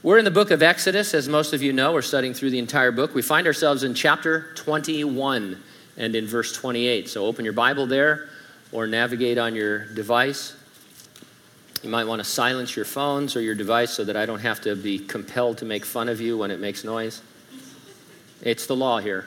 We're 0.00 0.18
in 0.18 0.24
the 0.24 0.30
book 0.30 0.52
of 0.52 0.62
Exodus, 0.62 1.12
as 1.12 1.28
most 1.28 1.52
of 1.52 1.60
you 1.60 1.72
know. 1.72 1.92
We're 1.92 2.02
studying 2.02 2.32
through 2.32 2.50
the 2.50 2.60
entire 2.60 2.92
book. 2.92 3.16
We 3.16 3.22
find 3.22 3.48
ourselves 3.48 3.82
in 3.82 3.94
chapter 3.94 4.52
21 4.54 5.60
and 5.96 6.14
in 6.14 6.24
verse 6.24 6.52
28. 6.52 7.08
So 7.08 7.26
open 7.26 7.44
your 7.44 7.52
Bible 7.52 7.84
there 7.84 8.28
or 8.70 8.86
navigate 8.86 9.38
on 9.38 9.56
your 9.56 9.86
device. 9.94 10.54
You 11.82 11.90
might 11.90 12.04
want 12.06 12.20
to 12.20 12.24
silence 12.24 12.76
your 12.76 12.84
phones 12.84 13.34
or 13.34 13.40
your 13.40 13.56
device 13.56 13.90
so 13.90 14.04
that 14.04 14.16
I 14.16 14.24
don't 14.24 14.38
have 14.38 14.60
to 14.60 14.76
be 14.76 15.00
compelled 15.00 15.58
to 15.58 15.64
make 15.64 15.84
fun 15.84 16.08
of 16.08 16.20
you 16.20 16.38
when 16.38 16.52
it 16.52 16.60
makes 16.60 16.84
noise. 16.84 17.20
It's 18.40 18.66
the 18.66 18.76
law 18.76 19.00
here. 19.00 19.26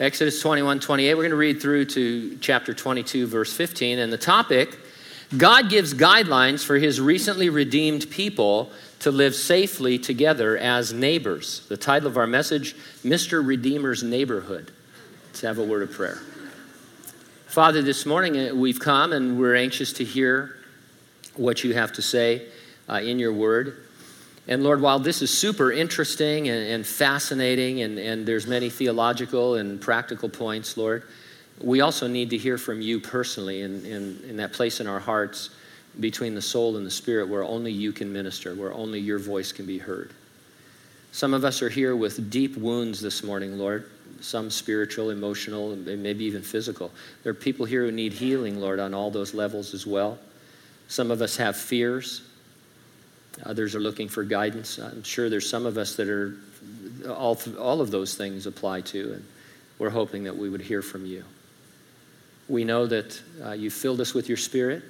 Exodus 0.00 0.40
21 0.40 0.80
28. 0.80 1.14
We're 1.14 1.22
going 1.22 1.30
to 1.32 1.36
read 1.36 1.60
through 1.60 1.84
to 1.84 2.38
chapter 2.38 2.72
22, 2.72 3.26
verse 3.26 3.52
15. 3.54 3.98
And 3.98 4.10
the 4.10 4.16
topic 4.16 4.78
God 5.36 5.68
gives 5.68 5.94
guidelines 5.94 6.64
for 6.64 6.76
his 6.76 7.00
recently 7.00 7.48
redeemed 7.48 8.10
people 8.10 8.70
to 9.00 9.10
live 9.10 9.34
safely 9.34 9.98
together 9.98 10.56
as 10.56 10.92
neighbors. 10.92 11.66
The 11.68 11.76
title 11.76 12.08
of 12.08 12.16
our 12.16 12.26
message, 12.26 12.74
Mr. 13.04 13.44
Redeemer's 13.44 14.02
Neighborhood. 14.02 14.70
Let's 15.26 15.40
have 15.42 15.58
a 15.58 15.64
word 15.64 15.82
of 15.82 15.92
prayer. 15.92 16.20
Father, 17.46 17.82
this 17.82 18.06
morning 18.06 18.36
uh, 18.36 18.54
we've 18.54 18.80
come 18.80 19.12
and 19.12 19.38
we're 19.38 19.56
anxious 19.56 19.92
to 19.94 20.04
hear 20.04 20.56
what 21.36 21.64
you 21.64 21.74
have 21.74 21.92
to 21.92 22.02
say 22.02 22.46
uh, 22.88 22.94
in 22.94 23.18
your 23.18 23.32
word. 23.32 23.86
And 24.46 24.62
Lord, 24.62 24.80
while 24.80 24.98
this 24.98 25.22
is 25.22 25.36
super 25.36 25.72
interesting 25.72 26.48
and, 26.48 26.66
and 26.66 26.86
fascinating, 26.86 27.82
and, 27.82 27.98
and 27.98 28.26
there's 28.26 28.46
many 28.46 28.70
theological 28.70 29.54
and 29.54 29.80
practical 29.80 30.28
points, 30.28 30.76
Lord, 30.76 31.04
we 31.60 31.80
also 31.80 32.06
need 32.06 32.30
to 32.30 32.38
hear 32.38 32.58
from 32.58 32.80
you 32.80 33.00
personally 33.00 33.62
in, 33.62 33.84
in, 33.84 34.20
in, 34.28 34.36
that 34.38 34.52
place 34.52 34.80
in 34.80 34.86
our 34.86 34.98
hearts 34.98 35.50
between 36.00 36.34
the 36.34 36.42
soul 36.42 36.76
and 36.76 36.84
the 36.84 36.90
spirit 36.90 37.28
where 37.28 37.44
only 37.44 37.70
you 37.70 37.92
can 37.92 38.12
minister, 38.12 38.54
where 38.54 38.72
only 38.72 38.98
your 38.98 39.18
voice 39.18 39.52
can 39.52 39.64
be 39.64 39.78
heard. 39.78 40.12
Some 41.12 41.32
of 41.32 41.44
us 41.44 41.62
are 41.62 41.68
here 41.68 41.94
with 41.94 42.28
deep 42.30 42.56
wounds 42.56 43.00
this 43.00 43.22
morning, 43.22 43.56
Lord, 43.56 43.88
some 44.20 44.50
spiritual, 44.50 45.10
emotional, 45.10 45.72
and 45.72 46.02
maybe 46.02 46.24
even 46.24 46.42
physical. 46.42 46.90
There 47.22 47.30
are 47.30 47.34
people 47.34 47.66
here 47.66 47.84
who 47.84 47.92
need 47.92 48.12
healing, 48.12 48.60
Lord, 48.60 48.80
on 48.80 48.94
all 48.94 49.12
those 49.12 49.32
levels 49.32 49.74
as 49.74 49.86
well. 49.86 50.18
Some 50.88 51.12
of 51.12 51.22
us 51.22 51.36
have 51.36 51.56
fears. 51.56 52.22
Others 53.44 53.76
are 53.76 53.80
looking 53.80 54.08
for 54.08 54.24
guidance. 54.24 54.78
I'm 54.78 55.04
sure 55.04 55.30
there's 55.30 55.48
some 55.48 55.66
of 55.66 55.78
us 55.78 55.94
that 55.96 56.08
are, 56.08 56.36
all, 57.08 57.38
all 57.60 57.80
of 57.80 57.92
those 57.92 58.16
things 58.16 58.46
apply 58.46 58.80
to, 58.82 59.12
and 59.14 59.24
we're 59.78 59.90
hoping 59.90 60.24
that 60.24 60.36
we 60.36 60.50
would 60.50 60.62
hear 60.62 60.82
from 60.82 61.06
you. 61.06 61.24
We 62.48 62.64
know 62.64 62.86
that 62.86 63.22
uh, 63.42 63.52
you 63.52 63.70
filled 63.70 64.00
us 64.00 64.14
with 64.14 64.28
your 64.28 64.36
spirit, 64.36 64.82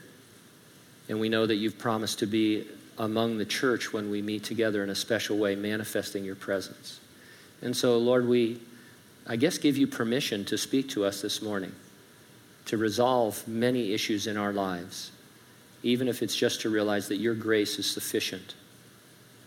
and 1.08 1.20
we 1.20 1.28
know 1.28 1.46
that 1.46 1.56
you've 1.56 1.78
promised 1.78 2.18
to 2.20 2.26
be 2.26 2.66
among 2.98 3.38
the 3.38 3.44
church 3.44 3.92
when 3.92 4.10
we 4.10 4.22
meet 4.22 4.44
together 4.44 4.82
in 4.82 4.90
a 4.90 4.94
special 4.94 5.36
way, 5.36 5.54
manifesting 5.54 6.24
your 6.24 6.34
presence. 6.34 7.00
And 7.62 7.76
so, 7.76 7.98
Lord, 7.98 8.26
we, 8.26 8.60
I 9.26 9.36
guess, 9.36 9.58
give 9.58 9.76
you 9.76 9.86
permission 9.86 10.44
to 10.46 10.58
speak 10.58 10.88
to 10.90 11.04
us 11.04 11.22
this 11.22 11.42
morning, 11.42 11.72
to 12.66 12.76
resolve 12.76 13.46
many 13.46 13.92
issues 13.92 14.26
in 14.26 14.36
our 14.36 14.52
lives, 14.52 15.10
even 15.82 16.08
if 16.08 16.22
it's 16.22 16.36
just 16.36 16.60
to 16.62 16.70
realize 16.70 17.08
that 17.08 17.16
your 17.16 17.34
grace 17.34 17.78
is 17.78 17.90
sufficient 17.90 18.54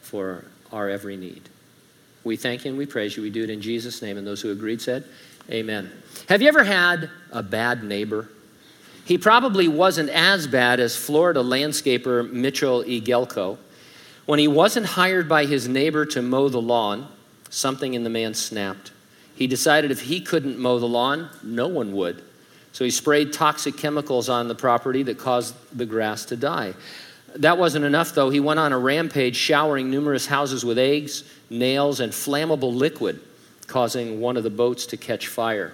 for 0.02 0.46
our 0.72 0.90
every 0.90 1.18
need. 1.18 1.50
We 2.24 2.36
thank 2.36 2.66
you 2.66 2.70
and 2.70 2.78
we 2.78 2.86
praise 2.86 3.16
you. 3.16 3.24
We 3.24 3.30
do 3.30 3.44
it 3.44 3.50
in 3.50 3.62
Jesus' 3.62 4.02
name. 4.02 4.18
And 4.18 4.28
those 4.28 4.42
who 4.42 4.52
agreed 4.52 4.82
said, 4.82 5.06
Amen. 5.50 5.92
Have 6.28 6.42
you 6.42 6.50
ever 6.50 6.64
had 6.64 7.10
a 7.32 7.42
bad 7.42 7.84
neighbor? 7.84 8.30
He 9.06 9.18
probably 9.18 9.70
wasn't 9.70 10.10
as 10.10 10.46
bad 10.46 10.82
as 10.82 10.98
Florida 10.98 11.42
landscaper 11.42 12.30
Mitchell 12.30 12.84
Igelko. 12.84 13.58
When 14.26 14.40
he 14.40 14.50
wasn't 14.50 14.86
hired 14.86 15.30
by 15.30 15.46
his 15.46 15.70
neighbor 15.70 16.06
to 16.08 16.22
mow 16.22 16.50
the 16.50 16.62
lawn, 16.62 17.08
something 17.50 17.94
in 17.94 18.04
the 18.04 18.10
man 18.10 18.34
snapped. 18.34 18.92
He 19.36 19.48
decided 19.48 19.92
if 19.92 20.02
he 20.02 20.20
couldn't 20.20 20.60
mow 20.60 20.80
the 20.80 20.88
lawn, 20.88 21.30
no 21.42 21.70
one 21.70 21.94
would. 21.94 22.22
So 22.74 22.84
he 22.84 22.92
sprayed 22.92 23.32
toxic 23.32 23.78
chemicals 23.78 24.28
on 24.28 24.50
the 24.50 24.56
property 24.56 25.04
that 25.04 25.18
caused 25.18 25.56
the 25.76 25.86
grass 25.86 26.26
to 26.26 26.36
die. 26.36 26.74
That 27.38 27.58
wasn't 27.58 27.86
enough, 27.86 28.14
though. 28.14 28.30
He 28.30 28.42
went 28.42 28.60
on 28.60 28.74
a 28.74 28.78
rampage, 28.78 29.38
showering 29.38 29.90
numerous 29.90 30.26
houses 30.26 30.66
with 30.66 30.78
eggs, 30.78 31.24
nails, 31.50 32.02
and 32.02 32.12
flammable 32.12 32.76
liquid 32.76 33.22
causing 33.68 34.20
one 34.20 34.38
of 34.38 34.44
the 34.44 34.50
boats 34.50 34.86
to 34.88 34.98
catch 34.98 35.28
fire. 35.28 35.74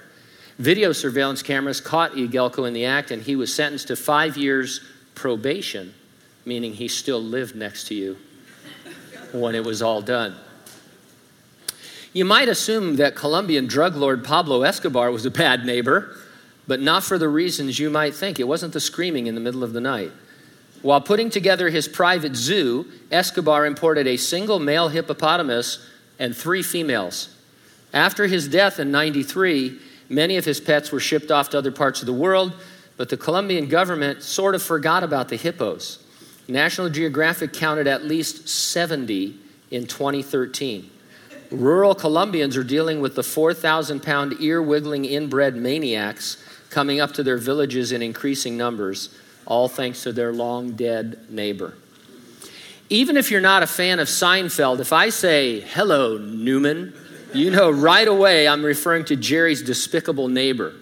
Video 0.60 0.92
surveillance 0.92 1.42
cameras 1.42 1.82
caught 1.82 2.12
Igelko 2.14 2.68
in 2.68 2.74
the 2.74 2.86
act, 2.86 3.12
and 3.12 3.24
he 3.24 3.36
was 3.36 3.54
sentenced 3.54 3.88
to 3.88 3.96
five 3.96 4.38
years 4.38 4.82
probation, 5.16 5.94
meaning 6.46 6.74
he 6.74 6.88
still 6.88 7.22
lived 7.22 7.56
next 7.56 7.88
to 7.88 7.96
you 7.96 8.18
when 9.32 9.56
it 9.56 9.64
was 9.64 9.82
all 9.82 10.02
done. 10.02 10.36
You 12.14 12.26
might 12.26 12.48
assume 12.48 12.98
that 12.98 13.16
Colombian 13.16 13.66
drug 13.66 13.96
lord 13.96 14.24
Pablo 14.24 14.62
Escobar 14.62 15.12
was 15.12 15.26
a 15.26 15.32
bad 15.32 15.66
neighbor, 15.66 16.16
but 16.68 16.80
not 16.80 17.04
for 17.04 17.18
the 17.18 17.28
reasons 17.28 17.80
you 17.80 17.90
might 17.90 18.14
think. 18.14 18.40
It 18.40 18.48
wasn't 18.48 18.74
the 18.74 18.80
screaming 18.80 19.26
in 19.26 19.34
the 19.34 19.42
middle 19.42 19.64
of 19.64 19.74
the 19.74 19.82
night. 19.82 20.12
While 20.84 21.02
putting 21.02 21.30
together 21.30 21.70
his 21.70 21.88
private 21.88 22.36
zoo, 22.36 22.86
Escobar 23.10 23.66
imported 23.66 24.06
a 24.06 24.18
single 24.18 24.60
male 24.60 24.90
hippopotamus 24.90 25.80
and 26.20 26.36
three 26.36 26.62
females. 26.62 27.36
After 27.94 28.26
his 28.26 28.48
death 28.48 28.80
in 28.80 28.92
93, 28.92 29.80
many 30.10 30.38
of 30.38 30.46
his 30.46 30.60
pets 30.60 30.92
were 30.92 31.00
shipped 31.00 31.32
off 31.32 31.50
to 31.52 31.58
other 31.58 31.72
parts 31.72 32.02
of 32.02 32.08
the 32.08 32.14
world, 32.14 32.54
but 32.98 33.10
the 33.10 33.18
Colombian 33.18 33.68
government 33.68 34.24
sort 34.24 34.56
of 34.56 34.64
forgot 34.64 35.04
about 35.04 35.30
the 35.30 35.36
hippos. 35.36 36.04
National 36.48 36.90
Geographic 36.90 37.54
counted 37.54 37.88
at 37.88 38.04
least 38.04 38.50
70 38.50 39.38
in 39.72 39.86
2013. 39.88 40.90
Rural 41.52 41.94
Colombians 41.94 42.58
are 42.58 42.64
dealing 42.64 43.00
with 43.00 43.16
the 43.16 43.24
4,000 43.24 44.02
pound 44.02 44.36
ear 44.40 44.62
wiggling 44.62 45.06
inbred 45.06 45.56
maniacs 45.56 46.44
coming 46.72 47.00
up 47.00 47.14
to 47.14 47.24
their 47.24 47.38
villages 47.38 47.92
in 47.92 48.02
increasing 48.02 48.58
numbers, 48.58 49.16
all 49.46 49.68
thanks 49.68 50.02
to 50.04 50.12
their 50.12 50.34
long 50.34 50.72
dead 50.72 51.30
neighbor. 51.30 51.76
Even 52.90 53.18
if 53.18 53.30
you're 53.30 53.42
not 53.42 53.64
a 53.64 53.68
fan 53.68 54.00
of 54.00 54.08
Seinfeld, 54.08 54.80
if 54.80 54.92
I 54.92 55.10
say, 55.10 55.60
Hello, 55.62 56.18
Newman, 56.18 56.94
you 57.34 57.52
know 57.52 57.70
right 57.70 58.08
away 58.08 58.48
I'm 58.48 58.64
referring 58.64 59.06
to 59.06 59.16
Jerry's 59.16 59.62
despicable 59.62 60.28
neighbor. 60.28 60.74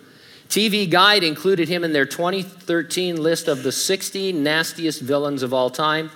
TV 0.50 0.90
Guide 0.90 1.24
included 1.24 1.70
him 1.70 1.84
in 1.84 1.94
their 1.94 2.06
2013 2.06 3.16
list 3.16 3.48
of 3.48 3.64
the 3.64 3.72
60 3.72 4.34
nastiest 4.34 5.02
villains 5.02 5.44
of 5.44 5.54
all 5.54 5.70
time. 5.70 6.12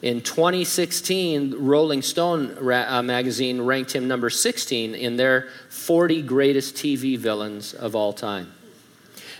In 0.00 0.20
2016, 0.20 1.54
Rolling 1.58 2.02
Stone 2.02 2.56
uh, 2.58 3.02
magazine 3.02 3.62
ranked 3.62 3.92
him 3.92 4.06
number 4.06 4.30
16 4.30 4.94
in 4.94 5.16
their 5.16 5.48
40 5.70 6.22
greatest 6.22 6.76
TV 6.76 7.18
villains 7.18 7.74
of 7.74 7.96
all 7.96 8.12
time. 8.12 8.52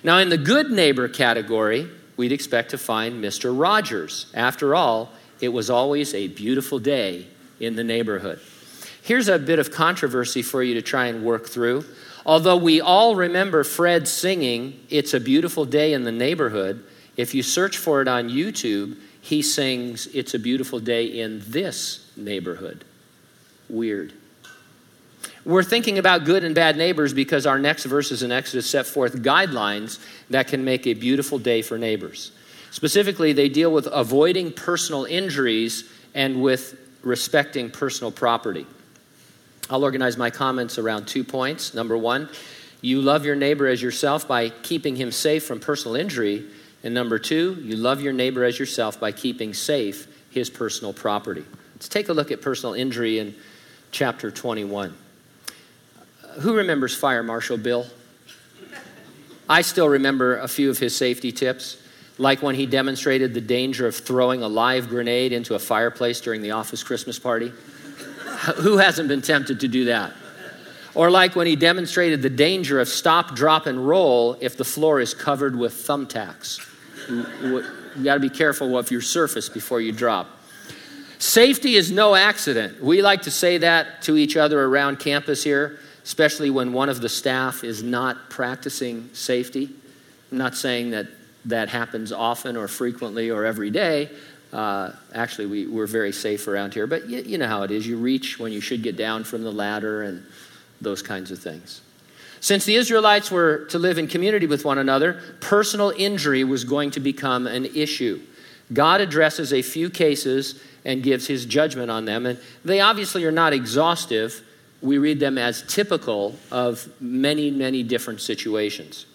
Now, 0.03 0.19
in 0.19 0.31
the 0.31 0.39
good 0.39 0.71
neighbor 0.71 1.06
category, 1.06 1.89
we'd 2.16 2.33
expect 2.33 2.71
to 2.71 2.78
find 2.78 3.22
Mr. 3.22 3.56
Rogers. 3.56 4.27
After 4.34 4.75
all, 4.75 5.12
it 5.41 5.51
was 5.51 5.71
always 5.71 6.12
a 6.12 6.28
beautiful 6.28 6.78
day 6.78 7.27
in 7.61 7.77
the 7.77 7.84
neighborhood. 7.84 8.41
Here's 9.04 9.28
a 9.28 9.38
bit 9.38 9.59
of 9.59 9.70
controversy 9.70 10.41
for 10.41 10.62
you 10.62 10.72
to 10.75 10.82
try 10.82 11.09
and 11.09 11.22
work 11.25 11.47
through. 11.47 11.84
Although 12.25 12.56
we 12.56 12.81
all 12.81 13.15
remember 13.15 13.62
Fred 13.62 14.09
singing, 14.09 14.81
It's 14.88 15.12
a 15.12 15.20
Beautiful 15.20 15.66
Day 15.66 15.92
in 15.92 16.04
the 16.04 16.10
Neighborhood, 16.10 16.82
if 17.15 17.34
you 17.34 17.42
search 17.42 17.76
for 17.76 18.00
it 18.00 18.09
on 18.09 18.31
YouTube, 18.31 18.97
he 19.20 19.42
sings, 19.42 20.06
It's 20.06 20.32
a 20.32 20.38
Beautiful 20.38 20.81
Day 20.81 21.04
in 21.04 21.42
this 21.47 22.10
neighborhood. 22.16 22.82
Weird. 23.69 24.15
We're 25.44 25.62
thinking 25.62 25.98
about 25.98 26.25
good 26.25 26.42
and 26.42 26.54
bad 26.54 26.78
neighbors 26.78 27.12
because 27.12 27.44
our 27.44 27.59
next 27.59 27.84
verses 27.84 28.22
in 28.22 28.32
Exodus 28.32 28.71
set 28.71 28.86
forth 28.86 29.16
guidelines 29.16 29.98
that 30.31 30.48
can 30.48 30.65
make 30.65 30.86
a 30.86 30.94
beautiful 30.94 31.38
day 31.38 31.60
for 31.60 31.76
neighbors. 31.76 32.32
Specifically, 32.71 33.34
they 33.34 33.50
deal 33.50 33.71
with 33.71 33.86
avoiding 33.92 34.50
personal 34.50 35.04
injuries 35.04 35.84
and 36.15 36.41
with 36.41 36.80
respecting 37.03 37.71
personal 37.71 38.10
property. 38.10 38.66
I'll 39.71 39.83
organize 39.83 40.16
my 40.16 40.31
comments 40.31 40.78
around 40.78 41.07
two 41.07 41.25
points. 41.25 41.75
Number 41.75 41.97
one, 41.97 42.28
you 42.81 43.01
love 43.01 43.25
your 43.25 43.37
neighbor 43.37 43.66
as 43.66 43.81
yourself 43.81 44.28
by 44.28 44.51
keeping 44.51 44.97
him 44.97 45.11
safe 45.11 45.45
from 45.45 45.59
personal 45.61 45.97
injury. 45.97 46.45
And 46.83 46.93
number 46.93 47.19
two, 47.19 47.57
you 47.63 47.77
love 47.77 48.03
your 48.03 48.13
neighbor 48.13 48.45
as 48.45 48.59
yourself 48.59 49.01
by 49.01 49.13
keeping 49.13 49.55
safe 49.55 50.07
his 50.31 50.51
personal 50.51 50.93
property. 50.93 51.45
Let's 51.75 51.89
take 51.89 52.09
a 52.09 52.13
look 52.13 52.31
at 52.31 52.43
personal 52.43 52.75
injury 52.75 53.19
in 53.19 53.34
chapter 53.91 54.31
21. 54.31 54.95
Who 56.41 56.57
remembers 56.57 56.95
Fire 56.95 57.22
Marshal 57.22 57.57
Bill? 57.57 57.87
I 59.49 59.63
still 59.63 59.89
remember 59.89 60.39
a 60.39 60.49
few 60.49 60.69
of 60.69 60.78
his 60.78 60.97
safety 60.97 61.33
tips, 61.33 61.77
like 62.19 62.43
when 62.43 62.55
he 62.55 62.66
demonstrated 62.66 63.34
the 63.34 63.41
danger 63.41 63.87
of 63.87 63.95
throwing 63.95 64.43
a 64.43 64.49
live 64.49 64.89
grenade 64.89 65.33
into 65.33 65.55
a 65.55 65.59
fireplace 65.59 66.21
during 66.21 66.43
the 66.43 66.51
office 66.51 66.83
Christmas 66.83 67.19
party. 67.19 67.53
Who 68.57 68.78
hasn't 68.78 69.09
been 69.09 69.22
tempted 69.22 69.60
to 69.60 69.69
do 69.69 69.86
that? 69.86 70.13
Or 70.95 71.10
like 71.10 71.34
when 71.34 71.47
he 71.47 71.57
demonstrated 71.57 72.22
the 72.22 72.31
danger 72.31 72.81
of 72.81 72.89
stop, 72.89 73.34
drop, 73.34 73.66
and 73.66 73.86
roll 73.86 74.36
if 74.41 74.57
the 74.57 74.65
floor 74.65 75.01
is 75.01 75.13
covered 75.13 75.57
with 75.57 75.72
thumbtacks. 75.72 76.65
You 77.09 77.65
got 78.03 78.15
to 78.15 78.21
be 78.21 78.31
careful 78.31 78.78
of 78.78 78.91
your 78.91 79.01
surface 79.01 79.48
before 79.48 79.81
you 79.81 79.92
drop. 79.92 80.28
Safety 81.19 81.75
is 81.75 81.91
no 81.91 82.15
accident. 82.15 82.83
We 82.83 83.03
like 83.03 83.22
to 83.22 83.31
say 83.31 83.59
that 83.59 84.03
to 84.03 84.16
each 84.16 84.37
other 84.37 84.63
around 84.63 84.98
campus 84.98 85.42
here, 85.42 85.78
especially 86.04 86.51
when 86.51 86.72
one 86.72 86.89
of 86.89 87.01
the 87.01 87.09
staff 87.09 87.65
is 87.65 87.83
not 87.83 88.30
practicing 88.30 89.10
safety. 89.15 89.71
I'm 90.30 90.39
not 90.39 90.54
saying 90.54 90.91
that 90.91 91.07
that 91.47 91.69
happens 91.69 92.13
often 92.13 92.57
or 92.57 92.69
frequently 92.69 93.30
or 93.30 93.45
every 93.45 93.71
day. 93.71 94.10
Uh, 94.54 94.92
actually, 95.12 95.47
we, 95.47 95.66
we're 95.66 95.89
very 95.89 96.12
safe 96.12 96.47
around 96.47 96.72
here, 96.72 96.86
but 96.86 97.09
you, 97.09 97.18
you 97.22 97.39
know 97.39 97.48
how 97.48 97.62
it 97.65 97.72
is. 97.72 97.84
You 97.84 97.97
reach 97.97 98.39
when 98.39 98.53
you 98.53 98.60
should 98.60 98.84
get 98.84 98.97
down 98.97 99.24
from 99.24 99.42
the 99.42 99.51
ladder 99.51 100.04
and 100.04 100.24
those 100.80 101.03
kinds 101.03 101.33
of 101.33 101.41
things. 101.41 101.80
Since 102.39 102.65
the 102.65 102.77
Israelites 102.77 103.33
were 103.33 103.65
to 103.71 103.80
live 103.80 103.98
in 103.98 104.06
community 104.06 104.47
with 104.47 104.65
one 104.65 104.78
another, 104.78 105.21
personal 105.41 105.92
injury 105.97 106.45
was 106.45 106.62
going 106.62 106.92
to 106.92 107.01
become 107.01 107.48
an 107.48 107.65
issue. 107.65 108.21
God 108.72 109.01
addresses 109.01 109.53
a 109.53 109.60
few 109.60 109.91
cases 109.91 110.62
and 110.84 111.03
gives 111.03 111.27
his 111.27 111.47
judgment 111.47 111.91
on 111.91 112.04
them, 112.04 112.24
and 112.24 112.39
they 112.65 112.80
obviously 112.80 113.24
are 113.24 113.33
not 113.33 113.53
exhaustive. 113.53 114.41
We 114.80 114.98
read 114.98 115.18
them 115.18 115.36
as 115.36 115.65
typical 115.66 116.36
of 116.53 116.89
many, 117.01 117.51
many 117.51 117.83
different 117.83 118.21
situations. 118.21 119.06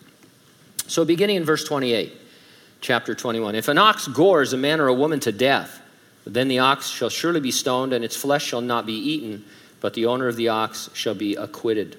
So, 0.88 1.06
beginning 1.06 1.38
in 1.38 1.45
verse 1.45 1.63
28, 1.63 2.12
chapter 2.81 3.15
21 3.15 3.55
If 3.55 3.67
an 3.67 3.77
ox 3.77 4.07
gores 4.07 4.53
a 4.53 4.57
man 4.57 4.79
or 4.79 4.87
a 4.87 4.93
woman 4.93 5.19
to 5.21 5.31
death, 5.31 5.81
then 6.25 6.47
the 6.47 6.59
ox 6.59 6.89
shall 6.89 7.09
surely 7.09 7.39
be 7.39 7.51
stoned, 7.51 7.93
and 7.93 8.03
its 8.03 8.15
flesh 8.15 8.45
shall 8.45 8.61
not 8.61 8.85
be 8.85 8.93
eaten, 8.93 9.45
but 9.81 9.93
the 9.93 10.05
owner 10.05 10.27
of 10.27 10.35
the 10.35 10.49
ox 10.49 10.89
shall 10.93 11.15
be 11.15 11.35
acquitted. 11.35 11.97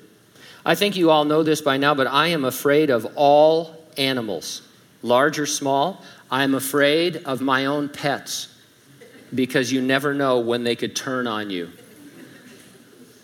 I 0.64 0.74
think 0.74 0.96
you 0.96 1.10
all 1.10 1.24
know 1.24 1.42
this 1.42 1.62
by 1.62 1.76
now, 1.78 1.94
but 1.94 2.06
I 2.06 2.28
am 2.28 2.44
afraid 2.44 2.90
of 2.90 3.06
all 3.16 3.86
animals, 3.96 4.62
large 5.02 5.38
or 5.38 5.46
small. 5.46 6.04
I 6.30 6.44
am 6.44 6.54
afraid 6.54 7.22
of 7.24 7.40
my 7.40 7.66
own 7.66 7.88
pets 7.88 8.54
because 9.34 9.72
you 9.72 9.80
never 9.80 10.12
know 10.12 10.40
when 10.40 10.64
they 10.64 10.76
could 10.76 10.94
turn 10.94 11.26
on 11.26 11.50
you. 11.50 11.70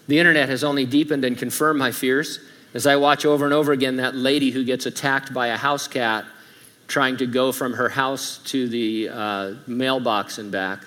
The 0.08 0.18
internet 0.18 0.48
has 0.48 0.64
only 0.64 0.86
deepened 0.86 1.24
and 1.24 1.36
confirmed 1.36 1.78
my 1.78 1.92
fears 1.92 2.38
as 2.74 2.86
I 2.86 2.96
watch 2.96 3.24
over 3.24 3.44
and 3.44 3.52
over 3.52 3.72
again 3.72 3.96
that 3.96 4.14
lady 4.14 4.50
who 4.50 4.64
gets 4.64 4.86
attacked 4.86 5.34
by 5.34 5.48
a 5.48 5.56
house 5.56 5.88
cat 5.88 6.24
trying 6.88 7.16
to 7.16 7.26
go 7.26 7.52
from 7.52 7.72
her 7.74 7.88
house 7.88 8.38
to 8.44 8.68
the 8.68 9.08
uh, 9.08 9.54
mailbox 9.66 10.38
and 10.38 10.50
back. 10.52 10.80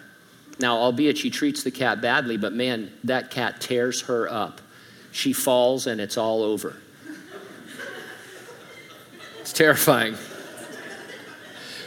Now, 0.59 0.77
albeit 0.77 1.17
she 1.17 1.29
treats 1.29 1.63
the 1.63 1.71
cat 1.71 2.01
badly, 2.01 2.37
but 2.37 2.53
man, 2.53 2.91
that 3.05 3.31
cat 3.31 3.61
tears 3.61 4.01
her 4.03 4.29
up. 4.29 4.61
She 5.11 5.33
falls 5.33 5.87
and 5.87 5.99
it's 5.99 6.17
all 6.17 6.43
over. 6.43 6.75
It's 9.39 9.53
terrifying. 9.53 10.15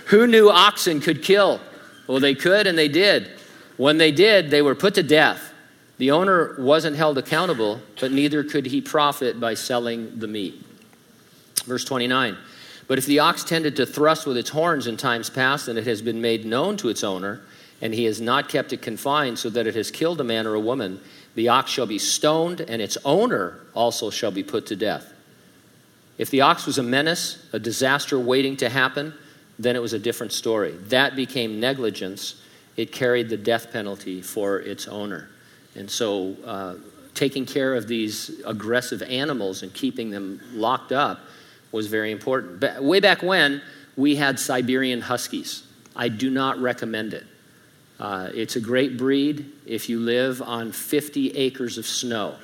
Who 0.06 0.26
knew 0.26 0.50
oxen 0.50 1.00
could 1.00 1.22
kill? 1.22 1.60
Well, 2.06 2.20
they 2.20 2.34
could 2.34 2.66
and 2.66 2.76
they 2.76 2.88
did. 2.88 3.30
When 3.76 3.98
they 3.98 4.10
did, 4.10 4.50
they 4.50 4.62
were 4.62 4.74
put 4.74 4.94
to 4.94 5.02
death. 5.02 5.52
The 5.98 6.10
owner 6.10 6.56
wasn't 6.58 6.96
held 6.96 7.18
accountable, 7.18 7.80
but 8.00 8.10
neither 8.10 8.42
could 8.42 8.66
he 8.66 8.80
profit 8.80 9.38
by 9.38 9.54
selling 9.54 10.18
the 10.18 10.26
meat. 10.26 10.60
Verse 11.64 11.84
29 11.84 12.36
But 12.92 12.98
if 12.98 13.06
the 13.06 13.20
ox 13.20 13.42
tended 13.42 13.76
to 13.76 13.86
thrust 13.86 14.26
with 14.26 14.36
its 14.36 14.50
horns 14.50 14.86
in 14.86 14.98
times 14.98 15.30
past, 15.30 15.66
and 15.66 15.78
it 15.78 15.86
has 15.86 16.02
been 16.02 16.20
made 16.20 16.44
known 16.44 16.76
to 16.76 16.90
its 16.90 17.02
owner, 17.02 17.40
and 17.80 17.94
he 17.94 18.04
has 18.04 18.20
not 18.20 18.50
kept 18.50 18.74
it 18.74 18.82
confined 18.82 19.38
so 19.38 19.48
that 19.48 19.66
it 19.66 19.74
has 19.76 19.90
killed 19.90 20.20
a 20.20 20.24
man 20.24 20.46
or 20.46 20.52
a 20.52 20.60
woman, 20.60 21.00
the 21.34 21.48
ox 21.48 21.70
shall 21.70 21.86
be 21.86 21.98
stoned, 21.98 22.60
and 22.60 22.82
its 22.82 22.98
owner 23.02 23.60
also 23.72 24.10
shall 24.10 24.30
be 24.30 24.42
put 24.42 24.66
to 24.66 24.76
death. 24.76 25.10
If 26.18 26.28
the 26.28 26.42
ox 26.42 26.66
was 26.66 26.76
a 26.76 26.82
menace, 26.82 27.42
a 27.54 27.58
disaster 27.58 28.18
waiting 28.18 28.58
to 28.58 28.68
happen, 28.68 29.14
then 29.58 29.74
it 29.74 29.80
was 29.80 29.94
a 29.94 29.98
different 29.98 30.34
story. 30.34 30.72
That 30.88 31.16
became 31.16 31.60
negligence. 31.60 32.42
It 32.76 32.92
carried 32.92 33.30
the 33.30 33.38
death 33.38 33.72
penalty 33.72 34.20
for 34.20 34.60
its 34.60 34.86
owner. 34.86 35.30
And 35.74 35.90
so, 35.90 36.36
uh, 36.44 36.74
taking 37.14 37.46
care 37.46 37.74
of 37.74 37.88
these 37.88 38.42
aggressive 38.44 39.00
animals 39.00 39.62
and 39.62 39.72
keeping 39.72 40.10
them 40.10 40.42
locked 40.52 40.92
up 40.92 41.20
was 41.72 41.86
very 41.88 42.12
important. 42.12 42.60
But 42.60 42.82
way 42.82 43.00
back 43.00 43.22
when, 43.22 43.62
we 43.96 44.16
had 44.16 44.38
Siberian 44.38 45.00
Huskies. 45.00 45.64
I 45.96 46.08
do 46.08 46.30
not 46.30 46.58
recommend 46.58 47.14
it. 47.14 47.26
Uh, 47.98 48.30
it's 48.34 48.56
a 48.56 48.60
great 48.60 48.96
breed 48.96 49.50
if 49.66 49.88
you 49.88 50.00
live 50.00 50.42
on 50.42 50.72
50 50.72 51.36
acres 51.36 51.78
of 51.78 51.86
snow. 51.86 52.36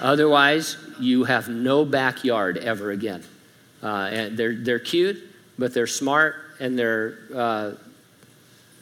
Otherwise, 0.00 0.76
you 1.00 1.24
have 1.24 1.48
no 1.48 1.84
backyard 1.84 2.56
ever 2.58 2.90
again. 2.90 3.22
Uh, 3.82 4.08
and 4.12 4.36
they're, 4.36 4.54
they're 4.54 4.78
cute, 4.78 5.18
but 5.58 5.74
they're 5.74 5.86
smart 5.86 6.36
and 6.60 6.78
they're, 6.78 7.18
uh, 7.34 7.72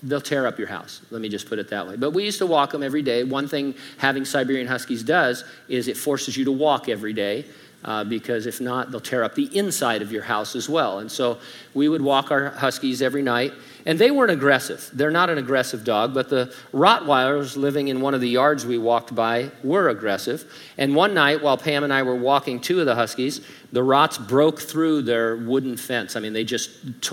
they'll 0.03 0.21
tear 0.21 0.47
up 0.47 0.59
your 0.59 0.69
house. 0.69 1.01
Let 1.11 1.23
me 1.23 1.29
just 1.29 1.49
put 1.49 1.59
it 1.59 1.71
that 1.71 1.87
way. 1.87 1.97
But 1.97 2.11
we 2.11 2.25
used 2.25 2.39
to 2.39 2.47
walk 2.47 2.73
them 2.73 2.83
every 2.83 3.03
day. 3.03 3.25
One 3.25 3.49
thing 3.49 3.75
having 3.97 4.25
Siberian 4.25 4.67
Huskies 4.67 5.03
does 5.03 5.45
is 5.69 5.89
it 5.89 5.97
forces 5.97 6.37
you 6.37 6.45
to 6.45 6.53
walk 6.53 6.89
every 6.89 7.13
day. 7.13 7.45
Uh, 7.85 8.03
because 8.03 8.47
if 8.47 8.61
not, 8.61 8.91
they'll 8.91 9.01
tear 9.01 9.23
up 9.23 9.37
the 9.37 9.57
inside 9.57 10.03
of 10.03 10.11
your 10.11 10.25
house 10.25 10.57
as 10.57 10.69
well. 10.69 10.99
And 10.99 11.11
so 11.11 11.39
we 11.75 11.89
would 11.89 12.03
walk 12.03 12.33
our 12.33 12.51
Huskies 12.51 13.01
every 13.01 13.23
night, 13.23 13.53
and 13.87 14.01
they 14.01 14.11
weren't 14.11 14.33
aggressive. 14.33 14.91
They're 14.93 15.13
not 15.13 15.31
an 15.31 15.39
aggressive 15.39 15.85
dog, 15.85 16.13
but 16.13 16.29
the 16.29 16.53
Rottweilers 16.73 17.57
living 17.57 17.87
in 17.87 18.01
one 18.01 18.15
of 18.15 18.21
the 18.21 18.29
yards 18.29 18.67
we 18.67 18.79
walked 18.79 19.15
by 19.15 19.53
were 19.63 19.91
aggressive. 19.91 20.53
And 20.77 20.97
one 20.97 21.15
night, 21.15 21.41
while 21.41 21.57
Pam 21.57 21.85
and 21.85 21.93
I 21.93 22.03
were 22.03 22.17
walking 22.17 22.61
two 22.61 22.81
of 22.81 22.87
the 22.87 22.97
Huskies, 22.97 23.43
the 23.71 23.85
Rots 23.85 24.19
broke 24.19 24.61
through 24.61 25.03
their 25.03 25.37
wooden 25.37 25.77
fence. 25.77 26.17
I 26.17 26.21
mean, 26.21 26.33
they 26.33 26.45
just, 26.45 26.71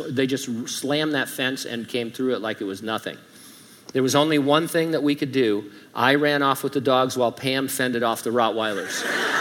they 0.09 0.25
just 0.25 0.67
slammed 0.67 1.13
that 1.13 1.29
fence 1.29 1.65
and 1.65 1.88
came 1.88 2.09
through 2.09 2.33
it 2.33 2.41
like 2.41 2.59
it 2.59 2.65
was 2.65 2.81
nothing. 2.81 3.17
There 3.94 4.03
was 4.03 4.15
only 4.15 4.39
one 4.39 4.67
thing 4.67 4.91
that 4.91 5.03
we 5.03 5.13
could 5.13 5.31
do. 5.31 5.71
I 5.94 6.15
ran 6.15 6.41
off 6.41 6.63
with 6.63 6.73
the 6.73 6.81
dogs 6.81 7.15
while 7.15 7.31
Pam 7.31 7.67
fended 7.67 8.01
off 8.01 8.23
the 8.23 8.31
Rottweilers. 8.31 9.31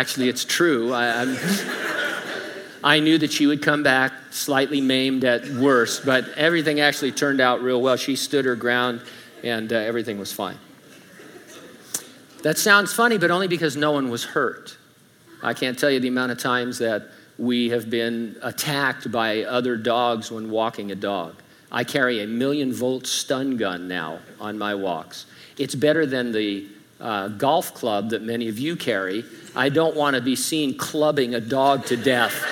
Actually, 0.00 0.30
it's 0.30 0.46
true. 0.46 0.94
I, 0.94 1.36
I, 2.82 3.00
knew 3.00 3.18
that 3.18 3.30
she 3.30 3.46
would 3.46 3.60
come 3.60 3.82
back 3.82 4.14
slightly 4.30 4.80
maimed 4.80 5.26
at 5.26 5.46
worst, 5.50 6.06
but 6.06 6.26
everything 6.38 6.80
actually 6.80 7.12
turned 7.12 7.38
out 7.38 7.60
real 7.60 7.82
well. 7.82 7.96
She 7.96 8.16
stood 8.16 8.46
her 8.46 8.56
ground, 8.56 9.02
and 9.44 9.70
uh, 9.70 9.76
everything 9.76 10.18
was 10.18 10.32
fine. 10.32 10.56
That 12.42 12.56
sounds 12.56 12.94
funny, 12.94 13.18
but 13.18 13.30
only 13.30 13.46
because 13.46 13.76
no 13.76 13.92
one 13.92 14.08
was 14.08 14.24
hurt. 14.24 14.74
I 15.42 15.52
can't 15.52 15.78
tell 15.78 15.90
you 15.90 16.00
the 16.00 16.08
amount 16.08 16.32
of 16.32 16.38
times 16.38 16.78
that 16.78 17.08
we 17.36 17.68
have 17.68 17.90
been 17.90 18.36
attacked 18.40 19.12
by 19.12 19.42
other 19.42 19.76
dogs 19.76 20.32
when 20.32 20.50
walking 20.50 20.92
a 20.92 20.96
dog. 20.96 21.34
I 21.70 21.84
carry 21.84 22.22
a 22.22 22.26
million 22.26 22.72
volt 22.72 23.06
stun 23.06 23.58
gun 23.58 23.86
now 23.86 24.20
on 24.40 24.56
my 24.56 24.74
walks. 24.74 25.26
It's 25.58 25.74
better 25.74 26.06
than 26.06 26.32
the 26.32 26.66
uh, 27.00 27.28
golf 27.28 27.74
club 27.74 28.10
that 28.10 28.22
many 28.22 28.48
of 28.48 28.58
you 28.58 28.76
carry. 28.76 29.24
I 29.56 29.68
don't 29.68 29.96
want 29.96 30.16
to 30.16 30.22
be 30.22 30.36
seen 30.36 30.76
clubbing 30.76 31.34
a 31.34 31.40
dog 31.40 31.86
to 31.86 31.96
death. 31.96 32.44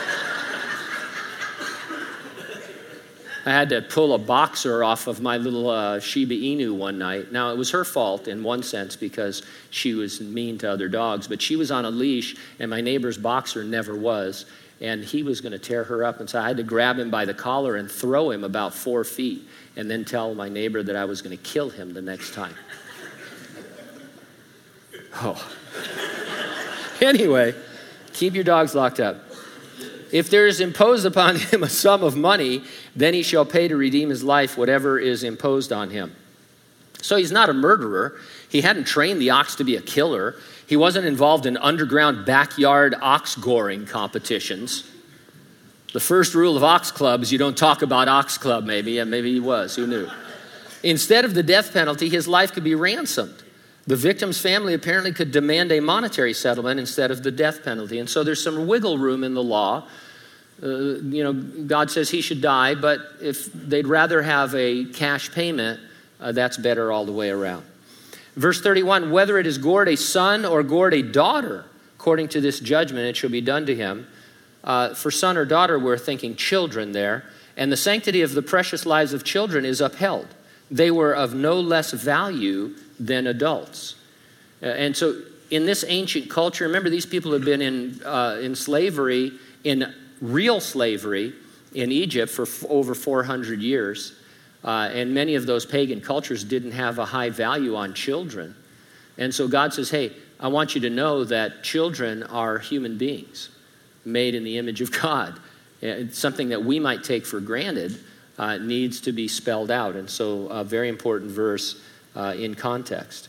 I 3.47 3.52
had 3.52 3.71
to 3.71 3.81
pull 3.81 4.12
a 4.12 4.19
boxer 4.19 4.85
off 4.85 5.07
of 5.07 5.23
my 5.23 5.38
little 5.38 5.71
uh, 5.71 6.00
Shiba 6.00 6.35
Inu 6.35 6.76
one 6.76 6.99
night. 6.99 7.33
Now, 7.33 7.50
it 7.50 7.57
was 7.57 7.71
her 7.71 7.83
fault 7.83 8.28
in 8.28 8.43
one 8.43 8.62
sense 8.62 8.95
because 8.95 9.43
she 9.71 9.95
was 9.95 10.21
mean 10.21 10.59
to 10.59 10.71
other 10.71 10.88
dogs, 10.88 11.26
but 11.26 11.40
she 11.40 11.57
was 11.57 11.71
on 11.71 11.87
a 11.87 11.90
leash, 11.90 12.37
and 12.59 12.69
my 12.69 12.83
neighbor's 12.83 13.17
boxer 13.17 13.64
never 13.64 13.97
was. 13.97 14.45
And 14.83 15.02
he 15.02 15.23
was 15.23 15.40
going 15.40 15.52
to 15.52 15.59
tear 15.59 15.83
her 15.85 16.05
up. 16.05 16.21
And 16.21 16.28
so 16.28 16.40
I 16.40 16.47
had 16.47 16.59
to 16.59 16.62
grab 16.62 16.99
him 16.99 17.11
by 17.11 17.25
the 17.25 17.33
collar 17.33 17.76
and 17.76 17.90
throw 17.90 18.31
him 18.31 18.45
about 18.45 18.75
four 18.75 19.02
feet, 19.02 19.49
and 19.76 19.90
then 19.90 20.05
tell 20.05 20.35
my 20.35 20.50
neighbor 20.50 20.83
that 20.83 20.95
I 20.95 21.07
was 21.07 21.23
going 21.23 21.37
to 21.37 21.43
kill 21.43 21.71
him 21.71 21.95
the 21.95 22.02
next 22.02 22.35
time. 22.35 22.55
Oh. 25.17 25.50
anyway, 27.00 27.55
keep 28.12 28.35
your 28.35 28.45
dogs 28.45 28.75
locked 28.75 29.00
up. 29.00 29.17
If 30.11 30.31
there 30.31 30.47
is 30.47 30.61
imposed 30.61 31.07
upon 31.07 31.37
him 31.37 31.62
a 31.62 31.69
sum 31.69 32.03
of 32.03 32.17
money, 32.17 32.65
then 32.97 33.15
he 33.15 33.23
shall 33.23 33.45
pay 33.45 33.69
to 33.69 33.77
redeem 33.77 34.09
his 34.09 34.25
life 34.25 34.57
whatever 34.57 34.99
is 34.99 35.23
imposed 35.23 35.73
on 35.73 35.91
him. 35.91 36.15
So 37.00 37.17
he's 37.17 37.33
not 37.33 37.49
a 37.49 37.55
murderer. 37.55 38.19
He 38.49 38.61
hadn't 38.61 38.85
trained 38.85 39.21
the 39.21 39.31
ox 39.31 39.55
to 39.57 39.65
be 39.65 39.77
a 39.77 39.83
killer. 39.83 40.35
He 40.67 40.77
wasn't 40.77 41.07
involved 41.07 41.47
in 41.47 41.57
underground 41.57 42.27
backyard 42.27 42.95
ox 43.00 43.37
goring 43.37 43.87
competitions. 43.87 44.85
The 45.93 46.00
first 46.00 46.35
rule 46.35 46.57
of 46.57 46.62
Ox 46.62 46.91
Club 46.91 47.23
is 47.23 47.33
you 47.33 47.38
don't 47.38 47.57
talk 47.57 47.81
about 47.81 48.09
Ox 48.09 48.37
Club, 48.37 48.65
maybe, 48.65 48.99
and 48.99 49.11
maybe 49.11 49.33
he 49.33 49.41
was, 49.41 49.75
who 49.75 49.87
knew? 49.87 50.09
Instead 50.83 51.25
of 51.25 51.33
the 51.33 51.43
death 51.43 51.73
penalty, 51.73 52.11
his 52.11 52.29
life 52.29 52.53
could 52.53 52.65
be 52.65 52.75
ransomed. 52.75 53.43
The 53.88 53.97
victim's 53.97 54.38
family 54.38 54.75
apparently 54.75 55.12
could 55.12 55.33
demand 55.33 55.73
a 55.73 55.80
monetary 55.80 56.35
settlement 56.35 56.78
instead 56.78 57.11
of 57.11 57.23
the 57.23 57.30
death 57.30 57.64
penalty. 57.64 57.99
And 57.99 58.09
so 58.09 58.23
there's 58.23 58.42
some 58.42 58.66
wiggle 58.66 58.99
room 58.99 59.25
in 59.25 59.33
the 59.33 59.42
law. 59.42 59.88
Uh, 60.62 60.66
you 60.66 61.25
know, 61.25 61.33
God 61.33 61.90
says 61.90 62.11
he 62.11 62.21
should 62.21 62.42
die, 62.42 62.75
but 62.75 63.00
if 63.23 63.50
they'd 63.50 63.87
rather 63.87 64.21
have 64.21 64.54
a 64.54 64.85
cash 64.85 65.33
payment, 65.33 65.80
uh, 66.21 66.33
that's 66.33 66.59
better 66.59 66.92
all 66.92 67.07
the 67.07 67.12
way 67.12 67.30
around. 67.30 67.64
Verse 68.37 68.61
31 68.61 69.11
whether 69.11 69.38
it 69.38 69.47
is 69.47 69.57
gored 69.57 69.88
a 69.88 69.97
son 69.97 70.45
or 70.45 70.62
gored 70.62 70.92
a 70.92 71.00
daughter, 71.00 71.64
according 71.97 72.28
to 72.28 72.42
this 72.42 72.61
judgment, 72.61 73.07
it 73.07 73.16
shall 73.16 73.30
be 73.30 73.40
done 73.40 73.64
to 73.64 73.75
him. 73.75 74.07
uh, 74.64 74.92
for 74.92 75.11
son 75.11 75.38
or 75.38 75.47
daughter, 75.47 75.78
we're 75.78 75.97
thinking 75.97 76.37
children 76.37 76.92
there. 76.92 77.25
And 77.57 77.73
the 77.73 77.76
sanctity 77.78 78.21
of 78.21 78.35
the 78.35 78.42
precious 78.42 78.85
lives 78.85 79.14
of 79.14 79.25
children 79.25 79.64
is 79.64 79.80
upheld. 79.80 80.26
They 80.71 80.90
were 80.90 81.14
of 81.14 81.33
no 81.35 81.59
less 81.59 81.92
value 81.92 82.75
than 82.99 83.26
adults. 83.26 83.97
Uh, 84.62 84.67
and 84.67 84.97
so, 84.97 85.21
in 85.50 85.64
this 85.64 85.85
ancient 85.88 86.28
culture, 86.28 86.67
remember 86.67 86.90
these 86.90 87.07
people 87.07 87.33
have 87.33 87.45
been 87.45 87.62
in, 87.62 88.02
uh, 88.05 88.38
in 88.43 88.55
slavery, 88.55 89.33
in 89.64 89.95
real 90.21 90.61
slavery 90.61 91.33
in 91.75 91.90
Egypt 91.90 92.31
for 92.31 92.43
f- 92.43 92.64
over 92.69 92.95
400 92.95 93.61
years. 93.62 94.14
Uh, 94.64 94.90
and 94.93 95.14
many 95.14 95.37
of 95.37 95.47
those 95.47 95.64
pagan 95.64 96.00
cultures 96.00 96.45
didn't 96.45 96.73
have 96.73 96.99
a 96.99 97.05
high 97.05 97.31
value 97.31 97.76
on 97.76 97.95
children. 97.95 98.55
And 99.17 99.35
so 99.35 99.49
God 99.49 99.73
says, 99.73 99.90
hey, 99.90 100.12
I 100.40 100.49
want 100.49 100.75
you 100.75 100.81
to 100.83 100.90
know 100.90 101.25
that 101.25 101.62
children 101.62 102.23
are 102.25 102.59
human 102.59 102.99
beings 102.99 103.50
made 104.05 104.35
in 104.35 104.45
the 104.45 104.59
image 104.59 104.81
of 104.81 104.93
God. 104.93 105.38
It's 105.81 106.19
something 106.19 106.49
that 106.49 106.64
we 106.64 106.78
might 106.81 107.05
take 107.05 107.25
for 107.25 107.40
granted 107.40 107.99
uh, 108.38 108.59
needs 108.59 109.00
to 109.02 109.12
be 109.12 109.28
spelled 109.28 109.71
out. 109.71 109.97
And 109.97 110.09
so, 110.09 110.47
a 110.49 110.64
very 110.64 110.88
important 110.88 111.31
verse 111.31 111.81
uh, 112.19 112.35
in 112.37 112.55
context. 112.55 113.29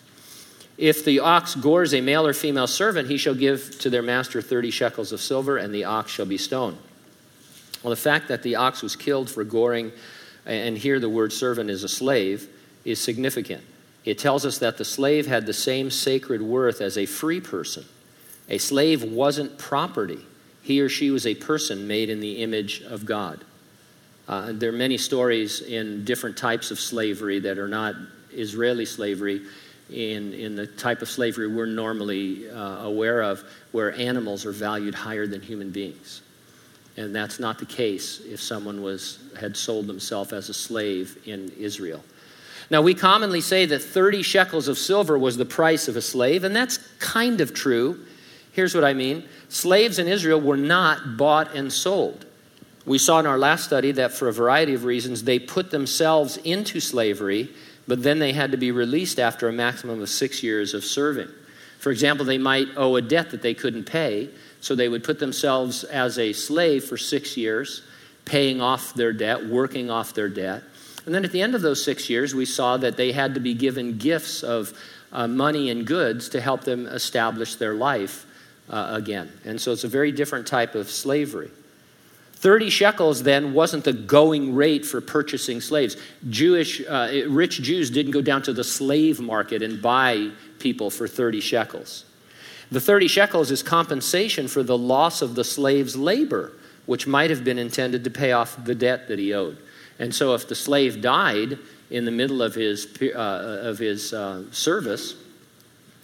If 0.77 1.05
the 1.05 1.19
ox 1.19 1.55
gores 1.55 1.93
a 1.93 2.01
male 2.01 2.25
or 2.25 2.33
female 2.33 2.67
servant, 2.67 3.07
he 3.09 3.17
shall 3.17 3.35
give 3.35 3.79
to 3.79 3.89
their 3.89 4.01
master 4.01 4.41
30 4.41 4.71
shekels 4.71 5.11
of 5.11 5.21
silver, 5.21 5.57
and 5.57 5.73
the 5.73 5.83
ox 5.83 6.11
shall 6.11 6.25
be 6.25 6.37
stoned. 6.37 6.77
Well, 7.83 7.91
the 7.91 7.97
fact 7.97 8.27
that 8.29 8.43
the 8.43 8.55
ox 8.55 8.81
was 8.81 8.95
killed 8.95 9.29
for 9.29 9.43
goring, 9.43 9.91
and 10.45 10.77
here 10.77 10.99
the 10.99 11.09
word 11.09 11.31
servant 11.31 11.69
is 11.69 11.83
a 11.83 11.89
slave, 11.89 12.49
is 12.83 12.99
significant. 12.99 13.63
It 14.05 14.17
tells 14.17 14.45
us 14.45 14.57
that 14.59 14.77
the 14.77 14.85
slave 14.85 15.27
had 15.27 15.45
the 15.45 15.53
same 15.53 15.91
sacred 15.91 16.41
worth 16.41 16.81
as 16.81 16.97
a 16.97 17.05
free 17.05 17.41
person. 17.41 17.85
A 18.47 18.57
slave 18.57 19.03
wasn't 19.03 19.57
property, 19.57 20.19
he 20.63 20.81
or 20.81 20.89
she 20.89 21.11
was 21.11 21.27
a 21.27 21.35
person 21.35 21.87
made 21.87 22.09
in 22.09 22.19
the 22.19 22.41
image 22.41 22.81
of 22.81 23.05
God. 23.05 23.43
Uh, 24.27 24.53
there 24.53 24.69
are 24.69 24.73
many 24.77 24.97
stories 24.97 25.61
in 25.61 26.05
different 26.05 26.37
types 26.37 26.71
of 26.71 26.79
slavery 26.79 27.39
that 27.39 27.57
are 27.57 27.67
not 27.67 27.95
Israeli 28.31 28.85
slavery 28.85 29.41
in, 29.89 30.33
in 30.33 30.55
the 30.55 30.67
type 30.67 31.01
of 31.01 31.09
slavery 31.09 31.47
we're 31.47 31.65
normally 31.65 32.49
uh, 32.49 32.85
aware 32.85 33.21
of, 33.21 33.43
where 33.71 33.93
animals 33.95 34.45
are 34.45 34.51
valued 34.51 34.93
higher 34.93 35.27
than 35.27 35.41
human 35.41 35.71
beings. 35.71 36.21
And 36.97 37.15
that's 37.15 37.39
not 37.39 37.59
the 37.59 37.65
case 37.65 38.19
if 38.25 38.41
someone 38.41 38.81
was, 38.81 39.19
had 39.39 39.55
sold 39.55 39.87
themselves 39.87 40.33
as 40.33 40.49
a 40.49 40.53
slave 40.53 41.17
in 41.25 41.49
Israel. 41.57 42.03
Now, 42.69 42.81
we 42.81 42.93
commonly 42.93 43.41
say 43.41 43.65
that 43.65 43.81
30 43.81 44.21
shekels 44.21 44.67
of 44.67 44.77
silver 44.77 45.17
was 45.17 45.37
the 45.37 45.45
price 45.45 45.87
of 45.87 45.95
a 45.95 46.01
slave, 46.01 46.43
and 46.43 46.55
that's 46.55 46.77
kind 46.99 47.41
of 47.41 47.53
true. 47.53 48.05
Here's 48.51 48.75
what 48.75 48.83
I 48.83 48.93
mean 48.93 49.23
slaves 49.47 49.97
in 49.97 50.07
Israel 50.07 50.39
were 50.39 50.57
not 50.57 51.17
bought 51.17 51.55
and 51.55 51.71
sold. 51.71 52.25
We 52.85 52.97
saw 52.97 53.19
in 53.19 53.25
our 53.25 53.37
last 53.37 53.65
study 53.65 53.91
that 53.93 54.11
for 54.11 54.27
a 54.27 54.33
variety 54.33 54.73
of 54.73 54.83
reasons, 54.83 55.23
they 55.23 55.39
put 55.39 55.71
themselves 55.71 56.37
into 56.37 56.79
slavery 56.79 57.49
but 57.89 58.03
then 58.03 58.19
they 58.19 58.33
had 58.33 58.51
to 58.51 58.57
be 58.57 58.69
released 58.71 59.19
after 59.19 59.49
a 59.49 59.51
maximum 59.51 59.99
of 59.99 60.09
six 60.09 60.43
years 60.43 60.75
of 60.75 60.85
serving. 60.85 61.27
For 61.79 61.91
example, 61.91 62.23
they 62.23 62.37
might 62.37 62.67
owe 62.77 62.95
a 62.97 63.01
debt 63.01 63.31
that 63.31 63.41
they 63.41 63.55
couldn't 63.55 63.85
pay, 63.85 64.29
so 64.61 64.75
they 64.75 64.87
would 64.87 65.03
put 65.03 65.17
themselves 65.17 65.83
as 65.85 66.19
a 66.19 66.31
slave 66.31 66.83
for 66.83 66.97
six 66.97 67.35
years, 67.35 67.81
paying 68.25 68.61
off 68.61 68.93
their 68.93 69.11
debt, 69.11 69.43
working 69.43 69.89
off 69.89 70.13
their 70.13 70.29
debt. 70.29 70.61
And 71.07 71.15
then 71.15 71.25
at 71.25 71.31
the 71.31 71.41
end 71.41 71.55
of 71.55 71.63
those 71.63 71.83
six 71.83 72.11
years, 72.11 72.35
we 72.35 72.45
saw 72.45 72.77
that 72.77 72.95
they 72.95 73.11
had 73.11 73.33
to 73.33 73.39
be 73.39 73.55
given 73.55 73.97
gifts 73.97 74.43
of 74.43 74.71
uh, 75.11 75.27
money 75.27 75.71
and 75.71 75.83
goods 75.83 76.29
to 76.29 76.41
help 76.41 76.61
them 76.61 76.85
establish 76.85 77.55
their 77.55 77.73
life 77.73 78.27
uh, 78.69 78.89
again. 78.91 79.31
And 79.45 79.59
so 79.59 79.71
it's 79.71 79.83
a 79.83 79.87
very 79.87 80.11
different 80.11 80.45
type 80.45 80.75
of 80.75 80.91
slavery. 80.91 81.49
30 82.39 82.69
shekels 82.69 83.23
then 83.23 83.53
wasn't 83.53 83.83
the 83.83 83.91
going 83.91 84.55
rate 84.55 84.85
for 84.85 85.01
purchasing 85.01 85.59
slaves. 85.59 85.97
Jewish, 86.29 86.81
uh, 86.87 87.23
rich 87.27 87.61
Jews 87.61 87.89
didn't 87.89 88.13
go 88.13 88.21
down 88.21 88.41
to 88.43 88.53
the 88.53 88.63
slave 88.63 89.19
market 89.19 89.61
and 89.61 89.81
buy 89.81 90.31
people 90.57 90.89
for 90.89 91.05
30 91.05 91.41
shekels. 91.41 92.05
The 92.71 92.79
30 92.79 93.09
shekels 93.09 93.51
is 93.51 93.61
compensation 93.61 94.47
for 94.47 94.63
the 94.63 94.77
loss 94.77 95.21
of 95.21 95.35
the 95.35 95.43
slave's 95.43 95.97
labor, 95.97 96.53
which 96.85 97.05
might 97.05 97.29
have 97.29 97.43
been 97.43 97.59
intended 97.59 98.05
to 98.05 98.09
pay 98.09 98.31
off 98.31 98.63
the 98.63 98.75
debt 98.75 99.09
that 99.09 99.19
he 99.19 99.33
owed. 99.33 99.57
And 99.99 100.15
so 100.15 100.33
if 100.33 100.47
the 100.47 100.55
slave 100.55 101.01
died 101.01 101.59
in 101.89 102.05
the 102.05 102.11
middle 102.11 102.41
of 102.41 102.55
his, 102.55 102.87
uh, 103.01 103.63
of 103.63 103.79
his 103.79 104.13
uh, 104.13 104.43
service, 104.51 105.15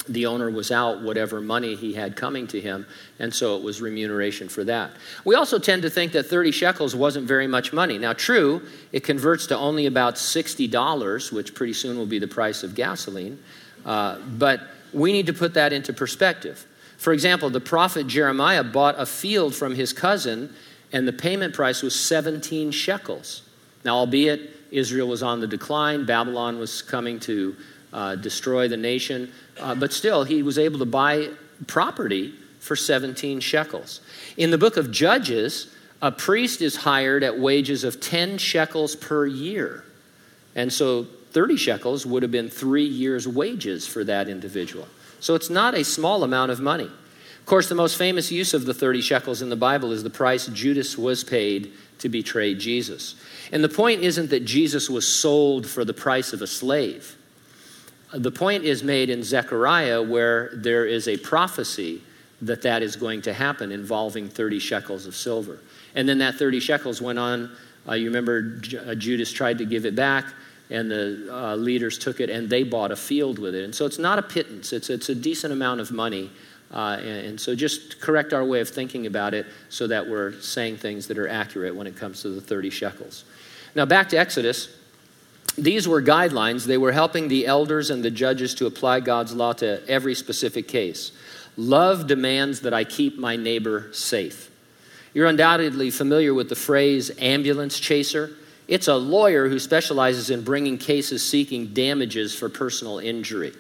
the 0.08 0.26
owner 0.26 0.50
was 0.50 0.72
out 0.72 1.02
whatever 1.02 1.42
money 1.42 1.76
he 1.76 1.94
had 1.94 2.16
coming 2.16 2.48
to 2.48 2.62
him, 2.62 2.86
and 3.20 3.34
so 3.34 3.58
it 3.58 3.64
was 3.64 3.82
remuneration 3.82 4.50
for 4.50 4.64
that. 4.64 4.92
We 5.24 5.36
also 5.36 5.60
tend 5.60 5.82
to 5.84 5.90
think 5.90 6.12
that 6.14 6.24
30 6.24 6.52
shekels 6.52 6.96
wasn't 6.96 7.28
very 7.28 7.48
much 7.48 7.74
money. 7.74 7.98
Now, 7.98 8.14
true, 8.14 8.62
it 8.92 9.04
converts 9.04 9.48
to 9.48 9.58
only 9.58 9.86
about 9.86 10.16
$60, 10.16 11.32
which 11.32 11.56
pretty 11.56 11.74
soon 11.74 11.98
will 11.98 12.06
be 12.06 12.20
the 12.20 12.28
price 12.28 12.64
of 12.64 12.76
gasoline, 12.76 13.40
uh, 13.86 14.20
but 14.38 14.62
we 14.94 15.12
need 15.12 15.26
to 15.28 15.34
put 15.34 15.54
that 15.56 15.74
into 15.74 15.94
perspective. 15.94 16.66
For 16.98 17.14
example, 17.14 17.50
the 17.50 17.60
prophet 17.60 18.08
Jeremiah 18.08 18.64
bought 18.64 18.96
a 18.98 19.06
field 19.06 19.54
from 19.54 19.76
his 19.76 19.94
cousin, 19.94 20.54
and 20.92 21.08
the 21.08 21.14
payment 21.14 21.54
price 21.54 21.82
was 21.82 21.98
17 22.00 22.72
shekels. 22.72 23.42
Now, 23.84 23.98
albeit 23.98 24.52
Israel 24.72 25.08
was 25.08 25.22
on 25.22 25.40
the 25.40 25.48
decline, 25.48 26.06
Babylon 26.06 26.60
was 26.60 26.82
coming 26.82 27.20
to 27.22 27.56
uh, 27.96 28.16
destroy 28.16 28.68
the 28.68 28.78
nation. 28.78 29.32
Uh, 29.58 29.74
but 29.74 29.94
still, 29.94 30.26
he 30.26 30.44
was 30.44 30.60
able 30.60 30.78
to 30.80 30.86
buy 30.86 31.30
property 31.66 32.34
for 32.60 32.76
17 32.76 33.40
shekels. 33.40 34.02
In 34.36 34.52
the 34.52 34.58
book 34.58 34.76
of 34.76 34.92
Judges, 34.92 35.74
a 36.02 36.12
priest 36.12 36.62
is 36.62 36.76
hired 36.76 37.24
at 37.24 37.40
wages 37.40 37.86
of 37.86 38.02
10 38.02 38.38
shekels 38.38 38.96
per 38.96 39.26
year. 39.26 39.86
And 40.56 40.72
so 40.72 41.06
30 41.32 41.56
shekels 41.56 42.06
would 42.06 42.22
have 42.22 42.32
been 42.32 42.50
three 42.50 42.86
years' 42.86 43.28
wages 43.28 43.88
for 43.88 44.04
that 44.04 44.28
individual. 44.28 44.88
So 45.22 45.34
it's 45.34 45.50
not 45.50 45.74
a 45.74 45.84
small 45.84 46.24
amount 46.24 46.52
of 46.52 46.60
money. 46.60 46.90
Of 47.40 47.46
course, 47.46 47.70
the 47.70 47.76
most 47.76 47.98
famous 47.98 48.32
use 48.32 48.54
of 48.54 48.66
the 48.66 48.74
30 48.74 49.02
shekels 49.02 49.42
in 49.42 49.50
the 49.50 49.56
Bible 49.56 49.92
is 49.94 50.04
the 50.04 50.10
price 50.10 50.48
Judas 50.48 50.98
was 50.98 51.24
paid 51.24 51.72
to 52.00 52.10
betray 52.10 52.56
Jesus. 52.56 53.16
And 53.54 53.64
the 53.64 53.70
point 53.70 54.02
isn't 54.02 54.32
that 54.32 54.44
Jesus 54.44 54.90
was 54.90 55.08
sold 55.08 55.66
for 55.66 55.86
the 55.86 55.94
price 55.94 56.34
of 56.34 56.42
a 56.42 56.48
slave. 56.48 57.16
The 58.16 58.32
point 58.32 58.64
is 58.64 58.84
made 58.84 59.10
in 59.10 59.24
Zechariah 59.24 60.02
where 60.02 60.52
there 60.54 60.86
is 60.86 61.08
a 61.08 61.18
prophecy 61.18 62.02
that 62.42 62.62
that 62.62 62.82
is 62.82 62.96
going 62.96 63.22
to 63.24 63.34
happen 63.34 63.72
involving 63.72 64.30
30 64.30 64.60
shekels 64.60 65.06
of 65.06 65.16
silver. 65.16 65.60
And 65.96 66.08
then 66.08 66.20
that 66.20 66.36
30 66.36 66.60
shekels 66.60 67.02
went 67.02 67.20
on. 67.20 67.52
Uh, 67.88 67.94
you 67.94 68.06
remember 68.06 68.62
uh, 68.86 68.96
Judas 68.96 69.32
tried 69.32 69.58
to 69.60 69.66
give 69.66 69.86
it 69.86 69.96
back, 69.96 70.26
and 70.70 70.90
the 70.90 71.28
uh, 71.32 71.56
leaders 71.56 71.98
took 71.98 72.20
it 72.20 72.30
and 72.30 72.50
they 72.50 72.64
bought 72.64 72.92
a 72.92 72.96
field 72.96 73.38
with 73.38 73.54
it. 73.54 73.64
And 73.64 73.76
so 73.76 73.86
it's 73.86 74.00
not 74.00 74.18
a 74.18 74.24
pittance, 74.24 74.74
it's, 74.74 74.90
it's 74.90 75.10
a 75.10 75.16
decent 75.16 75.54
amount 75.54 75.82
of 75.82 75.92
money. 75.92 76.32
Uh, 76.74 76.98
and, 77.00 77.28
and, 77.28 77.40
so 77.40 77.56
just 77.56 78.02
correct 78.02 78.34
our 78.34 78.44
way 78.44 78.60
of 78.60 78.68
thinking 78.68 79.06
about 79.06 79.36
it 79.36 79.46
so 79.70 79.86
that 79.86 80.10
we're 80.10 80.34
saying 80.42 80.76
things 80.76 81.08
that 81.08 81.18
are 81.18 81.28
accurate 81.28 81.76
when 81.76 81.86
it 81.86 81.96
comes 81.96 82.24
to 82.24 82.30
the 82.30 82.42
30 82.42 82.72
shekels. 82.72 83.24
Now, 83.76 83.86
back 83.86 84.10
to 84.10 84.18
Exodus. 84.18 84.76
These 85.58 85.88
were 85.88 86.02
guidelines. 86.02 86.66
They 86.66 86.78
were 86.78 86.92
helping 86.92 87.28
the 87.28 87.48
elders 87.48 87.90
and 87.90 88.04
the 88.04 88.12
judges 88.12 88.56
to 88.56 88.66
apply 88.66 89.00
God's 89.00 89.34
law 89.34 89.54
to 89.54 89.82
every 89.88 90.16
specific 90.16 90.68
case. 90.68 91.12
Love 91.58 92.08
demands 92.08 92.62
that 92.62 92.74
I 92.74 92.84
keep 92.84 93.18
my 93.18 93.38
neighbor 93.38 93.90
safe. 93.94 94.52
You're 95.14 95.28
undoubtedly 95.28 95.92
familiar 95.92 96.34
with 96.34 96.50
the 96.50 96.56
phrase 96.56 97.10
ambulance 97.20 97.80
chaser. 97.80 98.32
It's 98.68 98.90
a 98.90 98.96
lawyer 98.96 99.48
who 99.48 99.60
specializes 99.60 100.30
in 100.30 100.44
bringing 100.44 100.78
cases 100.78 101.24
seeking 101.24 101.68
damages 101.68 102.36
for 102.36 102.50
personal 102.50 103.00
injury. 103.00 103.54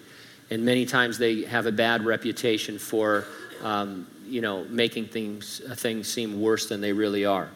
And 0.50 0.66
many 0.66 0.86
times 0.86 1.18
they 1.18 1.44
have 1.44 1.66
a 1.66 1.72
bad 1.72 2.04
reputation 2.04 2.78
for, 2.78 3.26
um, 3.64 4.06
you 4.28 4.42
know, 4.42 4.66
making 4.66 5.06
things, 5.06 5.62
things 5.76 6.10
seem 6.10 6.42
worse 6.42 6.68
than 6.68 6.82
they 6.82 6.92
really 6.92 7.24
are. 7.24 7.50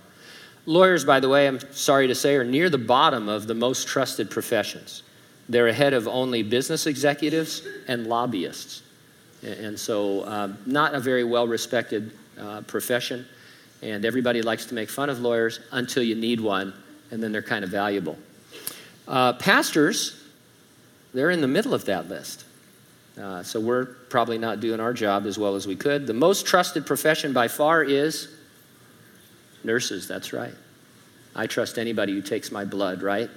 Lawyers, 0.65 1.03
by 1.05 1.19
the 1.19 1.29
way, 1.29 1.47
I'm 1.47 1.59
sorry 1.71 2.07
to 2.07 2.15
say, 2.15 2.35
are 2.35 2.43
near 2.43 2.69
the 2.69 2.77
bottom 2.77 3.27
of 3.27 3.47
the 3.47 3.55
most 3.55 3.87
trusted 3.87 4.29
professions. 4.29 5.03
They're 5.47 5.67
ahead 5.67 5.93
of 5.93 6.07
only 6.07 6.43
business 6.43 6.85
executives 6.85 7.63
and 7.87 8.05
lobbyists. 8.05 8.83
And 9.43 9.79
so, 9.79 10.21
uh, 10.21 10.53
not 10.65 10.93
a 10.93 10.99
very 10.99 11.23
well 11.23 11.47
respected 11.47 12.11
uh, 12.37 12.61
profession. 12.61 13.25
And 13.81 14.05
everybody 14.05 14.41
likes 14.41 14.65
to 14.67 14.75
make 14.75 14.89
fun 14.89 15.09
of 15.09 15.21
lawyers 15.21 15.59
until 15.71 16.03
you 16.03 16.13
need 16.13 16.41
one, 16.41 16.73
and 17.09 17.23
then 17.23 17.31
they're 17.31 17.41
kind 17.41 17.63
of 17.63 17.71
valuable. 17.71 18.17
Uh, 19.07 19.33
pastors, 19.33 20.21
they're 21.13 21.31
in 21.31 21.41
the 21.41 21.47
middle 21.47 21.73
of 21.73 21.85
that 21.85 22.09
list. 22.09 22.43
Uh, 23.19 23.41
so, 23.41 23.59
we're 23.59 23.85
probably 23.85 24.37
not 24.37 24.59
doing 24.59 24.79
our 24.79 24.93
job 24.93 25.25
as 25.25 25.39
well 25.39 25.55
as 25.55 25.65
we 25.65 25.75
could. 25.75 26.05
The 26.05 26.13
most 26.13 26.45
trusted 26.45 26.85
profession 26.85 27.33
by 27.33 27.47
far 27.47 27.81
is 27.81 28.27
Nurses, 29.63 30.07
that's 30.07 30.33
right. 30.33 30.53
I 31.35 31.47
trust 31.47 31.77
anybody 31.77 32.13
who 32.13 32.21
takes 32.21 32.51
my 32.51 32.65
blood, 32.65 33.01
right? 33.01 33.29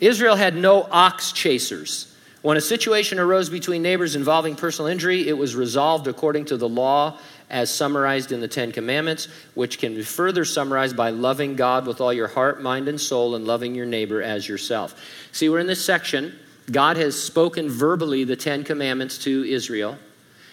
Israel 0.00 0.36
had 0.36 0.56
no 0.56 0.86
ox 0.90 1.32
chasers. 1.32 2.14
When 2.42 2.56
a 2.56 2.60
situation 2.60 3.18
arose 3.18 3.50
between 3.50 3.82
neighbors 3.82 4.14
involving 4.14 4.54
personal 4.54 4.86
injury, 4.86 5.28
it 5.28 5.36
was 5.36 5.56
resolved 5.56 6.06
according 6.06 6.46
to 6.46 6.56
the 6.56 6.68
law 6.68 7.18
as 7.50 7.74
summarized 7.74 8.30
in 8.30 8.40
the 8.40 8.46
Ten 8.46 8.70
Commandments, 8.70 9.26
which 9.54 9.78
can 9.78 9.94
be 9.94 10.02
further 10.02 10.44
summarized 10.44 10.96
by 10.96 11.10
loving 11.10 11.56
God 11.56 11.86
with 11.86 12.00
all 12.00 12.12
your 12.12 12.28
heart, 12.28 12.62
mind, 12.62 12.86
and 12.88 13.00
soul, 13.00 13.34
and 13.34 13.44
loving 13.44 13.74
your 13.74 13.86
neighbor 13.86 14.22
as 14.22 14.48
yourself. 14.48 15.00
See, 15.32 15.48
we're 15.48 15.58
in 15.58 15.66
this 15.66 15.84
section. 15.84 16.38
God 16.70 16.96
has 16.96 17.20
spoken 17.20 17.68
verbally 17.68 18.24
the 18.24 18.36
Ten 18.36 18.62
Commandments 18.62 19.18
to 19.18 19.44
Israel. 19.44 19.98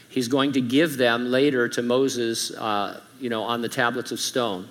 He's 0.10 0.28
going 0.28 0.54
to 0.54 0.62
give 0.62 0.98
them 0.98 1.32
later 1.32 1.68
to 1.70 1.82
Moses, 1.82 2.52
uh, 2.52 3.02
you 3.20 3.30
know, 3.30 3.44
on 3.44 3.62
the 3.62 3.70
tablets 3.70 4.12
of 4.12 4.20
stone. 4.20 4.70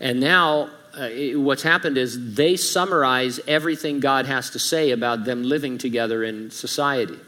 And 0.00 0.20
now, 0.20 0.70
uh, 0.94 1.08
what's 1.34 1.62
happened 1.62 1.98
is 1.98 2.34
they 2.34 2.56
summarize 2.56 3.40
everything 3.46 4.00
God 4.00 4.26
has 4.26 4.50
to 4.50 4.58
say 4.58 4.90
about 4.90 5.24
them 5.24 5.42
living 5.44 5.78
together 5.78 6.24
in 6.24 6.50
society. 6.50 7.18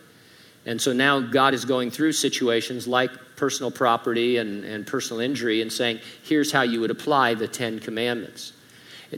And 0.67 0.81
so 0.81 0.93
now 0.93 1.21
God 1.21 1.55
is 1.55 1.65
going 1.65 1.91
through 1.91 2.13
situations 2.13 2.87
like 2.87 3.11
personal 3.37 3.71
property 3.71 4.37
and, 4.37 4.65
and 4.65 4.87
personal 4.87 5.21
injury 5.21 5.63
and 5.63 5.73
saying, 5.73 6.01
here's 6.23 6.53
how 6.53 6.63
you 6.63 6.81
would 6.81 6.91
apply 6.91 7.35
the 7.35 7.49
Ten 7.49 7.79
Commandments. 7.79 8.53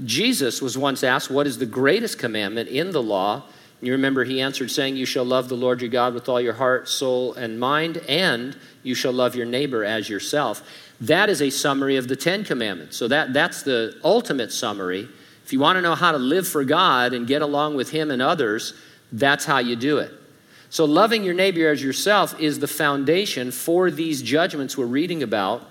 Jesus 0.04 0.62
was 0.62 0.78
once 0.78 1.04
asked, 1.04 1.30
What 1.30 1.46
is 1.46 1.58
the 1.58 1.66
greatest 1.66 2.18
commandment 2.18 2.68
in 2.68 2.92
the 2.92 3.02
law? 3.02 3.42
You 3.82 3.92
remember 3.92 4.22
he 4.22 4.40
answered, 4.40 4.70
saying, 4.70 4.96
You 4.96 5.04
shall 5.04 5.24
love 5.24 5.48
the 5.48 5.56
Lord 5.56 5.80
your 5.82 5.90
God 5.90 6.14
with 6.14 6.28
all 6.28 6.40
your 6.40 6.52
heart, 6.52 6.88
soul, 6.88 7.34
and 7.34 7.58
mind, 7.58 7.98
and 8.08 8.56
you 8.84 8.94
shall 8.94 9.12
love 9.12 9.34
your 9.34 9.44
neighbor 9.44 9.84
as 9.84 10.08
yourself. 10.08 10.62
That 11.00 11.28
is 11.28 11.42
a 11.42 11.50
summary 11.50 11.96
of 11.96 12.06
the 12.06 12.14
Ten 12.14 12.44
Commandments. 12.44 12.96
So 12.96 13.08
that, 13.08 13.32
that's 13.32 13.64
the 13.64 13.98
ultimate 14.04 14.52
summary. 14.52 15.08
If 15.44 15.52
you 15.52 15.58
want 15.58 15.78
to 15.78 15.82
know 15.82 15.96
how 15.96 16.12
to 16.12 16.18
live 16.18 16.46
for 16.46 16.62
God 16.64 17.12
and 17.12 17.26
get 17.26 17.42
along 17.42 17.74
with 17.74 17.90
Him 17.90 18.12
and 18.12 18.22
others, 18.22 18.72
that's 19.10 19.44
how 19.44 19.58
you 19.58 19.74
do 19.74 19.98
it. 19.98 20.12
So, 20.70 20.84
loving 20.84 21.24
your 21.24 21.34
neighbor 21.34 21.68
as 21.68 21.82
yourself 21.82 22.40
is 22.40 22.60
the 22.60 22.68
foundation 22.68 23.50
for 23.50 23.90
these 23.90 24.22
judgments 24.22 24.78
we're 24.78 24.86
reading 24.86 25.24
about. 25.24 25.68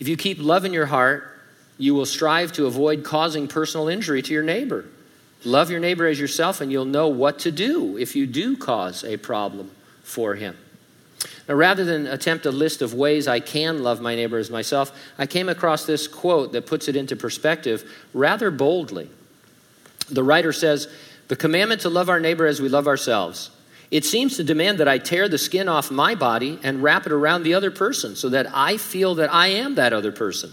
If 0.00 0.08
you 0.08 0.16
keep 0.16 0.38
love 0.40 0.64
in 0.64 0.72
your 0.72 0.86
heart, 0.86 1.40
you 1.78 1.94
will 1.94 2.06
strive 2.06 2.52
to 2.54 2.66
avoid 2.66 3.04
causing 3.04 3.46
personal 3.46 3.88
injury 3.88 4.20
to 4.20 4.32
your 4.32 4.42
neighbor. 4.42 4.84
Love 5.44 5.70
your 5.70 5.80
neighbor 5.80 6.06
as 6.06 6.20
yourself, 6.20 6.60
and 6.60 6.70
you'll 6.70 6.84
know 6.84 7.08
what 7.08 7.38
to 7.40 7.50
do 7.50 7.96
if 7.96 8.14
you 8.14 8.26
do 8.26 8.56
cause 8.56 9.04
a 9.04 9.16
problem 9.16 9.70
for 10.02 10.34
him. 10.34 10.56
Now, 11.48 11.54
rather 11.54 11.84
than 11.84 12.06
attempt 12.06 12.46
a 12.46 12.50
list 12.50 12.82
of 12.82 12.94
ways 12.94 13.26
I 13.26 13.40
can 13.40 13.82
love 13.82 14.00
my 14.00 14.14
neighbor 14.14 14.38
as 14.38 14.50
myself, 14.50 14.92
I 15.18 15.26
came 15.26 15.48
across 15.48 15.84
this 15.84 16.06
quote 16.06 16.52
that 16.52 16.66
puts 16.66 16.88
it 16.88 16.96
into 16.96 17.16
perspective 17.16 17.90
rather 18.14 18.50
boldly. 18.50 19.10
The 20.10 20.22
writer 20.22 20.52
says, 20.52 20.88
The 21.28 21.36
commandment 21.36 21.80
to 21.82 21.88
love 21.88 22.08
our 22.08 22.20
neighbor 22.20 22.46
as 22.46 22.60
we 22.60 22.68
love 22.68 22.86
ourselves 22.86 23.50
it 23.92 24.06
seems 24.06 24.38
to 24.38 24.42
demand 24.42 24.80
that 24.80 24.88
I 24.88 24.96
tear 24.96 25.28
the 25.28 25.36
skin 25.36 25.68
off 25.68 25.90
my 25.90 26.14
body 26.14 26.58
and 26.62 26.82
wrap 26.82 27.04
it 27.04 27.12
around 27.12 27.42
the 27.42 27.52
other 27.52 27.70
person 27.70 28.16
so 28.16 28.30
that 28.30 28.46
I 28.54 28.78
feel 28.78 29.16
that 29.16 29.32
I 29.32 29.48
am 29.48 29.74
that 29.74 29.92
other 29.92 30.10
person. 30.10 30.50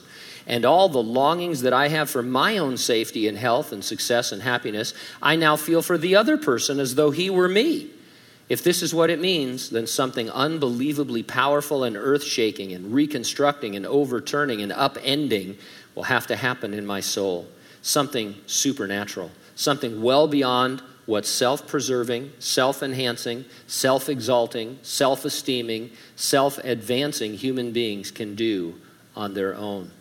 And 0.50 0.66
all 0.66 0.90
the 0.90 1.02
longings 1.02 1.62
that 1.62 1.74
I 1.74 1.90
have 1.90 2.10
for 2.10 2.24
my 2.24 2.58
own 2.58 2.76
safety 2.76 3.28
and 3.28 3.38
health 3.38 3.72
and 3.72 3.86
success 3.86 4.32
and 4.32 4.42
happiness, 4.42 4.96
I 5.22 5.36
now 5.36 5.56
feel 5.56 5.84
for 5.84 5.96
the 5.96 6.16
other 6.16 6.38
person 6.38 6.80
as 6.80 6.96
though 6.96 7.12
he 7.12 7.30
were 7.30 7.48
me. 7.48 7.92
If 8.50 8.64
this 8.64 8.82
is 8.82 8.92
what 8.92 9.12
it 9.12 9.22
means, 9.22 9.70
then 9.70 9.86
something 9.86 10.28
unbelievably 10.32 11.22
powerful 11.24 11.84
and 11.84 11.96
earth 11.96 12.24
shaking 12.24 12.74
and 12.74 12.92
reconstructing 12.92 13.76
and 13.76 13.86
overturning 13.86 14.64
and 14.64 14.72
upending 14.72 15.58
will 15.94 16.04
have 16.04 16.26
to 16.28 16.36
happen 16.36 16.74
in 16.74 16.84
my 16.84 17.00
soul. 17.00 17.48
Something 17.84 18.34
supernatural, 18.48 19.30
something 19.54 20.02
well 20.02 20.28
beyond 20.28 20.82
what 21.06 21.28
self 21.28 21.68
preserving, 21.68 22.32
self 22.40 22.82
enhancing, 22.82 23.46
self 23.68 24.10
exalting, 24.10 24.80
self 24.82 25.26
esteeming, 25.26 25.92
self 26.16 26.58
advancing 26.64 27.36
human 27.36 27.72
beings 27.72 28.10
can 28.10 28.34
do 28.34 28.74
on 29.16 29.36
their 29.36 29.54
own. 29.54 29.92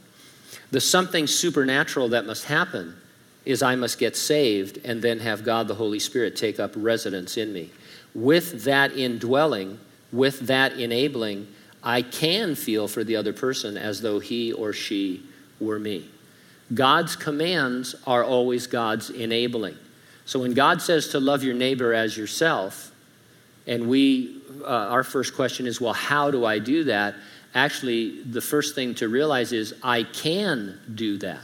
The 0.71 0.81
something 0.81 1.26
supernatural 1.26 2.08
that 2.11 2.26
must 2.26 2.45
happen 2.45 2.97
is 3.45 3.63
I 3.63 3.76
must 3.76 3.99
get 3.99 4.17
saved 4.17 4.78
and 4.84 5.00
then 5.00 5.21
have 5.21 5.45
God 5.45 5.69
the 5.69 5.75
Holy 5.75 5.99
Spirit 5.99 6.37
take 6.37 6.61
up 6.61 6.73
residence 6.76 7.37
in 7.37 7.52
me. 7.52 7.71
With 8.15 8.65
that 8.65 8.93
indwelling, 8.93 9.78
with 10.13 10.41
that 10.41 10.75
enabling, 10.75 11.49
I 11.82 12.02
can 12.02 12.54
feel 12.54 12.89
for 12.89 13.04
the 13.04 13.17
other 13.17 13.32
person 13.32 13.76
as 13.76 14.02
though 14.02 14.19
he 14.19 14.52
or 14.52 14.73
she 14.73 15.23
were 15.61 15.78
me. 15.78 16.08
God's 16.75 17.17
commands 17.17 17.95
are 18.06 18.23
always 18.23 18.67
God's 18.67 19.11
enabling. 19.11 19.76
So 20.26 20.41
when 20.41 20.52
God 20.52 20.82
says 20.82 21.08
to 21.08 21.21
love 21.21 21.43
your 21.43 21.54
neighbor 21.54 21.95
as 21.95 22.17
yourself, 22.17 22.93
and 23.67 23.89
we, 23.89 24.43
uh, 24.63 24.67
our 24.67 25.04
first 25.04 25.34
question 25.34 25.67
is, 25.67 25.80
well, 25.80 25.95
how 25.95 26.30
do 26.30 26.45
I 26.45 26.58
do 26.58 26.84
that? 26.84 27.15
Actually, 27.54 28.23
the 28.23 28.41
first 28.41 28.75
thing 28.75 28.95
to 28.97 29.08
realize 29.08 29.52
is 29.52 29.75
I 29.82 30.02
can 30.02 30.80
do 30.95 31.19
that. 31.19 31.43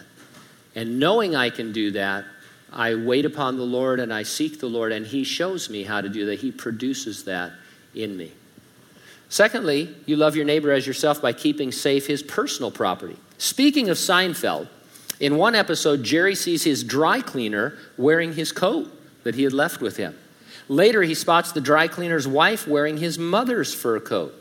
And 0.75 0.99
knowing 0.99 1.35
I 1.35 1.51
can 1.51 1.73
do 1.73 1.93
that, 1.93 2.25
I 2.73 2.95
wait 2.95 3.25
upon 3.25 3.57
the 3.57 3.65
Lord 3.65 4.01
and 4.01 4.13
I 4.13 4.25
seek 4.25 4.59
the 4.59 4.67
Lord, 4.67 4.93
and 4.93 5.07
He 5.07 5.25
shows 5.25 5.71
me 5.71 5.85
how 5.85 6.01
to 6.01 6.09
do 6.09 6.27
that. 6.27 6.41
He 6.41 6.51
produces 6.51 7.25
that 7.25 7.53
in 7.95 8.17
me. 8.17 8.33
Secondly, 9.29 9.95
you 10.07 10.17
love 10.17 10.37
your 10.37 10.45
neighbor 10.45 10.71
as 10.71 10.87
yourself 10.87 11.21
by 11.23 11.33
keeping 11.33 11.73
safe 11.73 12.07
his 12.07 12.23
personal 12.23 12.71
property. 12.71 13.17
Speaking 13.39 13.89
of 13.89 13.97
Seinfeld, 13.97 14.69
in 15.19 15.37
one 15.37 15.55
episode, 15.55 16.03
Jerry 16.03 16.35
sees 16.35 16.65
his 16.65 16.85
dry 16.85 17.21
cleaner 17.21 17.77
wearing 17.97 18.35
his 18.35 18.53
coat 18.53 18.91
that 19.23 19.35
he 19.35 19.45
had 19.45 19.53
left 19.53 19.81
with 19.81 19.97
him. 19.97 20.17
Later, 20.69 21.03
he 21.03 21.15
spots 21.15 21.53
the 21.53 21.61
dry 21.61 21.89
cleaner's 21.89 22.29
wife 22.29 22.67
wearing 22.67 22.97
his 22.97 23.19
mother's 23.19 23.75
fur 23.75 24.01
coat. 24.01 24.35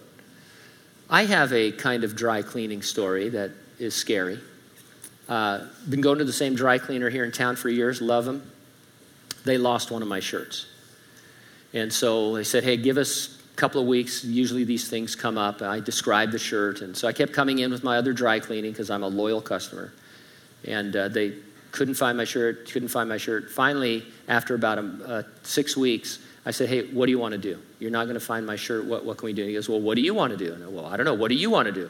I 1.09 1.25
have 1.25 1.53
a 1.53 1.71
kind 1.71 2.03
of 2.03 2.15
dry 2.15 2.41
cleaning 2.41 2.81
story 2.81 3.29
that 3.29 3.51
is 3.79 3.93
scary. 3.93 4.39
Uh, 5.27 5.65
been 5.89 6.01
going 6.01 6.19
to 6.19 6.25
the 6.25 6.33
same 6.33 6.55
dry 6.55 6.77
cleaner 6.77 7.09
here 7.09 7.23
in 7.23 7.31
town 7.31 7.55
for 7.55 7.69
years, 7.69 8.01
love 8.01 8.25
them. 8.25 8.49
They 9.45 9.57
lost 9.57 9.91
one 9.91 10.01
of 10.01 10.07
my 10.07 10.19
shirts. 10.19 10.67
And 11.73 11.91
so 11.91 12.35
they 12.35 12.43
said, 12.43 12.63
hey, 12.63 12.77
give 12.77 12.97
us 12.97 13.39
a 13.51 13.55
couple 13.55 13.81
of 13.81 13.87
weeks. 13.87 14.23
Usually 14.23 14.63
these 14.63 14.89
things 14.89 15.15
come 15.15 15.37
up. 15.37 15.61
I 15.61 15.79
described 15.79 16.31
the 16.31 16.39
shirt. 16.39 16.81
And 16.81 16.95
so 16.95 17.07
I 17.07 17.13
kept 17.13 17.33
coming 17.33 17.59
in 17.59 17.71
with 17.71 17.83
my 17.83 17.97
other 17.97 18.13
dry 18.13 18.39
cleaning 18.39 18.71
because 18.71 18.89
I'm 18.89 19.03
a 19.03 19.07
loyal 19.07 19.41
customer 19.41 19.93
and 20.65 20.95
uh, 20.95 21.07
they 21.09 21.33
couldn't 21.71 21.95
find 21.95 22.17
my 22.17 22.23
shirt, 22.23 22.69
couldn't 22.69 22.89
find 22.89 23.09
my 23.09 23.17
shirt. 23.17 23.49
Finally, 23.49 24.05
after 24.27 24.55
about 24.55 24.77
a, 24.77 24.81
uh, 24.81 25.23
six 25.41 25.75
weeks, 25.75 26.19
I 26.45 26.51
said, 26.51 26.69
Hey, 26.69 26.87
what 26.87 27.05
do 27.05 27.11
you 27.11 27.19
want 27.19 27.33
to 27.33 27.37
do? 27.37 27.59
You're 27.79 27.91
not 27.91 28.05
going 28.05 28.15
to 28.15 28.25
find 28.25 28.45
my 28.45 28.55
shirt. 28.55 28.85
What, 28.85 29.05
what 29.05 29.17
can 29.17 29.25
we 29.25 29.33
do? 29.33 29.45
He 29.45 29.53
goes, 29.53 29.69
Well, 29.69 29.81
what 29.81 29.95
do 29.95 30.01
you 30.01 30.13
want 30.13 30.31
to 30.31 30.37
do? 30.37 30.53
And 30.53 30.63
I, 30.63 30.67
well, 30.67 30.85
I 30.85 30.97
don't 30.97 31.05
know. 31.05 31.13
What 31.13 31.29
do 31.29 31.35
you 31.35 31.49
want 31.49 31.67
to 31.67 31.71
do? 31.71 31.89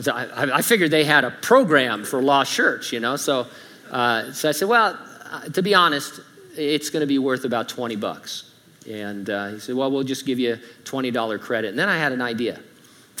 So 0.00 0.12
I, 0.12 0.58
I, 0.58 0.62
figured 0.62 0.90
they 0.90 1.04
had 1.04 1.22
a 1.22 1.30
program 1.30 2.04
for 2.04 2.20
lost 2.20 2.52
shirts, 2.52 2.92
you 2.92 2.98
know. 2.98 3.14
So, 3.14 3.46
uh, 3.90 4.32
so 4.32 4.48
I 4.48 4.52
said, 4.52 4.68
Well, 4.68 4.98
uh, 5.24 5.48
to 5.48 5.62
be 5.62 5.74
honest, 5.74 6.20
it's 6.56 6.90
going 6.90 7.00
to 7.00 7.06
be 7.06 7.18
worth 7.18 7.44
about 7.44 7.68
20 7.68 7.96
bucks. 7.96 8.50
And 8.88 9.28
uh, 9.30 9.48
he 9.48 9.60
said, 9.60 9.74
Well, 9.74 9.90
we'll 9.90 10.04
just 10.04 10.26
give 10.26 10.38
you 10.38 10.58
$20 10.84 11.40
credit. 11.40 11.68
And 11.68 11.78
then 11.78 11.88
I 11.88 11.98
had 11.98 12.12
an 12.12 12.22
idea. 12.22 12.60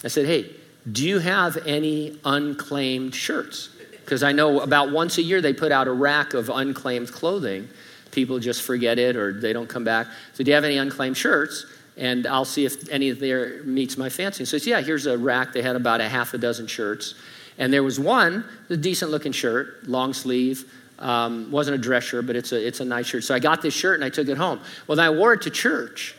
I 0.02 0.08
said, 0.08 0.26
Hey, 0.26 0.50
do 0.90 1.06
you 1.06 1.18
have 1.18 1.56
any 1.66 2.18
unclaimed 2.24 3.14
shirts? 3.14 3.70
Because 3.90 4.22
I 4.22 4.32
know 4.32 4.60
about 4.60 4.90
once 4.90 5.16
a 5.16 5.22
year 5.22 5.40
they 5.40 5.54
put 5.54 5.72
out 5.72 5.88
a 5.88 5.92
rack 5.92 6.34
of 6.34 6.50
unclaimed 6.50 7.10
clothing. 7.10 7.68
People 8.14 8.38
just 8.38 8.62
forget 8.62 8.98
it 8.98 9.16
or 9.16 9.32
they 9.32 9.52
don't 9.52 9.68
come 9.68 9.82
back. 9.84 10.06
So, 10.34 10.44
do 10.44 10.50
you 10.50 10.54
have 10.54 10.64
any 10.64 10.78
unclaimed 10.78 11.16
shirts? 11.16 11.66
And 11.96 12.26
I'll 12.26 12.44
see 12.44 12.64
if 12.64 12.88
any 12.90 13.10
of 13.10 13.18
there 13.18 13.62
meets 13.64 13.96
my 13.96 14.08
fancy. 14.08 14.42
And 14.42 14.48
So, 14.48 14.56
yeah, 14.56 14.80
here's 14.80 15.06
a 15.06 15.18
rack. 15.18 15.52
They 15.52 15.62
had 15.62 15.76
about 15.76 16.00
a 16.00 16.08
half 16.08 16.32
a 16.32 16.38
dozen 16.38 16.66
shirts. 16.66 17.14
And 17.58 17.72
there 17.72 17.82
was 17.82 18.00
one, 18.00 18.44
a 18.70 18.76
decent 18.76 19.10
looking 19.10 19.32
shirt, 19.32 19.88
long 19.88 20.12
sleeve. 20.12 20.72
Um, 20.98 21.50
wasn't 21.50 21.74
a 21.74 21.78
dress 21.78 22.04
shirt, 22.04 22.26
but 22.26 22.36
it's 22.36 22.52
a, 22.52 22.66
it's 22.66 22.80
a 22.80 22.84
nice 22.84 23.06
shirt. 23.06 23.24
So 23.24 23.34
I 23.34 23.40
got 23.40 23.62
this 23.62 23.74
shirt 23.74 23.96
and 23.96 24.04
I 24.04 24.10
took 24.10 24.28
it 24.28 24.36
home. 24.36 24.60
Well, 24.86 24.96
then 24.96 25.06
I 25.06 25.10
wore 25.10 25.34
it 25.34 25.42
to 25.42 25.50
church. 25.50 26.14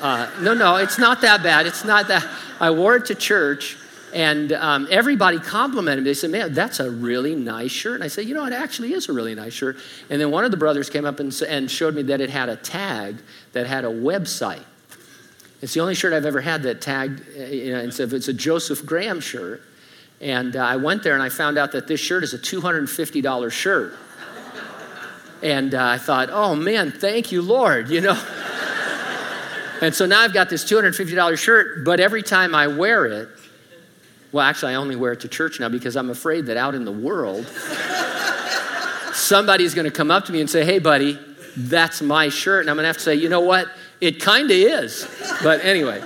Uh, 0.00 0.28
no, 0.40 0.52
no, 0.52 0.76
it's 0.76 0.98
not 0.98 1.20
that 1.20 1.42
bad. 1.42 1.66
It's 1.66 1.84
not 1.84 2.08
that. 2.08 2.28
I 2.60 2.70
wore 2.70 2.96
it 2.96 3.06
to 3.06 3.14
church 3.14 3.78
and 4.14 4.52
um, 4.52 4.86
everybody 4.90 5.40
complimented 5.40 6.04
me. 6.04 6.10
They 6.10 6.14
said, 6.14 6.30
Man, 6.30 6.54
that's 6.54 6.78
a 6.78 6.88
really 6.88 7.34
nice 7.34 7.72
shirt. 7.72 7.96
And 7.96 8.04
I 8.04 8.08
said, 8.08 8.26
You 8.26 8.34
know, 8.34 8.46
it 8.46 8.52
actually 8.52 8.92
is 8.92 9.08
a 9.08 9.12
really 9.12 9.34
nice 9.34 9.52
shirt. 9.52 9.76
And 10.08 10.20
then 10.20 10.30
one 10.30 10.44
of 10.44 10.52
the 10.52 10.56
brothers 10.56 10.88
came 10.88 11.04
up 11.04 11.18
and, 11.18 11.34
and 11.42 11.68
showed 11.70 11.94
me 11.94 12.02
that 12.04 12.20
it 12.20 12.30
had 12.30 12.48
a 12.48 12.56
tag 12.56 13.16
that 13.52 13.66
had 13.66 13.84
a 13.84 13.88
website. 13.88 14.62
It's 15.60 15.74
the 15.74 15.80
only 15.80 15.94
shirt 15.94 16.12
I've 16.12 16.26
ever 16.26 16.40
had 16.40 16.62
that 16.62 16.80
tagged, 16.80 17.22
uh, 17.36 17.44
you 17.44 17.72
know, 17.72 17.80
and 17.80 17.92
said 17.92 18.12
it's 18.12 18.28
a 18.28 18.32
Joseph 18.32 18.86
Graham 18.86 19.20
shirt. 19.20 19.62
And 20.20 20.54
uh, 20.54 20.60
I 20.60 20.76
went 20.76 21.02
there 21.02 21.14
and 21.14 21.22
I 21.22 21.28
found 21.28 21.58
out 21.58 21.72
that 21.72 21.88
this 21.88 21.98
shirt 21.98 22.22
is 22.22 22.34
a 22.34 22.38
$250 22.38 23.50
shirt. 23.50 23.94
And 25.42 25.74
uh, 25.74 25.84
I 25.84 25.98
thought, 25.98 26.30
oh 26.30 26.54
man, 26.54 26.90
thank 26.92 27.32
you, 27.32 27.42
Lord, 27.42 27.90
you 27.90 28.00
know. 28.00 28.12
and 29.82 29.94
so 29.94 30.06
now 30.06 30.20
I've 30.20 30.32
got 30.32 30.48
this 30.48 30.64
$250 30.64 31.36
shirt, 31.36 31.84
but 31.84 31.98
every 32.00 32.22
time 32.22 32.54
I 32.54 32.68
wear 32.68 33.04
it, 33.06 33.28
well, 34.34 34.44
actually, 34.44 34.72
I 34.72 34.74
only 34.74 34.96
wear 34.96 35.12
it 35.12 35.20
to 35.20 35.28
church 35.28 35.60
now 35.60 35.68
because 35.68 35.96
I'm 35.96 36.10
afraid 36.10 36.46
that 36.46 36.56
out 36.56 36.74
in 36.74 36.84
the 36.84 36.90
world, 36.90 37.46
somebody's 39.12 39.74
going 39.74 39.84
to 39.84 39.92
come 39.92 40.10
up 40.10 40.24
to 40.24 40.32
me 40.32 40.40
and 40.40 40.50
say, 40.50 40.64
hey, 40.64 40.80
buddy, 40.80 41.16
that's 41.56 42.02
my 42.02 42.30
shirt. 42.30 42.62
And 42.62 42.70
I'm 42.70 42.74
going 42.74 42.82
to 42.82 42.88
have 42.88 42.96
to 42.96 43.02
say, 43.04 43.14
you 43.14 43.28
know 43.28 43.42
what? 43.42 43.68
It 44.00 44.20
kind 44.20 44.46
of 44.46 44.56
is. 44.56 45.08
But 45.40 45.64
anyway. 45.64 46.02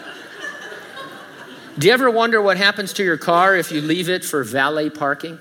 Do 1.79 1.87
you 1.87 1.93
ever 1.95 2.11
wonder 2.11 2.43
what 2.43 2.59
happens 2.59 2.93
to 2.95 3.03
your 3.03 3.17
car 3.17 3.57
if 3.57 3.73
you 3.73 3.81
leave 3.81 4.11
it 4.11 4.27
for 4.27 4.45
valet 4.45 4.91
parking? 4.91 5.39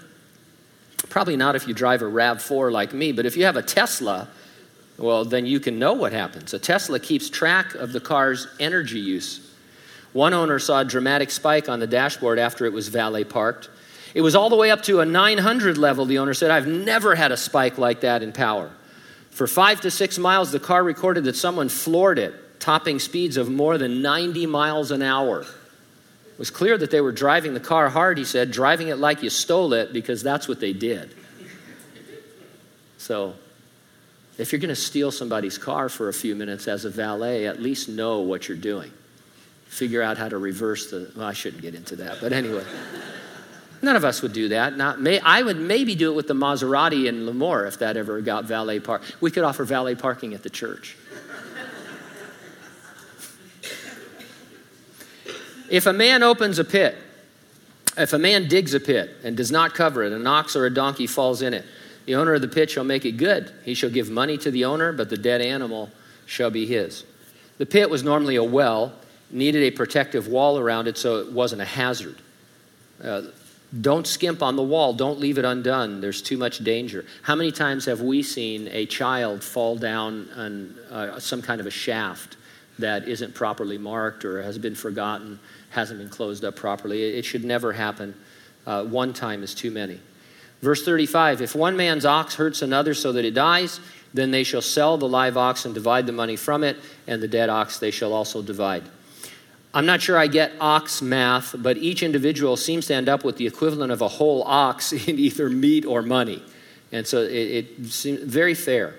Probably 1.09 1.35
not 1.35 1.57
if 1.57 1.67
you 1.67 1.73
drive 1.73 2.01
a 2.01 2.05
RAV4 2.05 2.71
like 2.71 2.93
me, 2.93 3.11
but 3.11 3.25
if 3.25 3.35
you 3.35 3.43
have 3.43 3.57
a 3.57 3.63
Tesla, 3.63 4.29
well, 4.97 5.25
then 5.25 5.45
you 5.45 5.59
can 5.59 5.77
know 5.77 5.91
what 5.91 6.13
happens. 6.13 6.53
A 6.53 6.59
Tesla 6.59 7.01
keeps 7.01 7.29
track 7.29 7.75
of 7.75 7.91
the 7.91 7.99
car's 7.99 8.47
energy 8.61 9.01
use. 9.01 9.46
One 10.17 10.33
owner 10.33 10.57
saw 10.57 10.79
a 10.79 10.83
dramatic 10.83 11.29
spike 11.29 11.69
on 11.69 11.79
the 11.79 11.85
dashboard 11.85 12.39
after 12.39 12.65
it 12.65 12.73
was 12.73 12.87
valet 12.87 13.23
parked. 13.23 13.69
It 14.15 14.21
was 14.21 14.33
all 14.33 14.49
the 14.49 14.55
way 14.55 14.71
up 14.71 14.81
to 14.85 14.99
a 14.99 15.05
900 15.05 15.77
level, 15.77 16.05
the 16.05 16.17
owner 16.17 16.33
said. 16.33 16.49
I've 16.49 16.65
never 16.65 17.13
had 17.13 17.31
a 17.31 17.37
spike 17.37 17.77
like 17.77 18.01
that 18.01 18.23
in 18.23 18.31
power. 18.31 18.71
For 19.29 19.45
five 19.45 19.79
to 19.81 19.91
six 19.91 20.17
miles, 20.17 20.51
the 20.51 20.59
car 20.59 20.83
recorded 20.83 21.25
that 21.25 21.35
someone 21.35 21.69
floored 21.69 22.17
it, 22.17 22.59
topping 22.59 22.97
speeds 22.97 23.37
of 23.37 23.47
more 23.47 23.77
than 23.77 24.01
90 24.01 24.47
miles 24.47 24.89
an 24.89 25.03
hour. 25.03 25.41
It 25.41 26.39
was 26.39 26.49
clear 26.49 26.79
that 26.79 26.89
they 26.89 26.99
were 26.99 27.11
driving 27.11 27.53
the 27.53 27.59
car 27.59 27.87
hard, 27.87 28.17
he 28.17 28.25
said, 28.25 28.49
driving 28.49 28.87
it 28.87 28.97
like 28.97 29.21
you 29.21 29.29
stole 29.29 29.73
it 29.73 29.93
because 29.93 30.23
that's 30.23 30.47
what 30.47 30.59
they 30.59 30.73
did. 30.73 31.13
So, 32.97 33.35
if 34.39 34.51
you're 34.51 34.61
going 34.61 34.69
to 34.69 34.75
steal 34.75 35.11
somebody's 35.11 35.59
car 35.59 35.89
for 35.89 36.09
a 36.09 36.13
few 36.13 36.33
minutes 36.33 36.67
as 36.67 36.85
a 36.85 36.89
valet, 36.89 37.45
at 37.45 37.61
least 37.61 37.87
know 37.87 38.21
what 38.21 38.47
you're 38.47 38.57
doing. 38.57 38.91
Figure 39.67 40.01
out 40.01 40.17
how 40.17 40.29
to 40.29 40.37
reverse 40.37 40.89
the. 40.89 41.11
Well, 41.15 41.25
I 41.25 41.33
shouldn't 41.33 41.61
get 41.61 41.75
into 41.75 41.97
that, 41.97 42.17
but 42.21 42.33
anyway. 42.33 42.63
None 43.81 43.95
of 43.95 44.03
us 44.03 44.21
would 44.21 44.33
do 44.33 44.49
that. 44.49 44.75
Not 44.75 44.99
may, 44.99 45.19
I 45.19 45.41
would 45.41 45.57
maybe 45.57 45.93
do 45.93 46.11
it 46.11 46.15
with 46.15 46.27
the 46.27 46.33
Maserati 46.33 47.05
in 47.05 47.27
Lemoore 47.27 47.67
if 47.67 47.79
that 47.79 47.95
ever 47.95 48.21
got 48.21 48.45
valet 48.45 48.79
park. 48.79 49.03
We 49.21 49.29
could 49.29 49.43
offer 49.43 49.63
valet 49.65 49.95
parking 49.95 50.33
at 50.33 50.41
the 50.41 50.49
church. 50.49 50.97
If 55.69 55.85
a 55.85 55.93
man 55.93 56.23
opens 56.23 56.59
a 56.59 56.63
pit, 56.63 56.97
if 57.97 58.13
a 58.13 58.19
man 58.19 58.47
digs 58.47 58.73
a 58.73 58.79
pit 58.79 59.17
and 59.23 59.35
does 59.35 59.51
not 59.51 59.73
cover 59.73 60.03
it, 60.03 60.13
an 60.13 60.25
ox 60.25 60.55
or 60.55 60.65
a 60.65 60.73
donkey 60.73 61.07
falls 61.07 61.41
in 61.41 61.53
it, 61.53 61.65
the 62.05 62.15
owner 62.15 62.35
of 62.35 62.41
the 62.41 62.47
pit 62.47 62.71
shall 62.71 62.85
make 62.85 63.03
it 63.05 63.13
good. 63.13 63.51
He 63.63 63.73
shall 63.73 63.89
give 63.89 64.09
money 64.09 64.37
to 64.37 64.49
the 64.49 64.63
owner, 64.63 64.93
but 64.93 65.09
the 65.09 65.17
dead 65.17 65.41
animal 65.41 65.91
shall 66.25 66.49
be 66.49 66.65
his. 66.65 67.03
The 67.57 67.65
pit 67.65 67.89
was 67.89 68.01
normally 68.03 68.37
a 68.37 68.43
well, 68.43 68.93
needed 69.29 69.63
a 69.63 69.71
protective 69.71 70.27
wall 70.27 70.57
around 70.57 70.87
it 70.87 70.97
so 70.97 71.17
it 71.17 71.31
wasn't 71.31 71.61
a 71.61 71.65
hazard. 71.65 72.17
Uh, 73.03 73.23
don't 73.81 74.07
skimp 74.07 74.41
on 74.41 74.55
the 74.55 74.63
wall. 74.63 74.93
Don't 74.93 75.19
leave 75.19 75.37
it 75.37 75.45
undone. 75.45 75.99
There's 75.99 76.21
too 76.21 76.37
much 76.37 76.59
danger. 76.59 77.05
How 77.23 77.35
many 77.35 77.51
times 77.51 77.85
have 77.85 78.01
we 78.01 78.23
seen 78.23 78.69
a 78.71 78.85
child 78.85 79.43
fall 79.43 79.75
down 79.75 80.29
on 80.35 80.75
uh, 80.89 81.19
some 81.19 81.41
kind 81.41 81.59
of 81.59 81.67
a 81.67 81.71
shaft 81.71 82.37
that 82.79 83.07
isn't 83.07 83.35
properly 83.35 83.77
marked 83.77 84.23
or 84.23 84.41
has 84.41 84.57
been 84.57 84.75
forgotten? 84.75 85.39
hasn't 85.69 85.99
been 85.99 86.09
closed 86.09 86.43
up 86.43 86.55
properly. 86.55 87.03
It 87.03 87.25
should 87.25 87.43
never 87.43 87.73
happen. 87.73 88.15
Uh, 88.65 88.83
one 88.83 89.13
time 89.13 89.43
is 89.43 89.53
too 89.53 89.71
many. 89.71 89.99
Verse 90.61 90.83
35 90.83 91.41
If 91.41 91.55
one 91.55 91.77
man's 91.77 92.05
ox 92.05 92.35
hurts 92.35 92.61
another 92.61 92.93
so 92.93 93.11
that 93.13 93.25
it 93.25 93.33
dies, 93.33 93.79
then 94.13 94.31
they 94.31 94.43
shall 94.43 94.61
sell 94.61 94.97
the 94.97 95.07
live 95.07 95.37
ox 95.37 95.65
and 95.65 95.73
divide 95.73 96.05
the 96.05 96.11
money 96.11 96.35
from 96.35 96.63
it, 96.63 96.77
and 97.05 97.21
the 97.21 97.27
dead 97.27 97.49
ox 97.49 97.79
they 97.79 97.91
shall 97.91 98.13
also 98.13 98.41
divide. 98.41 98.83
I'm 99.77 99.85
not 99.85 100.01
sure 100.01 100.17
I 100.17 100.25
get 100.25 100.53
ox 100.59 101.03
math, 101.03 101.53
but 101.55 101.77
each 101.77 102.01
individual 102.01 102.57
seems 102.57 102.87
to 102.87 102.95
end 102.95 103.07
up 103.07 103.23
with 103.23 103.37
the 103.37 103.45
equivalent 103.45 103.91
of 103.91 104.01
a 104.01 104.07
whole 104.07 104.41
ox 104.41 104.91
in 105.07 105.19
either 105.19 105.51
meat 105.51 105.85
or 105.85 106.01
money. 106.01 106.41
And 106.91 107.05
so 107.05 107.21
it, 107.21 107.29
it 107.29 107.85
seems 107.85 108.23
very 108.23 108.55
fair. 108.55 108.95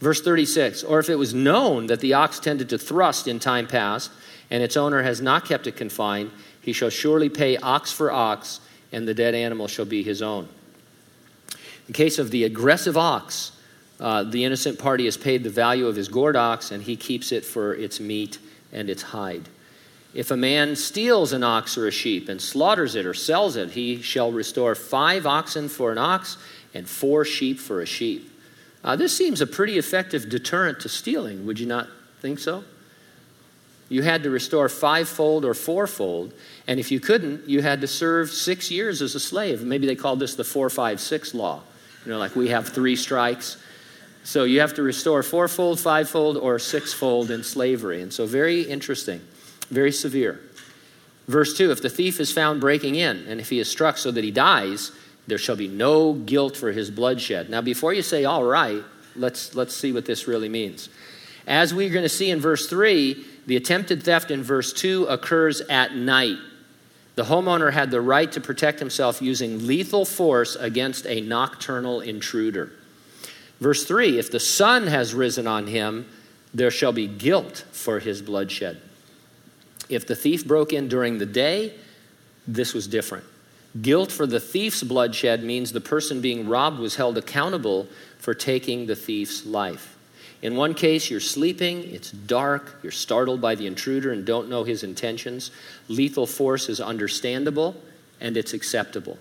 Verse 0.00 0.22
36 0.22 0.82
Or 0.82 0.98
if 0.98 1.10
it 1.10 1.16
was 1.16 1.34
known 1.34 1.88
that 1.88 2.00
the 2.00 2.14
ox 2.14 2.40
tended 2.40 2.70
to 2.70 2.78
thrust 2.78 3.28
in 3.28 3.38
time 3.38 3.66
past, 3.66 4.10
and 4.50 4.62
its 4.62 4.78
owner 4.78 5.02
has 5.02 5.20
not 5.20 5.44
kept 5.44 5.66
it 5.66 5.76
confined, 5.76 6.30
he 6.62 6.72
shall 6.72 6.88
surely 6.88 7.28
pay 7.28 7.58
ox 7.58 7.92
for 7.92 8.10
ox, 8.10 8.60
and 8.92 9.06
the 9.06 9.12
dead 9.12 9.34
animal 9.34 9.68
shall 9.68 9.84
be 9.84 10.02
his 10.02 10.22
own. 10.22 10.48
In 11.86 11.92
case 11.92 12.18
of 12.18 12.30
the 12.30 12.44
aggressive 12.44 12.96
ox, 12.96 13.52
uh, 14.00 14.22
the 14.22 14.42
innocent 14.42 14.78
party 14.78 15.04
has 15.04 15.18
paid 15.18 15.44
the 15.44 15.50
value 15.50 15.86
of 15.86 15.96
his 15.96 16.08
gored 16.08 16.34
ox, 16.34 16.70
and 16.70 16.82
he 16.82 16.96
keeps 16.96 17.30
it 17.30 17.44
for 17.44 17.74
its 17.74 18.00
meat 18.00 18.38
and 18.72 18.88
its 18.88 19.02
hide. 19.02 19.50
If 20.14 20.30
a 20.30 20.36
man 20.36 20.74
steals 20.74 21.32
an 21.32 21.42
ox 21.42 21.76
or 21.76 21.86
a 21.86 21.90
sheep 21.90 22.28
and 22.28 22.40
slaughters 22.40 22.94
it 22.94 23.04
or 23.04 23.14
sells 23.14 23.56
it, 23.56 23.70
he 23.72 24.00
shall 24.00 24.32
restore 24.32 24.74
five 24.74 25.26
oxen 25.26 25.68
for 25.68 25.92
an 25.92 25.98
ox 25.98 26.38
and 26.74 26.88
four 26.88 27.24
sheep 27.24 27.58
for 27.58 27.80
a 27.80 27.86
sheep. 27.86 28.30
Uh, 28.82 28.96
this 28.96 29.16
seems 29.16 29.40
a 29.40 29.46
pretty 29.46 29.76
effective 29.76 30.28
deterrent 30.28 30.80
to 30.80 30.88
stealing, 30.88 31.44
would 31.46 31.58
you 31.58 31.66
not 31.66 31.88
think 32.20 32.38
so? 32.38 32.64
You 33.88 34.02
had 34.02 34.22
to 34.24 34.30
restore 34.30 34.68
fivefold 34.68 35.44
or 35.44 35.54
fourfold. 35.54 36.32
And 36.66 36.78
if 36.78 36.90
you 36.90 37.00
couldn't, 37.00 37.48
you 37.48 37.62
had 37.62 37.80
to 37.80 37.86
serve 37.86 38.30
six 38.30 38.70
years 38.70 39.00
as 39.00 39.14
a 39.14 39.20
slave. 39.20 39.62
Maybe 39.62 39.86
they 39.86 39.96
called 39.96 40.20
this 40.20 40.34
the 40.34 40.44
456 40.44 41.34
law. 41.34 41.62
You 42.04 42.12
know, 42.12 42.18
like 42.18 42.36
we 42.36 42.48
have 42.48 42.68
three 42.68 42.96
strikes. 42.96 43.56
So 44.24 44.44
you 44.44 44.60
have 44.60 44.74
to 44.74 44.82
restore 44.82 45.22
fourfold, 45.22 45.80
fivefold, 45.80 46.36
or 46.36 46.58
sixfold 46.58 47.30
in 47.30 47.42
slavery. 47.42 48.02
And 48.02 48.12
so, 48.12 48.26
very 48.26 48.60
interesting, 48.60 49.22
very 49.70 49.92
severe. 49.92 50.40
Verse 51.26 51.56
2 51.56 51.70
If 51.70 51.82
the 51.82 51.90
thief 51.90 52.20
is 52.20 52.32
found 52.32 52.60
breaking 52.60 52.94
in, 52.94 53.24
and 53.28 53.40
if 53.40 53.50
he 53.50 53.58
is 53.58 53.70
struck 53.70 53.98
so 53.98 54.10
that 54.10 54.24
he 54.24 54.30
dies, 54.30 54.92
there 55.26 55.38
shall 55.38 55.56
be 55.56 55.68
no 55.68 56.14
guilt 56.14 56.56
for 56.56 56.72
his 56.72 56.90
bloodshed. 56.90 57.50
Now, 57.50 57.60
before 57.60 57.92
you 57.92 58.02
say, 58.02 58.24
all 58.24 58.44
right, 58.44 58.82
let's, 59.14 59.54
let's 59.54 59.76
see 59.76 59.92
what 59.92 60.06
this 60.06 60.26
really 60.26 60.48
means. 60.48 60.88
As 61.46 61.74
we're 61.74 61.90
going 61.90 62.02
to 62.02 62.08
see 62.08 62.30
in 62.30 62.40
verse 62.40 62.68
3, 62.68 63.24
the 63.46 63.56
attempted 63.56 64.02
theft 64.02 64.30
in 64.30 64.42
verse 64.42 64.72
2 64.72 65.04
occurs 65.04 65.60
at 65.62 65.94
night. 65.94 66.38
The 67.14 67.24
homeowner 67.24 67.72
had 67.72 67.90
the 67.90 68.00
right 68.00 68.30
to 68.32 68.40
protect 68.40 68.78
himself 68.78 69.20
using 69.20 69.66
lethal 69.66 70.04
force 70.04 70.56
against 70.56 71.06
a 71.06 71.20
nocturnal 71.20 72.00
intruder. 72.00 72.72
Verse 73.60 73.84
3 73.84 74.18
If 74.18 74.30
the 74.30 74.40
sun 74.40 74.86
has 74.86 75.14
risen 75.14 75.46
on 75.46 75.66
him, 75.66 76.06
there 76.54 76.70
shall 76.70 76.92
be 76.92 77.06
guilt 77.06 77.64
for 77.72 77.98
his 77.98 78.22
bloodshed. 78.22 78.80
If 79.88 80.06
the 80.06 80.16
thief 80.16 80.46
broke 80.46 80.72
in 80.72 80.88
during 80.88 81.18
the 81.18 81.26
day, 81.26 81.74
this 82.46 82.74
was 82.74 82.86
different. 82.86 83.24
Guilt 83.80 84.10
for 84.10 84.26
the 84.26 84.40
thief's 84.40 84.82
bloodshed 84.82 85.44
means 85.44 85.72
the 85.72 85.80
person 85.80 86.20
being 86.20 86.48
robbed 86.48 86.78
was 86.78 86.96
held 86.96 87.18
accountable 87.18 87.86
for 88.18 88.34
taking 88.34 88.86
the 88.86 88.96
thief's 88.96 89.44
life. 89.46 89.96
In 90.40 90.56
one 90.56 90.74
case, 90.74 91.10
you're 91.10 91.20
sleeping, 91.20 91.82
it's 91.92 92.10
dark, 92.10 92.78
you're 92.82 92.92
startled 92.92 93.40
by 93.40 93.54
the 93.54 93.66
intruder 93.66 94.12
and 94.12 94.24
don't 94.24 94.48
know 94.48 94.64
his 94.64 94.84
intentions. 94.84 95.50
Lethal 95.88 96.26
force 96.26 96.68
is 96.68 96.80
understandable 96.80 97.76
and 98.20 98.36
it's 98.36 98.52
acceptable. 98.52 99.18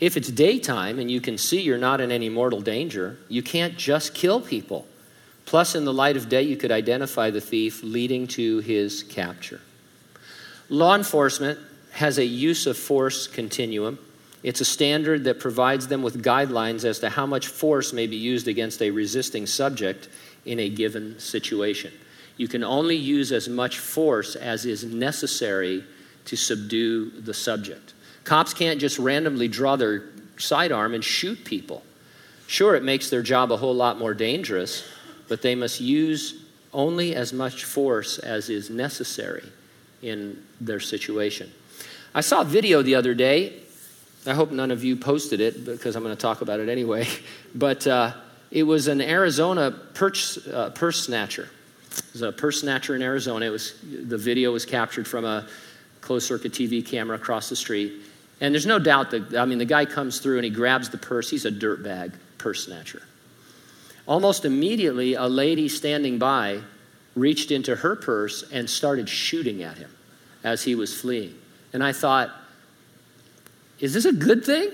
If 0.00 0.16
it's 0.16 0.30
daytime 0.30 0.98
and 0.98 1.10
you 1.10 1.20
can 1.20 1.38
see 1.38 1.60
you're 1.60 1.78
not 1.78 2.00
in 2.00 2.10
any 2.10 2.28
mortal 2.28 2.60
danger, 2.60 3.18
you 3.28 3.42
can't 3.42 3.76
just 3.76 4.14
kill 4.14 4.40
people. 4.40 4.86
Plus, 5.44 5.74
in 5.74 5.84
the 5.84 5.92
light 5.92 6.16
of 6.16 6.28
day, 6.28 6.42
you 6.42 6.56
could 6.56 6.72
identify 6.72 7.30
the 7.30 7.40
thief 7.40 7.82
leading 7.82 8.26
to 8.28 8.58
his 8.60 9.02
capture. 9.04 9.60
Law 10.72 10.94
enforcement 10.94 11.58
has 11.90 12.16
a 12.16 12.24
use 12.24 12.66
of 12.66 12.78
force 12.78 13.26
continuum. 13.26 13.98
It's 14.42 14.62
a 14.62 14.64
standard 14.64 15.24
that 15.24 15.38
provides 15.38 15.86
them 15.86 16.02
with 16.02 16.24
guidelines 16.24 16.86
as 16.86 17.00
to 17.00 17.10
how 17.10 17.26
much 17.26 17.48
force 17.48 17.92
may 17.92 18.06
be 18.06 18.16
used 18.16 18.48
against 18.48 18.80
a 18.80 18.90
resisting 18.90 19.46
subject 19.46 20.08
in 20.46 20.58
a 20.58 20.70
given 20.70 21.20
situation. 21.20 21.92
You 22.38 22.48
can 22.48 22.64
only 22.64 22.96
use 22.96 23.32
as 23.32 23.50
much 23.50 23.80
force 23.80 24.34
as 24.34 24.64
is 24.64 24.82
necessary 24.82 25.84
to 26.24 26.36
subdue 26.36 27.10
the 27.20 27.34
subject. 27.34 27.92
Cops 28.24 28.54
can't 28.54 28.80
just 28.80 28.98
randomly 28.98 29.48
draw 29.48 29.76
their 29.76 30.04
sidearm 30.38 30.94
and 30.94 31.04
shoot 31.04 31.44
people. 31.44 31.82
Sure, 32.46 32.74
it 32.74 32.82
makes 32.82 33.10
their 33.10 33.22
job 33.22 33.52
a 33.52 33.58
whole 33.58 33.74
lot 33.74 33.98
more 33.98 34.14
dangerous, 34.14 34.88
but 35.28 35.42
they 35.42 35.54
must 35.54 35.82
use 35.82 36.46
only 36.72 37.14
as 37.14 37.34
much 37.34 37.64
force 37.64 38.18
as 38.18 38.48
is 38.48 38.70
necessary 38.70 39.44
in 40.02 40.44
their 40.60 40.80
situation. 40.80 41.50
I 42.14 42.20
saw 42.20 42.42
a 42.42 42.44
video 42.44 42.82
the 42.82 42.96
other 42.96 43.14
day. 43.14 43.54
I 44.26 44.34
hope 44.34 44.50
none 44.50 44.70
of 44.70 44.84
you 44.84 44.96
posted 44.96 45.40
it 45.40 45.64
because 45.64 45.96
I'm 45.96 46.02
going 46.02 46.14
to 46.14 46.20
talk 46.20 46.42
about 46.42 46.60
it 46.60 46.68
anyway. 46.68 47.06
But 47.54 47.86
uh, 47.86 48.14
it 48.50 48.62
was 48.62 48.88
an 48.88 49.02
Arizona 49.02 49.70
purse, 49.70 50.38
uh, 50.46 50.70
purse 50.70 51.04
snatcher. 51.04 51.50
It 51.90 52.12
was 52.14 52.22
a 52.22 52.32
purse 52.32 52.62
snatcher 52.62 52.96
in 52.96 53.02
Arizona. 53.02 53.44
It 53.44 53.50
was, 53.50 53.74
the 53.82 54.16
video 54.16 54.52
was 54.52 54.64
captured 54.64 55.06
from 55.06 55.26
a 55.26 55.46
closed 56.00 56.26
circuit 56.26 56.52
TV 56.52 56.84
camera 56.84 57.16
across 57.16 57.50
the 57.50 57.56
street. 57.56 57.92
And 58.40 58.54
there's 58.54 58.66
no 58.66 58.78
doubt 58.78 59.10
that, 59.10 59.34
I 59.34 59.44
mean, 59.44 59.58
the 59.58 59.66
guy 59.66 59.84
comes 59.84 60.18
through 60.18 60.36
and 60.36 60.44
he 60.44 60.50
grabs 60.50 60.88
the 60.88 60.98
purse. 60.98 61.28
He's 61.28 61.44
a 61.44 61.50
dirtbag 61.52 62.14
purse 62.38 62.64
snatcher. 62.64 63.02
Almost 64.06 64.44
immediately, 64.44 65.14
a 65.14 65.26
lady 65.26 65.68
standing 65.68 66.18
by 66.18 66.60
reached 67.14 67.50
into 67.50 67.76
her 67.76 67.96
purse 67.96 68.44
and 68.50 68.68
started 68.68 69.08
shooting 69.08 69.62
at 69.62 69.76
him 69.78 69.90
as 70.44 70.62
he 70.62 70.74
was 70.74 70.98
fleeing. 70.98 71.34
And 71.72 71.82
I 71.82 71.92
thought, 71.92 72.30
is 73.80 73.94
this 73.94 74.04
a 74.04 74.12
good 74.12 74.44
thing? 74.44 74.70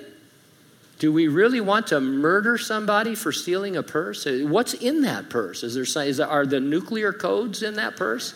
Do 0.99 1.13
we 1.13 1.29
really 1.29 1.61
want 1.61 1.89
to 1.89 2.01
murder 2.01 2.59
somebody 2.59 3.15
for 3.15 3.31
stealing 3.31 3.77
a 3.77 3.83
purse? 3.83 4.27
What's 4.27 4.75
in 4.75 5.03
that 5.03 5.31
purse? 5.31 5.63
Is 5.63 5.75
there, 5.75 6.05
is 6.05 6.17
there, 6.17 6.27
are 6.27 6.45
the 6.45 6.61
nuclear 6.61 7.13
codes 7.13 7.63
in 7.63 7.75
that 7.75 7.97
purse? 7.97 8.35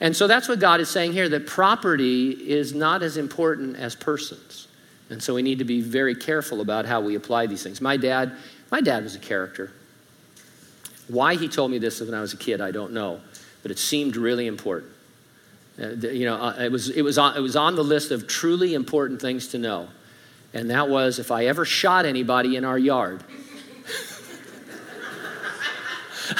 And 0.00 0.14
so 0.14 0.26
that's 0.26 0.48
what 0.48 0.60
God 0.60 0.80
is 0.80 0.88
saying 0.88 1.12
here 1.12 1.28
that 1.30 1.46
property 1.46 2.30
is 2.30 2.74
not 2.74 3.02
as 3.02 3.16
important 3.16 3.76
as 3.76 3.96
persons. 3.96 4.68
And 5.10 5.22
so 5.22 5.34
we 5.34 5.42
need 5.42 5.58
to 5.58 5.64
be 5.64 5.80
very 5.80 6.14
careful 6.14 6.60
about 6.60 6.84
how 6.84 7.00
we 7.00 7.14
apply 7.14 7.46
these 7.46 7.62
things. 7.62 7.80
My 7.80 7.96
dad, 7.96 8.32
my 8.70 8.80
dad 8.80 9.02
was 9.02 9.16
a 9.16 9.18
character. 9.18 9.72
Why 11.08 11.36
he 11.36 11.48
told 11.48 11.70
me 11.70 11.78
this 11.78 12.00
when 12.00 12.14
I 12.14 12.20
was 12.20 12.34
a 12.34 12.36
kid, 12.36 12.60
I 12.60 12.70
don't 12.70 12.92
know, 12.92 13.20
but 13.62 13.70
it 13.70 13.78
seemed 13.78 14.16
really 14.16 14.46
important. 14.46 14.92
Uh, 15.80 15.90
you 15.90 16.24
know, 16.24 16.36
uh, 16.36 16.56
it, 16.58 16.72
was, 16.72 16.90
it, 16.90 17.02
was 17.02 17.18
on, 17.18 17.36
it 17.36 17.40
was 17.40 17.56
on 17.56 17.76
the 17.76 17.84
list 17.84 18.10
of 18.10 18.26
truly 18.26 18.74
important 18.74 19.20
things 19.20 19.48
to 19.48 19.58
know. 19.58 19.88
And 20.52 20.70
that 20.70 20.88
was 20.88 21.18
if 21.18 21.30
I 21.30 21.46
ever 21.46 21.64
shot 21.64 22.04
anybody 22.04 22.56
in 22.56 22.64
our 22.64 22.78
yard, 22.78 23.22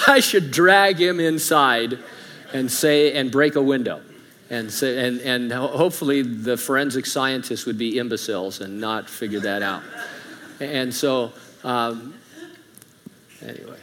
I 0.06 0.20
should 0.20 0.50
drag 0.50 0.98
him 0.98 1.20
inside 1.20 1.98
and 2.52 2.70
say 2.70 3.12
and 3.12 3.30
break 3.30 3.54
a 3.54 3.62
window. 3.62 4.02
And, 4.50 4.72
say, 4.72 5.06
and, 5.06 5.20
and 5.20 5.52
hopefully 5.52 6.22
the 6.22 6.56
forensic 6.56 7.04
scientists 7.04 7.66
would 7.66 7.76
be 7.76 7.98
imbeciles 7.98 8.62
and 8.62 8.80
not 8.80 9.08
figure 9.08 9.40
that 9.40 9.60
out. 9.60 9.82
And 10.58 10.92
so, 10.92 11.32
um, 11.64 12.14
anyway, 13.42 13.78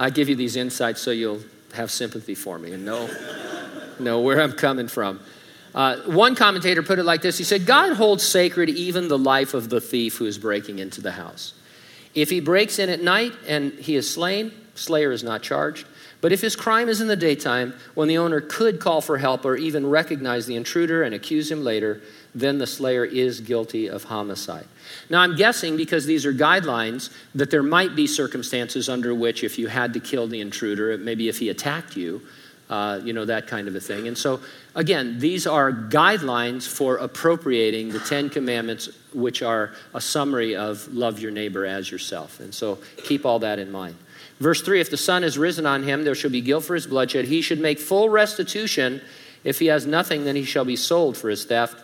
I 0.00 0.08
give 0.08 0.30
you 0.30 0.34
these 0.34 0.56
insights 0.56 1.02
so 1.02 1.10
you'll 1.10 1.42
have 1.74 1.90
sympathy 1.90 2.34
for 2.34 2.58
me 2.58 2.72
and 2.72 2.86
know, 2.86 3.10
know 3.98 4.20
where 4.22 4.40
I'm 4.40 4.52
coming 4.52 4.88
from. 4.88 5.20
Uh, 5.74 5.98
one 6.06 6.34
commentator 6.34 6.82
put 6.82 6.98
it 6.98 7.04
like 7.04 7.20
this 7.20 7.36
He 7.36 7.44
said, 7.44 7.66
God 7.66 7.92
holds 7.92 8.26
sacred 8.26 8.70
even 8.70 9.08
the 9.08 9.18
life 9.18 9.52
of 9.52 9.68
the 9.68 9.80
thief 9.80 10.16
who 10.16 10.24
is 10.24 10.38
breaking 10.38 10.78
into 10.78 11.02
the 11.02 11.12
house. 11.12 11.52
If 12.14 12.30
he 12.30 12.40
breaks 12.40 12.78
in 12.78 12.88
at 12.88 13.02
night 13.02 13.32
and 13.46 13.72
he 13.74 13.94
is 13.94 14.10
slain, 14.10 14.52
slayer 14.74 15.12
is 15.12 15.22
not 15.22 15.42
charged. 15.42 15.86
But 16.20 16.32
if 16.32 16.40
his 16.40 16.54
crime 16.54 16.88
is 16.88 17.00
in 17.00 17.08
the 17.08 17.16
daytime, 17.16 17.74
when 17.94 18.08
the 18.08 18.18
owner 18.18 18.40
could 18.40 18.78
call 18.78 19.00
for 19.00 19.18
help 19.18 19.44
or 19.44 19.56
even 19.56 19.88
recognize 19.88 20.46
the 20.46 20.56
intruder 20.56 21.02
and 21.02 21.14
accuse 21.14 21.50
him 21.50 21.64
later, 21.64 22.02
then 22.34 22.58
the 22.58 22.66
slayer 22.66 23.04
is 23.04 23.40
guilty 23.40 23.88
of 23.88 24.04
homicide. 24.04 24.66
Now, 25.08 25.20
I'm 25.20 25.34
guessing 25.34 25.76
because 25.76 26.06
these 26.06 26.26
are 26.26 26.32
guidelines 26.32 27.10
that 27.34 27.50
there 27.50 27.62
might 27.62 27.96
be 27.96 28.06
circumstances 28.06 28.88
under 28.88 29.14
which, 29.14 29.42
if 29.42 29.58
you 29.58 29.68
had 29.68 29.94
to 29.94 30.00
kill 30.00 30.26
the 30.26 30.40
intruder, 30.40 30.96
maybe 30.98 31.28
if 31.28 31.38
he 31.38 31.48
attacked 31.48 31.96
you, 31.96 32.20
uh, 32.68 33.00
you 33.02 33.12
know, 33.12 33.24
that 33.24 33.48
kind 33.48 33.66
of 33.66 33.74
a 33.74 33.80
thing. 33.80 34.06
And 34.06 34.16
so, 34.16 34.40
again, 34.76 35.18
these 35.18 35.46
are 35.46 35.72
guidelines 35.72 36.68
for 36.68 36.98
appropriating 36.98 37.88
the 37.88 37.98
Ten 37.98 38.30
Commandments, 38.30 38.90
which 39.12 39.42
are 39.42 39.72
a 39.92 40.00
summary 40.00 40.54
of 40.54 40.86
love 40.94 41.18
your 41.18 41.32
neighbor 41.32 41.66
as 41.66 41.90
yourself. 41.90 42.38
And 42.38 42.54
so, 42.54 42.78
keep 43.04 43.26
all 43.26 43.40
that 43.40 43.58
in 43.58 43.72
mind. 43.72 43.96
Verse 44.40 44.62
3 44.62 44.80
If 44.80 44.90
the 44.90 44.96
sun 44.96 45.22
has 45.22 45.38
risen 45.38 45.66
on 45.66 45.82
him, 45.82 46.04
there 46.04 46.14
shall 46.14 46.30
be 46.30 46.40
guilt 46.40 46.64
for 46.64 46.74
his 46.74 46.86
bloodshed. 46.86 47.26
He 47.26 47.42
should 47.42 47.60
make 47.60 47.78
full 47.78 48.08
restitution. 48.08 49.00
If 49.44 49.58
he 49.58 49.66
has 49.66 49.86
nothing, 49.86 50.24
then 50.24 50.36
he 50.36 50.44
shall 50.44 50.64
be 50.64 50.76
sold 50.76 51.16
for 51.16 51.28
his 51.28 51.44
theft. 51.44 51.82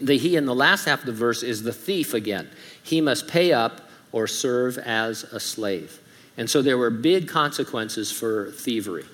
The 0.00 0.16
he 0.16 0.36
in 0.36 0.46
the 0.46 0.54
last 0.54 0.84
half 0.84 1.00
of 1.00 1.06
the 1.06 1.12
verse 1.12 1.42
is 1.42 1.62
the 1.62 1.72
thief 1.72 2.14
again. 2.14 2.48
He 2.82 3.00
must 3.00 3.28
pay 3.28 3.52
up 3.52 3.88
or 4.10 4.26
serve 4.26 4.78
as 4.78 5.24
a 5.24 5.40
slave. 5.40 6.00
And 6.36 6.48
so 6.48 6.62
there 6.62 6.78
were 6.78 6.90
big 6.90 7.28
consequences 7.28 8.10
for 8.10 8.50
thievery. 8.50 9.04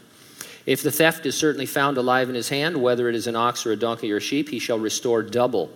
If 0.66 0.82
the 0.82 0.90
theft 0.90 1.26
is 1.26 1.36
certainly 1.36 1.66
found 1.66 1.96
alive 1.96 2.28
in 2.28 2.34
his 2.34 2.48
hand, 2.48 2.80
whether 2.80 3.08
it 3.08 3.14
is 3.14 3.26
an 3.26 3.36
ox 3.36 3.64
or 3.66 3.72
a 3.72 3.76
donkey 3.76 4.12
or 4.12 4.18
a 4.18 4.20
sheep, 4.20 4.48
he 4.48 4.58
shall 4.58 4.78
restore 4.78 5.22
double. 5.22 5.70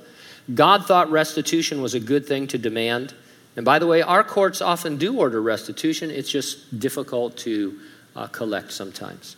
God 0.54 0.86
thought 0.86 1.10
restitution 1.10 1.80
was 1.80 1.94
a 1.94 2.00
good 2.00 2.26
thing 2.26 2.46
to 2.48 2.58
demand. 2.58 3.14
And 3.56 3.64
by 3.64 3.78
the 3.78 3.86
way, 3.86 4.02
our 4.02 4.24
courts 4.24 4.62
often 4.62 4.96
do 4.96 5.18
order 5.18 5.42
restitution, 5.42 6.10
it's 6.10 6.30
just 6.30 6.78
difficult 6.78 7.36
to 7.38 7.78
uh, 8.16 8.26
collect 8.28 8.72
sometimes. 8.72 9.36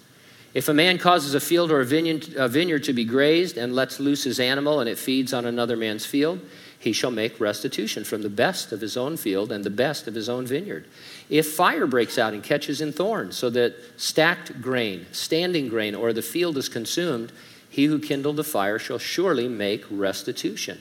If 0.55 0.69
a 0.69 0.75
man 0.75 0.99
causes 0.99 1.35
a 1.35 1.41
field 1.41 1.73
or 1.73 1.81
a 1.81 1.85
vineyard, 1.85 2.35
a 2.37 2.49
vineyard 2.49 2.85
to 2.85 2.93
be 2.93 3.05
grazed 3.05 3.57
and 3.57 3.75
lets 3.75 3.99
loose 3.99 4.23
his 4.23 4.39
animal 4.39 4.79
and 4.79 4.89
it 4.89 4.99
feeds 4.99 5.33
on 5.33 5.47
another 5.47 5.77
man's 5.77 6.07
field, 6.07 6.41
he 6.79 6.93
shall 6.93 7.11
make 7.11 7.41
restitution 7.41 8.05
from 8.05 8.23
the 8.23 8.29
best 8.29 8.71
of 8.71 8.81
his 8.81 8.97
own 8.97 9.17
field 9.17 9.51
and 9.51 9.65
the 9.65 9.71
best 9.71 10.07
of 10.07 10.15
his 10.15 10.29
own 10.29 10.47
vineyard. 10.47 10.87
If 11.29 11.55
fire 11.55 11.87
breaks 11.87 12.19
out 12.19 12.35
and 12.35 12.43
catches 12.43 12.81
in 12.81 12.93
thorns, 12.93 13.37
so 13.37 13.51
that 13.51 13.75
stacked 13.97 14.61
grain, 14.61 15.07
standing 15.11 15.69
grain, 15.69 15.95
or 15.95 16.13
the 16.13 16.23
field 16.23 16.57
is 16.57 16.69
consumed, 16.69 17.33
he 17.69 17.87
who 17.87 17.99
kindled 17.99 18.37
the 18.37 18.45
fire 18.45 18.79
shall 18.79 18.99
surely 18.99 19.49
make 19.49 19.85
restitution. 19.91 20.81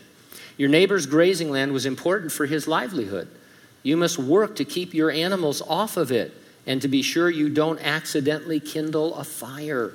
Your 0.57 0.69
neighbor's 0.69 1.05
grazing 1.05 1.49
land 1.49 1.73
was 1.73 1.85
important 1.85 2.31
for 2.31 2.45
his 2.45 2.67
livelihood. 2.67 3.27
You 3.81 3.97
must 3.97 4.17
work 4.17 4.55
to 4.57 4.65
keep 4.65 4.93
your 4.93 5.11
animals 5.11 5.61
off 5.61 5.97
of 5.97 6.11
it 6.11 6.33
and 6.65 6.81
to 6.81 6.87
be 6.87 7.01
sure 7.01 7.29
you 7.29 7.49
don't 7.49 7.79
accidentally 7.79 8.59
kindle 8.59 9.15
a 9.15 9.23
fire. 9.23 9.93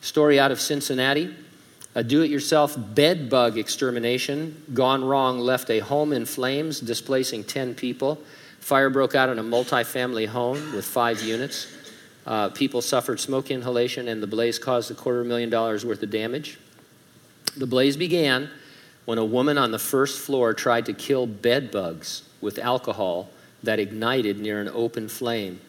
Story 0.00 0.38
out 0.38 0.52
of 0.52 0.60
Cincinnati. 0.60 1.34
A 1.96 2.02
do 2.02 2.22
it 2.22 2.30
yourself 2.30 2.76
bed 2.76 3.30
bug 3.30 3.56
extermination 3.56 4.62
gone 4.74 5.04
wrong 5.04 5.38
left 5.38 5.70
a 5.70 5.78
home 5.78 6.12
in 6.12 6.26
flames, 6.26 6.80
displacing 6.80 7.44
10 7.44 7.74
people. 7.74 8.18
Fire 8.58 8.90
broke 8.90 9.14
out 9.14 9.28
in 9.28 9.38
a 9.38 9.42
multi-family 9.42 10.26
home 10.26 10.74
with 10.74 10.84
five 10.84 11.22
units. 11.22 11.68
Uh, 12.26 12.48
people 12.48 12.80
suffered 12.80 13.20
smoke 13.20 13.50
inhalation, 13.50 14.08
and 14.08 14.22
the 14.22 14.26
blaze 14.26 14.58
caused 14.58 14.90
a 14.90 14.94
quarter 14.94 15.22
million 15.22 15.50
dollars 15.50 15.84
worth 15.84 16.02
of 16.02 16.10
damage. 16.10 16.58
The 17.56 17.66
blaze 17.66 17.96
began 17.96 18.50
when 19.04 19.18
a 19.18 19.24
woman 19.24 19.58
on 19.58 19.70
the 19.70 19.78
first 19.78 20.18
floor 20.18 20.54
tried 20.54 20.86
to 20.86 20.92
kill 20.92 21.26
bed 21.26 21.70
bugs 21.70 22.22
with 22.40 22.58
alcohol 22.58 23.28
that 23.62 23.78
ignited 23.78 24.38
near 24.38 24.60
an 24.60 24.68
open 24.68 25.08
flame, 25.08 25.60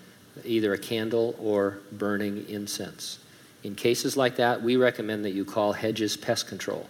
either 0.43 0.73
a 0.73 0.77
candle 0.77 1.35
or 1.39 1.79
burning 1.91 2.45
incense. 2.47 3.19
In 3.63 3.75
cases 3.75 4.15
like 4.15 4.35
that, 4.35 4.61
we 4.61 4.75
recommend 4.75 5.25
that 5.25 5.31
you 5.31 5.43
call 5.43 5.73
Hedges 5.73 6.15
Pest 6.15 6.47
Control. 6.47 6.87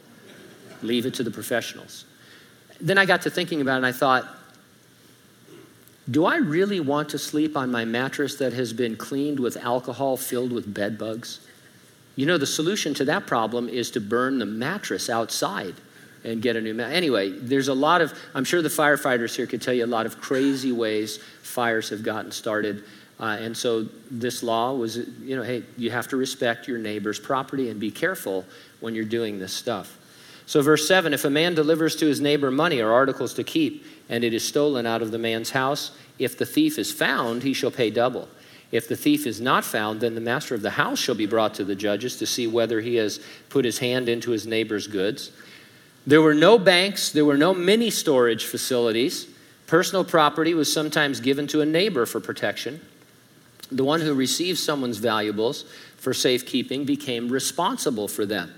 Leave 0.81 1.05
it 1.05 1.13
to 1.15 1.23
the 1.23 1.31
professionals. 1.31 2.05
Then 2.81 2.97
I 2.97 3.05
got 3.05 3.21
to 3.21 3.29
thinking 3.29 3.61
about 3.61 3.75
it 3.75 3.77
and 3.77 3.85
I 3.85 3.91
thought, 3.91 4.27
do 6.09 6.25
I 6.25 6.37
really 6.37 6.79
want 6.79 7.09
to 7.09 7.17
sleep 7.17 7.57
on 7.57 7.71
my 7.71 7.85
mattress 7.85 8.35
that 8.35 8.53
has 8.53 8.73
been 8.73 8.95
cleaned 8.95 9.39
with 9.39 9.57
alcohol 9.57 10.17
filled 10.17 10.51
with 10.51 10.71
bed 10.71 10.99
bugs? 10.99 11.39
You 12.15 12.25
know, 12.25 12.37
the 12.37 12.45
solution 12.45 12.93
to 12.95 13.05
that 13.05 13.25
problem 13.25 13.67
is 13.67 13.89
to 13.91 14.01
burn 14.01 14.37
the 14.37 14.45
mattress 14.45 15.09
outside 15.09 15.75
and 16.25 16.41
get 16.41 16.55
a 16.55 16.61
new 16.61 16.73
map. 16.73 16.91
Anyway, 16.91 17.29
there's 17.29 17.67
a 17.67 17.73
lot 17.73 18.01
of, 18.01 18.13
I'm 18.33 18.43
sure 18.43 18.61
the 18.61 18.69
firefighters 18.69 19.35
here 19.35 19.47
could 19.47 19.61
tell 19.61 19.73
you 19.73 19.85
a 19.85 19.87
lot 19.87 20.05
of 20.05 20.19
crazy 20.19 20.71
ways 20.71 21.17
fires 21.41 21.89
have 21.89 22.03
gotten 22.03 22.31
started. 22.31 22.83
Uh, 23.19 23.37
and 23.39 23.55
so 23.55 23.83
this 24.11 24.43
law 24.43 24.73
was, 24.73 24.97
you 24.97 25.35
know, 25.35 25.43
hey, 25.43 25.63
you 25.77 25.91
have 25.91 26.07
to 26.09 26.17
respect 26.17 26.67
your 26.67 26.77
neighbor's 26.77 27.19
property 27.19 27.69
and 27.69 27.79
be 27.79 27.91
careful 27.91 28.45
when 28.81 28.93
you're 28.93 29.05
doing 29.05 29.39
this 29.39 29.53
stuff. 29.53 29.97
So, 30.47 30.61
verse 30.61 30.87
7 30.87 31.13
if 31.13 31.25
a 31.25 31.29
man 31.29 31.55
delivers 31.55 31.95
to 31.97 32.05
his 32.05 32.21
neighbor 32.21 32.51
money 32.51 32.79
or 32.79 32.91
articles 32.91 33.33
to 33.35 33.43
keep, 33.43 33.85
and 34.09 34.23
it 34.23 34.33
is 34.33 34.47
stolen 34.47 34.85
out 34.85 35.01
of 35.01 35.11
the 35.11 35.17
man's 35.17 35.51
house, 35.51 35.91
if 36.19 36.37
the 36.37 36.45
thief 36.45 36.77
is 36.77 36.91
found, 36.91 37.43
he 37.43 37.53
shall 37.53 37.71
pay 37.71 37.89
double. 37.89 38.27
If 38.71 38.87
the 38.87 38.95
thief 38.95 39.25
is 39.25 39.39
not 39.39 39.63
found, 39.63 40.01
then 40.01 40.15
the 40.15 40.21
master 40.21 40.53
of 40.53 40.61
the 40.61 40.71
house 40.71 40.99
shall 40.99 41.15
be 41.15 41.25
brought 41.25 41.53
to 41.55 41.63
the 41.63 41.75
judges 41.75 42.17
to 42.17 42.25
see 42.25 42.45
whether 42.47 42.81
he 42.81 42.95
has 42.95 43.19
put 43.49 43.65
his 43.65 43.79
hand 43.79 44.09
into 44.09 44.31
his 44.31 44.45
neighbor's 44.45 44.87
goods. 44.87 45.31
There 46.07 46.21
were 46.21 46.35
no 46.35 46.59
banks, 46.59 47.11
there 47.11 47.25
were 47.25 47.37
no 47.37 47.53
mini 47.53 47.89
storage 47.89 48.45
facilities. 48.45 49.27
Personal 49.65 50.03
property 50.03 50.53
was 50.53 50.71
sometimes 50.71 51.19
given 51.19 51.47
to 51.47 51.61
a 51.61 51.65
neighbor 51.65 52.05
for 52.05 52.19
protection. 52.19 52.79
The 53.71 53.83
one 53.83 54.01
who 54.01 54.13
received 54.13 54.59
someone's 54.59 54.97
valuables 54.97 55.65
for 55.97 56.13
safekeeping 56.13 56.85
became 56.85 57.29
responsible 57.29 58.07
for 58.07 58.25
them. 58.25 58.53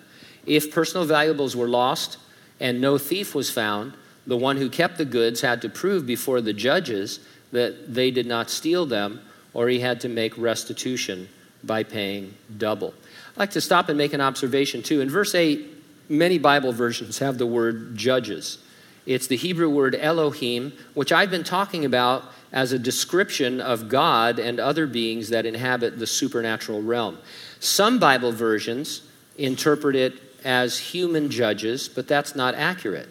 If 0.45 0.73
personal 0.73 1.05
valuables 1.05 1.55
were 1.55 1.69
lost 1.69 2.17
and 2.59 2.81
no 2.81 2.97
thief 2.97 3.33
was 3.33 3.49
found, 3.49 3.93
the 4.25 4.35
one 4.35 4.57
who 4.57 4.69
kept 4.69 4.97
the 4.97 5.05
goods 5.05 5.39
had 5.39 5.61
to 5.61 5.69
prove 5.69 6.05
before 6.05 6.41
the 6.41 6.51
judges 6.51 7.21
that 7.53 7.93
they 7.93 8.11
did 8.11 8.25
not 8.25 8.49
steal 8.49 8.85
them, 8.85 9.21
or 9.53 9.69
he 9.69 9.79
had 9.79 10.01
to 10.01 10.09
make 10.09 10.37
restitution 10.37 11.29
by 11.63 11.83
paying 11.83 12.33
double. 12.57 12.93
I'd 13.31 13.37
like 13.37 13.51
to 13.51 13.61
stop 13.61 13.87
and 13.87 13.97
make 13.97 14.11
an 14.11 14.19
observation 14.19 14.83
too. 14.83 14.99
In 14.99 15.09
verse 15.09 15.33
8, 15.33 15.76
many 16.09 16.37
Bible 16.37 16.71
versions 16.71 17.19
have 17.19 17.37
the 17.37 17.45
word 17.45 17.95
judges. 17.95 18.59
It's 19.05 19.27
the 19.27 19.37
Hebrew 19.37 19.69
word 19.69 19.95
Elohim, 19.95 20.73
which 20.93 21.11
I've 21.11 21.31
been 21.31 21.43
talking 21.43 21.85
about 21.85 22.23
as 22.51 22.71
a 22.71 22.79
description 22.79 23.61
of 23.61 23.89
God 23.89 24.39
and 24.39 24.59
other 24.59 24.87
beings 24.87 25.29
that 25.29 25.45
inhabit 25.45 25.99
the 25.99 26.07
supernatural 26.07 26.81
realm. 26.81 27.17
Some 27.59 27.99
Bible 27.99 28.31
versions 28.31 29.01
interpret 29.37 29.95
it 29.95 30.13
as 30.43 30.77
human 30.77 31.29
judges, 31.29 31.89
but 31.89 32.07
that's 32.07 32.35
not 32.35 32.55
accurate. 32.55 33.09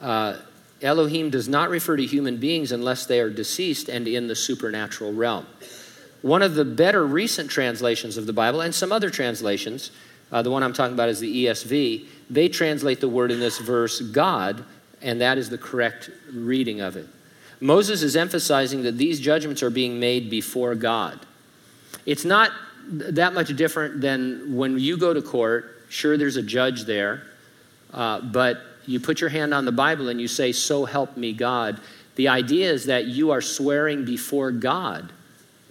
Uh, 0.00 0.36
Elohim 0.82 1.30
does 1.30 1.48
not 1.48 1.70
refer 1.70 1.96
to 1.96 2.04
human 2.04 2.38
beings 2.38 2.72
unless 2.72 3.06
they 3.06 3.20
are 3.20 3.30
deceased 3.30 3.88
and 3.88 4.08
in 4.08 4.26
the 4.26 4.34
supernatural 4.34 5.12
realm. 5.12 5.46
One 6.22 6.42
of 6.42 6.54
the 6.54 6.64
better 6.64 7.06
recent 7.06 7.50
translations 7.50 8.16
of 8.16 8.26
the 8.26 8.32
Bible, 8.32 8.60
and 8.60 8.74
some 8.74 8.92
other 8.92 9.10
translations, 9.10 9.90
uh, 10.32 10.42
the 10.42 10.50
one 10.50 10.62
I'm 10.62 10.72
talking 10.72 10.94
about 10.94 11.10
is 11.10 11.20
the 11.20 11.46
ESV, 11.46 12.06
they 12.30 12.48
translate 12.48 13.00
the 13.00 13.08
word 13.08 13.30
in 13.30 13.38
this 13.38 13.58
verse 13.58 14.00
God, 14.00 14.64
and 15.02 15.20
that 15.20 15.38
is 15.38 15.50
the 15.50 15.58
correct 15.58 16.10
reading 16.32 16.80
of 16.80 16.96
it. 16.96 17.06
Moses 17.60 18.02
is 18.02 18.16
emphasizing 18.16 18.82
that 18.82 18.98
these 18.98 19.20
judgments 19.20 19.62
are 19.62 19.70
being 19.70 20.00
made 20.00 20.30
before 20.30 20.74
God. 20.74 21.20
It's 22.06 22.24
not 22.24 22.50
that 22.88 23.34
much 23.34 23.54
different 23.54 24.00
than 24.00 24.56
when 24.56 24.78
you 24.78 24.96
go 24.96 25.14
to 25.14 25.22
court. 25.22 25.84
Sure, 25.88 26.16
there's 26.16 26.36
a 26.36 26.42
judge 26.42 26.84
there, 26.84 27.22
uh, 27.92 28.20
but 28.20 28.62
you 28.86 28.98
put 28.98 29.20
your 29.20 29.30
hand 29.30 29.54
on 29.54 29.64
the 29.64 29.72
Bible 29.72 30.08
and 30.08 30.20
you 30.20 30.26
say, 30.26 30.50
So 30.50 30.84
help 30.84 31.16
me 31.16 31.32
God. 31.32 31.80
The 32.16 32.28
idea 32.28 32.70
is 32.70 32.86
that 32.86 33.06
you 33.06 33.30
are 33.30 33.40
swearing 33.40 34.04
before 34.04 34.50
God, 34.50 35.12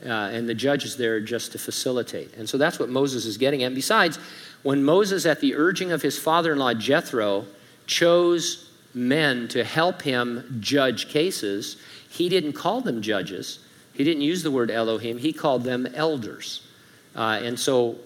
uh, 0.03 0.07
and 0.07 0.47
the 0.47 0.55
judge 0.55 0.85
is 0.85 0.97
there 0.97 1.19
just 1.19 1.51
to 1.51 1.59
facilitate. 1.59 2.33
And 2.35 2.47
so 2.47 2.57
that's 2.57 2.79
what 2.79 2.89
Moses 2.89 3.25
is 3.25 3.37
getting 3.37 3.63
at. 3.63 3.75
besides, 3.75 4.17
when 4.63 4.83
Moses, 4.83 5.25
at 5.25 5.39
the 5.39 5.55
urging 5.55 5.91
of 5.91 6.01
his 6.01 6.17
father 6.17 6.53
in 6.53 6.59
law 6.59 6.73
Jethro, 6.73 7.45
chose 7.87 8.69
men 8.93 9.47
to 9.49 9.63
help 9.63 10.01
him 10.01 10.57
judge 10.59 11.09
cases, 11.09 11.77
he 12.09 12.29
didn't 12.29 12.53
call 12.53 12.81
them 12.81 13.01
judges. 13.01 13.59
He 13.93 14.03
didn't 14.03 14.23
use 14.23 14.43
the 14.43 14.51
word 14.51 14.71
Elohim, 14.71 15.17
he 15.17 15.33
called 15.33 15.63
them 15.63 15.87
elders. 15.93 16.67
Uh, 17.15 17.39
and 17.43 17.59
so, 17.59 17.97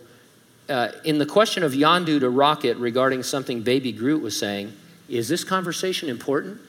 uh, 0.70 0.90
in 1.04 1.20
the 1.20 1.26
question 1.26 1.64
of 1.64 1.74
Yondu 1.74 2.20
to 2.20 2.30
Rocket 2.30 2.78
regarding 2.78 3.22
something 3.22 3.62
Baby 3.62 3.92
Groot 3.92 4.22
was 4.22 4.38
saying, 4.38 4.74
is 5.08 5.28
this 5.28 5.44
conversation 5.44 6.10
important? 6.10 6.60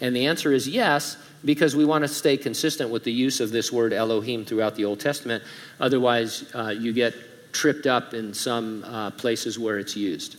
And 0.00 0.16
the 0.16 0.26
answer 0.26 0.52
is 0.52 0.66
yes, 0.66 1.16
because 1.44 1.76
we 1.76 1.84
want 1.84 2.02
to 2.02 2.08
stay 2.08 2.36
consistent 2.36 2.90
with 2.90 3.04
the 3.04 3.12
use 3.12 3.40
of 3.40 3.50
this 3.50 3.70
word 3.70 3.92
Elohim 3.92 4.44
throughout 4.44 4.76
the 4.76 4.86
Old 4.86 5.00
Testament. 5.00 5.42
Otherwise, 5.78 6.50
uh, 6.54 6.68
you 6.68 6.92
get 6.92 7.14
tripped 7.54 7.86
up 7.86 8.12
in 8.12 8.34
some 8.34 8.84
uh, 8.84 9.10
places 9.12 9.58
where 9.58 9.78
it's 9.78 9.96
used. 9.96 10.36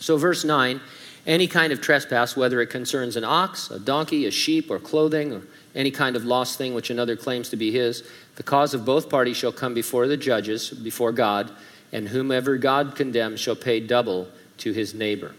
So, 0.00 0.16
verse 0.16 0.44
9 0.44 0.80
any 1.26 1.46
kind 1.46 1.74
of 1.74 1.82
trespass, 1.82 2.36
whether 2.36 2.58
it 2.62 2.68
concerns 2.68 3.14
an 3.14 3.22
ox, 3.22 3.70
a 3.70 3.78
donkey, 3.78 4.24
a 4.24 4.30
sheep, 4.30 4.70
or 4.70 4.78
clothing, 4.78 5.34
or 5.34 5.42
any 5.74 5.90
kind 5.90 6.16
of 6.16 6.24
lost 6.24 6.56
thing 6.56 6.72
which 6.72 6.88
another 6.88 7.16
claims 7.16 7.50
to 7.50 7.56
be 7.56 7.70
his, 7.70 8.02
the 8.36 8.42
cause 8.42 8.72
of 8.72 8.86
both 8.86 9.10
parties 9.10 9.36
shall 9.36 9.52
come 9.52 9.74
before 9.74 10.06
the 10.06 10.16
judges, 10.16 10.70
before 10.70 11.12
God, 11.12 11.50
and 11.92 12.08
whomever 12.08 12.56
God 12.56 12.96
condemns 12.96 13.40
shall 13.40 13.56
pay 13.56 13.78
double 13.78 14.26
to 14.58 14.72
his 14.72 14.94
neighbor. 14.94 15.34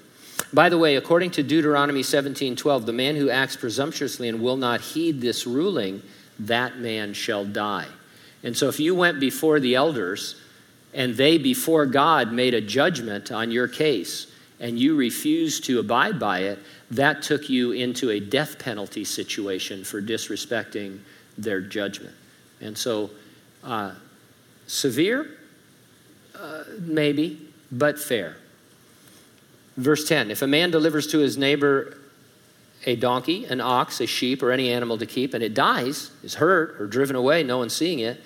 By 0.54 0.70
the 0.70 0.78
way, 0.78 0.96
according 0.96 1.32
to 1.32 1.44
Deuteronomy 1.44 2.04
17:12, 2.04 2.86
the 2.86 2.94
man 2.94 3.16
who 3.16 3.32
acts 3.32 3.56
presumptuously 3.56 4.30
and 4.30 4.42
will 4.42 4.58
not 4.58 4.82
heed 4.82 5.22
this 5.22 5.48
ruling, 5.48 6.04
that 6.40 6.78
man 6.78 7.14
shall 7.14 7.46
die. 7.46 7.88
And 8.44 8.56
so 8.56 8.68
if 8.68 8.80
you 8.80 8.94
went 8.94 9.20
before 9.20 9.60
the 9.60 9.76
elders 9.76 10.36
and 10.94 11.16
they 11.16 11.38
before 11.38 11.86
God 11.86 12.32
made 12.32 12.54
a 12.54 12.62
judgment 12.62 13.32
on 13.32 13.52
your 13.52 13.68
case, 13.68 14.28
and 14.60 14.78
you 14.78 14.96
refused 14.96 15.66
to 15.66 15.80
abide 15.80 16.20
by 16.20 16.40
it, 16.40 16.60
that 16.92 17.22
took 17.22 17.50
you 17.50 17.72
into 17.72 18.10
a 18.10 18.20
death 18.20 18.60
penalty 18.60 19.04
situation 19.04 19.84
for 19.84 20.02
disrespecting 20.02 21.00
their 21.38 21.62
judgment. 21.62 22.16
And 22.60 22.78
so, 22.78 23.12
uh, 23.64 23.94
severe? 24.68 25.38
Uh, 26.36 26.64
maybe, 26.80 27.48
but 27.72 28.00
fair. 28.00 28.38
Verse 29.78 30.08
10 30.08 30.32
If 30.32 30.42
a 30.42 30.48
man 30.48 30.72
delivers 30.72 31.08
to 31.08 31.20
his 31.20 31.38
neighbor 31.38 31.98
a 32.86 32.96
donkey, 32.96 33.46
an 33.46 33.62
ox, 33.62 34.00
a 34.00 34.06
sheep, 34.06 34.42
or 34.42 34.52
any 34.52 34.72
animal 34.72 34.98
to 34.98 35.06
keep, 35.06 35.34
and 35.34 35.44
it 35.44 35.54
dies, 35.54 36.12
is 36.24 36.36
hurt, 36.36 36.80
or 36.80 36.88
driven 36.88 37.16
away, 37.16 37.44
no 37.44 37.58
one 37.58 37.70
seeing 37.70 38.00
it, 38.00 38.22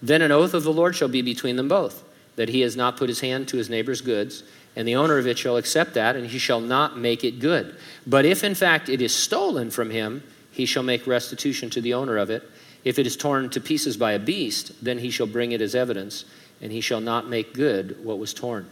then 0.00 0.22
an 0.22 0.32
oath 0.32 0.54
of 0.54 0.64
the 0.64 0.72
Lord 0.72 0.96
shall 0.96 1.08
be 1.08 1.22
between 1.22 1.56
them 1.56 1.68
both, 1.68 2.04
that 2.38 2.48
he 2.48 2.62
has 2.62 2.74
not 2.74 2.96
put 2.96 3.10
his 3.10 3.20
hand 3.20 3.48
to 3.48 3.58
his 3.58 3.68
neighbor's 3.68 4.00
goods 4.00 4.42
and 4.78 4.86
the 4.86 4.94
owner 4.94 5.18
of 5.18 5.26
it 5.26 5.36
shall 5.36 5.56
accept 5.56 5.94
that, 5.94 6.14
and 6.14 6.28
he 6.28 6.38
shall 6.38 6.60
not 6.60 6.96
make 6.96 7.24
it 7.24 7.40
good. 7.40 7.74
But 8.06 8.24
if 8.24 8.44
in 8.44 8.54
fact 8.54 8.88
it 8.88 9.02
is 9.02 9.12
stolen 9.12 9.72
from 9.72 9.90
him, 9.90 10.22
he 10.52 10.66
shall 10.66 10.84
make 10.84 11.04
restitution 11.04 11.68
to 11.70 11.80
the 11.80 11.94
owner 11.94 12.16
of 12.16 12.30
it. 12.30 12.48
If 12.84 12.96
it 13.00 13.04
is 13.04 13.16
torn 13.16 13.50
to 13.50 13.60
pieces 13.60 13.96
by 13.96 14.12
a 14.12 14.20
beast, 14.20 14.72
then 14.80 14.98
he 14.98 15.10
shall 15.10 15.26
bring 15.26 15.50
it 15.50 15.60
as 15.60 15.74
evidence, 15.74 16.24
and 16.62 16.70
he 16.70 16.80
shall 16.80 17.00
not 17.00 17.28
make 17.28 17.54
good 17.54 18.04
what 18.04 18.20
was 18.20 18.32
torn. 18.32 18.68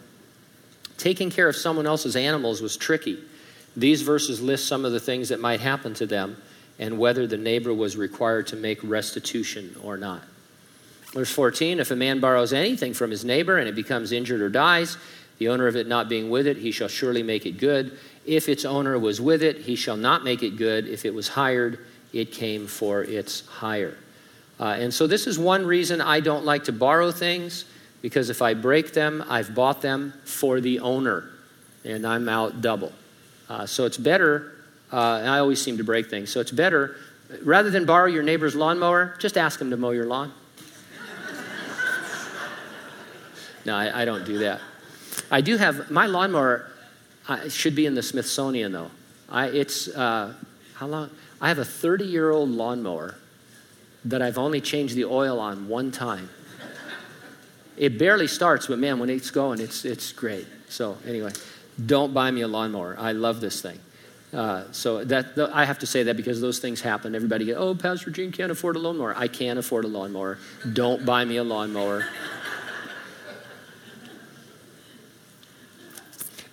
Taking 0.97 1.29
care 1.29 1.49
of 1.49 1.57
someone 1.57 1.89
else's 1.89 2.15
animals 2.15 2.63
was 2.63 2.77
tricky. 2.77 3.19
These 3.77 4.03
verses 4.03 4.41
list 4.41 4.69
some 4.69 4.85
of 4.85 4.93
the 4.93 5.01
things 5.01 5.31
that 5.31 5.41
might 5.41 5.59
happen 5.59 5.93
to 5.95 6.07
them 6.07 6.41
and 6.79 6.99
whether 6.99 7.27
the 7.27 7.37
neighbor 7.37 7.75
was 7.75 7.97
required 7.97 8.47
to 8.47 8.57
make 8.57 8.79
restitution 8.85 9.75
or 9.83 9.97
not. 9.97 10.23
Verse 11.17 11.31
14 11.31 11.81
If 11.81 11.91
a 11.91 11.97
man 11.97 12.21
borrows 12.21 12.53
anything 12.53 12.93
from 12.93 13.11
his 13.11 13.25
neighbor 13.25 13.57
and 13.57 13.67
it 13.67 13.75
becomes 13.75 14.13
injured 14.13 14.43
or 14.43 14.51
dies, 14.51 14.99
the 15.39 15.49
owner 15.49 15.67
of 15.67 15.75
it 15.75 15.87
not 15.87 16.11
being 16.11 16.29
with 16.29 16.47
it, 16.47 16.59
he 16.59 16.71
shall 16.71 16.89
surely 16.89 17.23
make 17.23 17.47
it 17.47 17.53
good. 17.53 17.99
If 18.27 18.51
its 18.51 18.67
owner 18.67 18.99
was 18.99 19.19
with 19.19 19.43
it, 19.43 19.63
he 19.63 19.77
shall 19.77 19.97
not 19.97 20.25
make 20.25 20.43
it 20.43 20.59
good. 20.59 20.87
If 20.87 21.07
it 21.07 21.15
was 21.15 21.29
hired, 21.29 21.79
it 22.13 22.33
came 22.33 22.67
for 22.67 23.03
its 23.03 23.47
hire. 23.47 23.97
Uh, 24.61 24.77
and 24.79 24.93
so, 24.93 25.07
this 25.07 25.27
is 25.27 25.39
one 25.39 25.65
reason 25.65 26.03
I 26.03 26.21
don't 26.21 26.45
like 26.45 26.65
to 26.65 26.73
borrow 26.73 27.11
things, 27.11 27.65
because 28.03 28.29
if 28.29 28.43
I 28.43 28.53
break 28.53 28.93
them, 28.93 29.25
I've 29.27 29.55
bought 29.55 29.81
them 29.81 30.13
for 30.25 30.61
the 30.61 30.81
owner, 30.81 31.31
and 31.83 32.07
I'm 32.07 32.29
out 32.29 32.61
double. 32.61 32.93
Uh, 33.49 33.65
so, 33.65 33.87
it's 33.87 33.97
better, 33.97 34.53
uh, 34.93 35.21
and 35.21 35.31
I 35.31 35.39
always 35.39 35.63
seem 35.63 35.79
to 35.79 35.85
break 35.85 36.11
things, 36.11 36.31
so 36.31 36.41
it's 36.41 36.51
better, 36.51 36.97
rather 37.43 37.71
than 37.71 37.87
borrow 37.87 38.07
your 38.07 38.23
neighbor's 38.23 38.55
lawnmower, 38.55 39.17
just 39.19 39.39
ask 39.39 39.59
him 39.59 39.71
to 39.71 39.79
mow 39.79 39.93
your 39.93 40.07
lawn. 40.07 40.33
No, 43.67 43.77
I, 43.77 44.03
I 44.03 44.05
don't 44.05 44.25
do 44.25 44.39
that. 44.39 44.61
I 45.31 45.41
do 45.41 45.57
have 45.57 45.91
my 45.91 46.07
lawnmower. 46.07 46.71
Uh, 47.29 47.49
should 47.49 47.75
be 47.75 47.87
in 47.87 47.95
the 47.97 48.03
Smithsonian 48.03 48.71
though. 48.71 48.91
I, 49.29 49.47
it's 49.47 49.89
uh, 49.89 50.33
how 50.75 50.87
long? 50.87 51.11
I 51.41 51.49
have 51.49 51.59
a 51.59 51.65
30 51.65 52.05
year 52.05 52.31
old 52.31 52.49
lawnmower 52.49 53.17
that 54.05 54.23
I've 54.23 54.39
only 54.39 54.61
changed 54.61 54.95
the 54.95 55.05
oil 55.05 55.41
on 55.41 55.69
one 55.69 55.91
time. 55.91 56.31
It 57.77 57.99
barely 57.99 58.29
starts, 58.29 58.69
but 58.69 58.79
man, 58.79 59.01
when 59.01 59.11
it's 59.11 59.31
going, 59.31 59.61
it's 59.61 59.85
it's 59.85 60.13
great. 60.13 60.47
So 60.69 60.97
anyway, 61.05 61.33
don't 61.85 62.15
buy 62.15 62.31
me 62.31 62.43
a 62.43 62.49
lawnmower. 62.49 62.97
I 62.99 63.13
love 63.13 63.41
this 63.41 63.61
thing. 63.61 63.81
Uh, 64.33 64.65
so 64.73 65.05
that 65.05 65.39
I 65.53 65.65
have 65.65 65.79
to 65.81 65.87
say 65.87 66.05
that 66.05 66.17
because 66.17 66.41
those 66.41 66.59
things 66.59 66.81
happen. 66.81 67.15
Everybody 67.15 67.47
get, 67.47 67.57
oh, 67.57 67.75
Pastor 67.75 68.11
Gene 68.11 68.33
can't 68.33 68.53
afford 68.53 68.77
a 68.77 68.79
lawnmower. 68.79 69.15
I 69.17 69.29
can't 69.29 69.59
afford 69.59 69.85
a 69.85 69.89
lawnmower. 69.89 70.39
Don't 70.73 71.05
buy 71.05 71.25
me 71.25 71.37
a 71.37 71.45
lawnmower. 71.45 72.05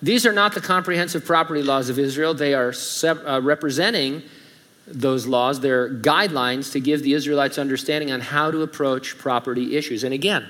These 0.04 0.26
are 0.26 0.34
not 0.34 0.54
the 0.54 0.60
comprehensive 0.60 1.24
property 1.24 1.64
laws 1.64 1.88
of 1.88 1.98
Israel. 1.98 2.34
They 2.34 2.54
are 2.54 2.74
uh, 3.04 3.40
representing 3.42 4.22
those 4.86 5.26
laws. 5.26 5.62
They're 5.62 5.90
guidelines 5.90 6.74
to 6.74 6.82
give 6.82 7.04
the 7.04 7.14
Israelites 7.14 7.58
understanding 7.58 8.12
on 8.12 8.20
how 8.20 8.52
to 8.52 8.64
approach 8.64 9.18
property 9.18 9.78
issues. 9.78 10.04
And 10.04 10.14
again, 10.14 10.46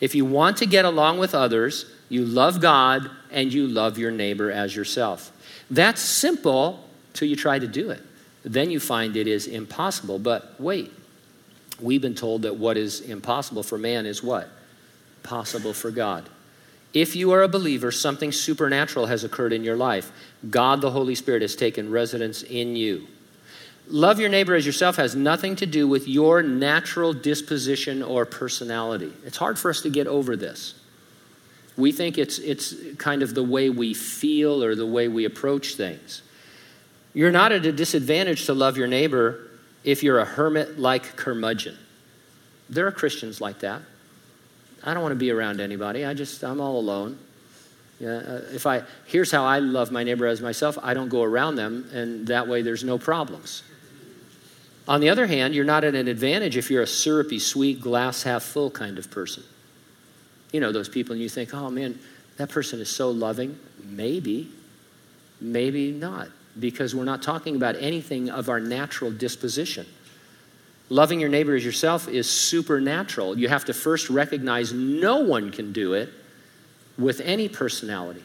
if 0.00 0.14
you 0.14 0.26
want 0.26 0.58
to 0.58 0.66
get 0.66 0.84
along 0.84 1.18
with 1.18 1.34
others, 1.34 1.90
you 2.10 2.26
love 2.26 2.60
God 2.60 3.10
and 3.30 3.50
you 3.50 3.66
love 3.66 3.96
your 3.96 4.10
neighbor 4.10 4.50
as 4.50 4.76
yourself. 4.76 5.32
That's 5.70 6.02
simple 6.02 6.84
till 7.14 7.26
you 7.26 7.36
try 7.36 7.58
to 7.58 7.66
do 7.66 7.88
it. 7.88 8.02
Then 8.42 8.70
you 8.70 8.80
find 8.80 9.16
it 9.16 9.26
is 9.26 9.46
impossible. 9.46 10.18
But 10.18 10.60
wait, 10.60 10.92
we've 11.80 12.02
been 12.02 12.14
told 12.14 12.42
that 12.42 12.56
what 12.56 12.76
is 12.76 13.00
impossible 13.00 13.62
for 13.62 13.78
man 13.78 14.04
is 14.04 14.22
what? 14.22 14.50
Possible 15.22 15.72
for 15.72 15.90
God. 15.90 16.28
If 16.92 17.14
you 17.14 17.32
are 17.32 17.42
a 17.42 17.48
believer, 17.48 17.92
something 17.92 18.32
supernatural 18.32 19.06
has 19.06 19.22
occurred 19.22 19.52
in 19.52 19.62
your 19.62 19.76
life. 19.76 20.10
God, 20.48 20.80
the 20.80 20.90
Holy 20.90 21.14
Spirit, 21.14 21.42
has 21.42 21.54
taken 21.54 21.90
residence 21.90 22.42
in 22.42 22.74
you. 22.74 23.06
Love 23.88 24.20
your 24.20 24.28
neighbor 24.28 24.54
as 24.54 24.66
yourself 24.66 24.96
has 24.96 25.16
nothing 25.16 25.56
to 25.56 25.66
do 25.66 25.86
with 25.86 26.06
your 26.06 26.42
natural 26.42 27.12
disposition 27.12 28.02
or 28.02 28.24
personality. 28.24 29.12
It's 29.24 29.36
hard 29.36 29.58
for 29.58 29.70
us 29.70 29.82
to 29.82 29.90
get 29.90 30.06
over 30.06 30.36
this. 30.36 30.74
We 31.76 31.92
think 31.92 32.18
it's, 32.18 32.38
it's 32.38 32.74
kind 32.98 33.22
of 33.22 33.34
the 33.34 33.42
way 33.42 33.70
we 33.70 33.94
feel 33.94 34.62
or 34.62 34.74
the 34.74 34.86
way 34.86 35.08
we 35.08 35.24
approach 35.24 35.74
things. 35.74 36.22
You're 37.14 37.32
not 37.32 37.52
at 37.52 37.66
a 37.66 37.72
disadvantage 37.72 38.46
to 38.46 38.54
love 38.54 38.76
your 38.76 38.86
neighbor 38.86 39.48
if 39.82 40.02
you're 40.02 40.18
a 40.18 40.24
hermit 40.24 40.78
like 40.78 41.16
curmudgeon. 41.16 41.76
There 42.68 42.86
are 42.86 42.92
Christians 42.92 43.40
like 43.40 43.60
that. 43.60 43.82
I 44.82 44.94
don't 44.94 45.02
want 45.02 45.12
to 45.12 45.16
be 45.16 45.30
around 45.30 45.60
anybody. 45.60 46.04
I 46.04 46.14
just, 46.14 46.42
I'm 46.42 46.60
all 46.60 46.78
alone. 46.78 47.18
Yeah, 47.98 48.16
uh, 48.16 48.40
if 48.52 48.66
I, 48.66 48.82
here's 49.04 49.30
how 49.30 49.44
I 49.44 49.58
love 49.58 49.92
my 49.92 50.02
neighbor 50.02 50.26
as 50.26 50.40
myself 50.40 50.78
I 50.82 50.94
don't 50.94 51.10
go 51.10 51.22
around 51.22 51.56
them, 51.56 51.88
and 51.92 52.26
that 52.28 52.48
way 52.48 52.62
there's 52.62 52.82
no 52.82 52.96
problems. 52.96 53.62
On 54.88 55.00
the 55.00 55.10
other 55.10 55.26
hand, 55.26 55.54
you're 55.54 55.66
not 55.66 55.84
at 55.84 55.94
an 55.94 56.08
advantage 56.08 56.56
if 56.56 56.70
you're 56.70 56.82
a 56.82 56.86
syrupy, 56.86 57.38
sweet, 57.38 57.80
glass 57.80 58.22
half 58.22 58.42
full 58.42 58.70
kind 58.70 58.98
of 58.98 59.10
person. 59.10 59.44
You 60.50 60.60
know, 60.60 60.72
those 60.72 60.88
people, 60.88 61.12
and 61.12 61.22
you 61.22 61.28
think, 61.28 61.52
oh 61.52 61.70
man, 61.70 61.98
that 62.38 62.48
person 62.48 62.80
is 62.80 62.88
so 62.88 63.10
loving. 63.10 63.58
Maybe, 63.84 64.48
maybe 65.40 65.92
not, 65.92 66.28
because 66.58 66.94
we're 66.94 67.04
not 67.04 67.22
talking 67.22 67.54
about 67.54 67.76
anything 67.76 68.30
of 68.30 68.48
our 68.48 68.60
natural 68.60 69.10
disposition. 69.10 69.86
Loving 70.90 71.20
your 71.20 71.28
neighbor 71.28 71.54
as 71.54 71.64
yourself 71.64 72.08
is 72.08 72.28
supernatural. 72.28 73.38
You 73.38 73.48
have 73.48 73.64
to 73.66 73.74
first 73.74 74.10
recognize 74.10 74.72
no 74.72 75.20
one 75.20 75.52
can 75.52 75.72
do 75.72 75.94
it 75.94 76.10
with 76.98 77.20
any 77.20 77.48
personality. 77.48 78.22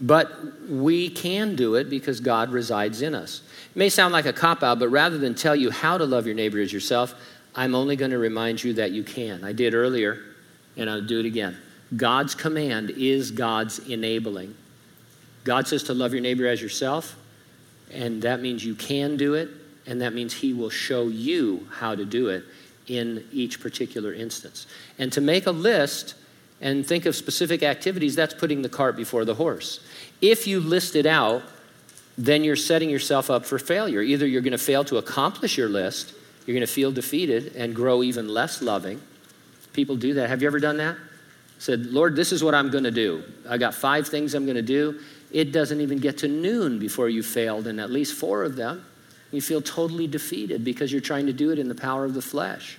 But 0.00 0.68
we 0.68 1.10
can 1.10 1.56
do 1.56 1.74
it 1.74 1.90
because 1.90 2.20
God 2.20 2.50
resides 2.50 3.02
in 3.02 3.14
us. 3.14 3.42
It 3.70 3.76
may 3.76 3.88
sound 3.88 4.12
like 4.12 4.26
a 4.26 4.32
cop 4.32 4.62
out, 4.62 4.78
but 4.78 4.88
rather 4.88 5.18
than 5.18 5.34
tell 5.34 5.56
you 5.56 5.70
how 5.70 5.98
to 5.98 6.04
love 6.04 6.26
your 6.26 6.34
neighbor 6.34 6.60
as 6.60 6.72
yourself, 6.72 7.14
I'm 7.56 7.74
only 7.74 7.96
going 7.96 8.10
to 8.12 8.18
remind 8.18 8.62
you 8.62 8.74
that 8.74 8.92
you 8.92 9.02
can. 9.02 9.44
I 9.44 9.52
did 9.52 9.74
earlier, 9.74 10.20
and 10.76 10.88
I'll 10.88 11.02
do 11.02 11.20
it 11.20 11.26
again. 11.26 11.56
God's 11.96 12.34
command 12.34 12.90
is 12.90 13.30
God's 13.30 13.80
enabling. 13.80 14.54
God 15.44 15.66
says 15.66 15.82
to 15.84 15.94
love 15.94 16.12
your 16.12 16.22
neighbor 16.22 16.46
as 16.46 16.62
yourself, 16.62 17.16
and 17.92 18.22
that 18.22 18.40
means 18.40 18.64
you 18.64 18.74
can 18.74 19.16
do 19.16 19.34
it, 19.34 19.48
and 19.86 20.00
that 20.00 20.14
means 20.14 20.34
He 20.34 20.52
will 20.52 20.70
show 20.70 21.08
you 21.08 21.66
how 21.70 21.94
to 21.94 22.04
do 22.04 22.28
it 22.28 22.44
in 22.86 23.26
each 23.32 23.60
particular 23.60 24.12
instance. 24.12 24.66
And 24.98 25.12
to 25.12 25.20
make 25.20 25.46
a 25.46 25.50
list 25.50 26.14
and 26.60 26.86
think 26.86 27.06
of 27.06 27.16
specific 27.16 27.62
activities, 27.62 28.14
that's 28.14 28.34
putting 28.34 28.62
the 28.62 28.68
cart 28.68 28.96
before 28.96 29.24
the 29.24 29.34
horse. 29.34 29.80
If 30.20 30.46
you 30.46 30.60
list 30.60 30.96
it 30.96 31.06
out, 31.06 31.42
then 32.16 32.44
you're 32.44 32.56
setting 32.56 32.90
yourself 32.90 33.30
up 33.30 33.44
for 33.44 33.58
failure. 33.58 34.00
Either 34.00 34.26
you're 34.26 34.42
going 34.42 34.52
to 34.52 34.58
fail 34.58 34.84
to 34.84 34.98
accomplish 34.98 35.58
your 35.58 35.68
list, 35.68 36.14
you're 36.46 36.54
going 36.54 36.66
to 36.66 36.72
feel 36.72 36.92
defeated 36.92 37.54
and 37.56 37.74
grow 37.74 38.02
even 38.02 38.28
less 38.28 38.62
loving. 38.62 39.00
People 39.72 39.96
do 39.96 40.14
that. 40.14 40.28
Have 40.28 40.42
you 40.42 40.46
ever 40.46 40.60
done 40.60 40.76
that? 40.76 40.96
Said, 41.58 41.86
Lord, 41.86 42.14
this 42.14 42.32
is 42.32 42.44
what 42.44 42.54
I'm 42.54 42.70
going 42.70 42.84
to 42.84 42.90
do. 42.90 43.24
I 43.48 43.58
got 43.58 43.74
five 43.74 44.06
things 44.06 44.34
I'm 44.34 44.44
going 44.44 44.56
to 44.56 44.62
do. 44.62 45.00
It 45.32 45.50
doesn't 45.50 45.80
even 45.80 45.98
get 45.98 46.18
to 46.18 46.28
noon 46.28 46.78
before 46.78 47.08
you 47.08 47.22
failed 47.22 47.66
in 47.66 47.80
at 47.80 47.90
least 47.90 48.14
four 48.14 48.44
of 48.44 48.54
them. 48.54 48.84
You 49.34 49.42
feel 49.42 49.60
totally 49.60 50.06
defeated 50.06 50.64
because 50.64 50.92
you're 50.92 51.00
trying 51.00 51.26
to 51.26 51.32
do 51.32 51.50
it 51.50 51.58
in 51.58 51.68
the 51.68 51.74
power 51.74 52.04
of 52.04 52.14
the 52.14 52.22
flesh. 52.22 52.78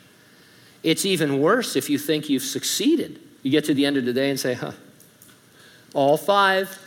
It's 0.83 1.05
even 1.05 1.41
worse 1.41 1.75
if 1.75 1.89
you 1.89 1.97
think 1.97 2.29
you've 2.29 2.43
succeeded. 2.43 3.19
You 3.43 3.51
get 3.51 3.65
to 3.65 3.73
the 3.73 3.85
end 3.85 3.97
of 3.97 4.05
the 4.05 4.13
day 4.13 4.29
and 4.29 4.39
say, 4.39 4.53
huh, 4.53 4.71
all 5.93 6.17
five. 6.17 6.79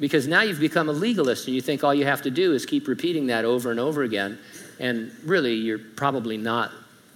Because 0.00 0.28
now 0.28 0.42
you've 0.42 0.60
become 0.60 0.88
a 0.88 0.92
legalist 0.92 1.46
and 1.46 1.54
you 1.56 1.60
think 1.60 1.82
all 1.82 1.94
you 1.94 2.04
have 2.04 2.22
to 2.22 2.30
do 2.30 2.52
is 2.54 2.64
keep 2.64 2.86
repeating 2.86 3.26
that 3.26 3.44
over 3.44 3.70
and 3.70 3.80
over 3.80 4.04
again. 4.04 4.38
And 4.78 5.10
really, 5.24 5.54
you're 5.54 5.78
probably 5.78 6.36
not 6.36 6.70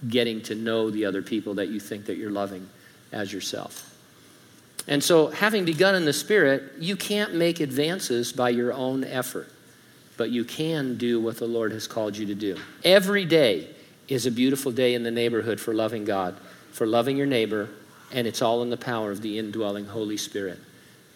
getting 0.09 0.41
to 0.43 0.55
know 0.55 0.89
the 0.89 1.05
other 1.05 1.21
people 1.21 1.53
that 1.55 1.69
you 1.69 1.79
think 1.79 2.05
that 2.07 2.17
you're 2.17 2.31
loving 2.31 2.67
as 3.13 3.31
yourself. 3.31 3.89
And 4.87 5.01
so, 5.01 5.27
having 5.27 5.63
begun 5.63 5.95
in 5.95 6.03
the 6.03 6.11
Spirit, 6.11 6.73
you 6.77 6.97
can't 6.97 7.35
make 7.35 7.61
advances 7.61 8.33
by 8.33 8.49
your 8.49 8.73
own 8.73 9.05
effort, 9.05 9.49
but 10.17 10.29
you 10.29 10.43
can 10.43 10.97
do 10.97 11.19
what 11.19 11.37
the 11.37 11.47
Lord 11.47 11.71
has 11.71 11.87
called 11.87 12.17
you 12.17 12.25
to 12.27 12.35
do. 12.35 12.57
Every 12.83 13.25
day 13.25 13.67
is 14.07 14.25
a 14.25 14.31
beautiful 14.31 14.71
day 14.71 14.93
in 14.93 15.03
the 15.03 15.11
neighborhood 15.11 15.59
for 15.59 15.73
loving 15.73 16.05
God, 16.05 16.35
for 16.71 16.85
loving 16.85 17.17
your 17.17 17.27
neighbor, 17.27 17.69
and 18.11 18.27
it's 18.27 18.41
all 18.41 18.61
in 18.61 18.69
the 18.69 18.77
power 18.77 19.11
of 19.11 19.21
the 19.21 19.39
indwelling 19.39 19.85
Holy 19.85 20.17
Spirit 20.17 20.59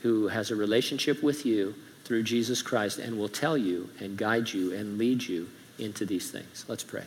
who 0.01 0.27
has 0.27 0.51
a 0.51 0.55
relationship 0.55 1.21
with 1.21 1.45
you 1.45 1.75
through 2.03 2.23
Jesus 2.23 2.61
Christ 2.61 2.99
and 2.99 3.17
will 3.17 3.29
tell 3.29 3.57
you 3.57 3.89
and 3.99 4.17
guide 4.17 4.49
you 4.49 4.73
and 4.73 4.97
lead 4.97 5.23
you 5.23 5.49
into 5.79 6.05
these 6.05 6.31
things. 6.31 6.65
Let's 6.67 6.83
pray. 6.83 7.03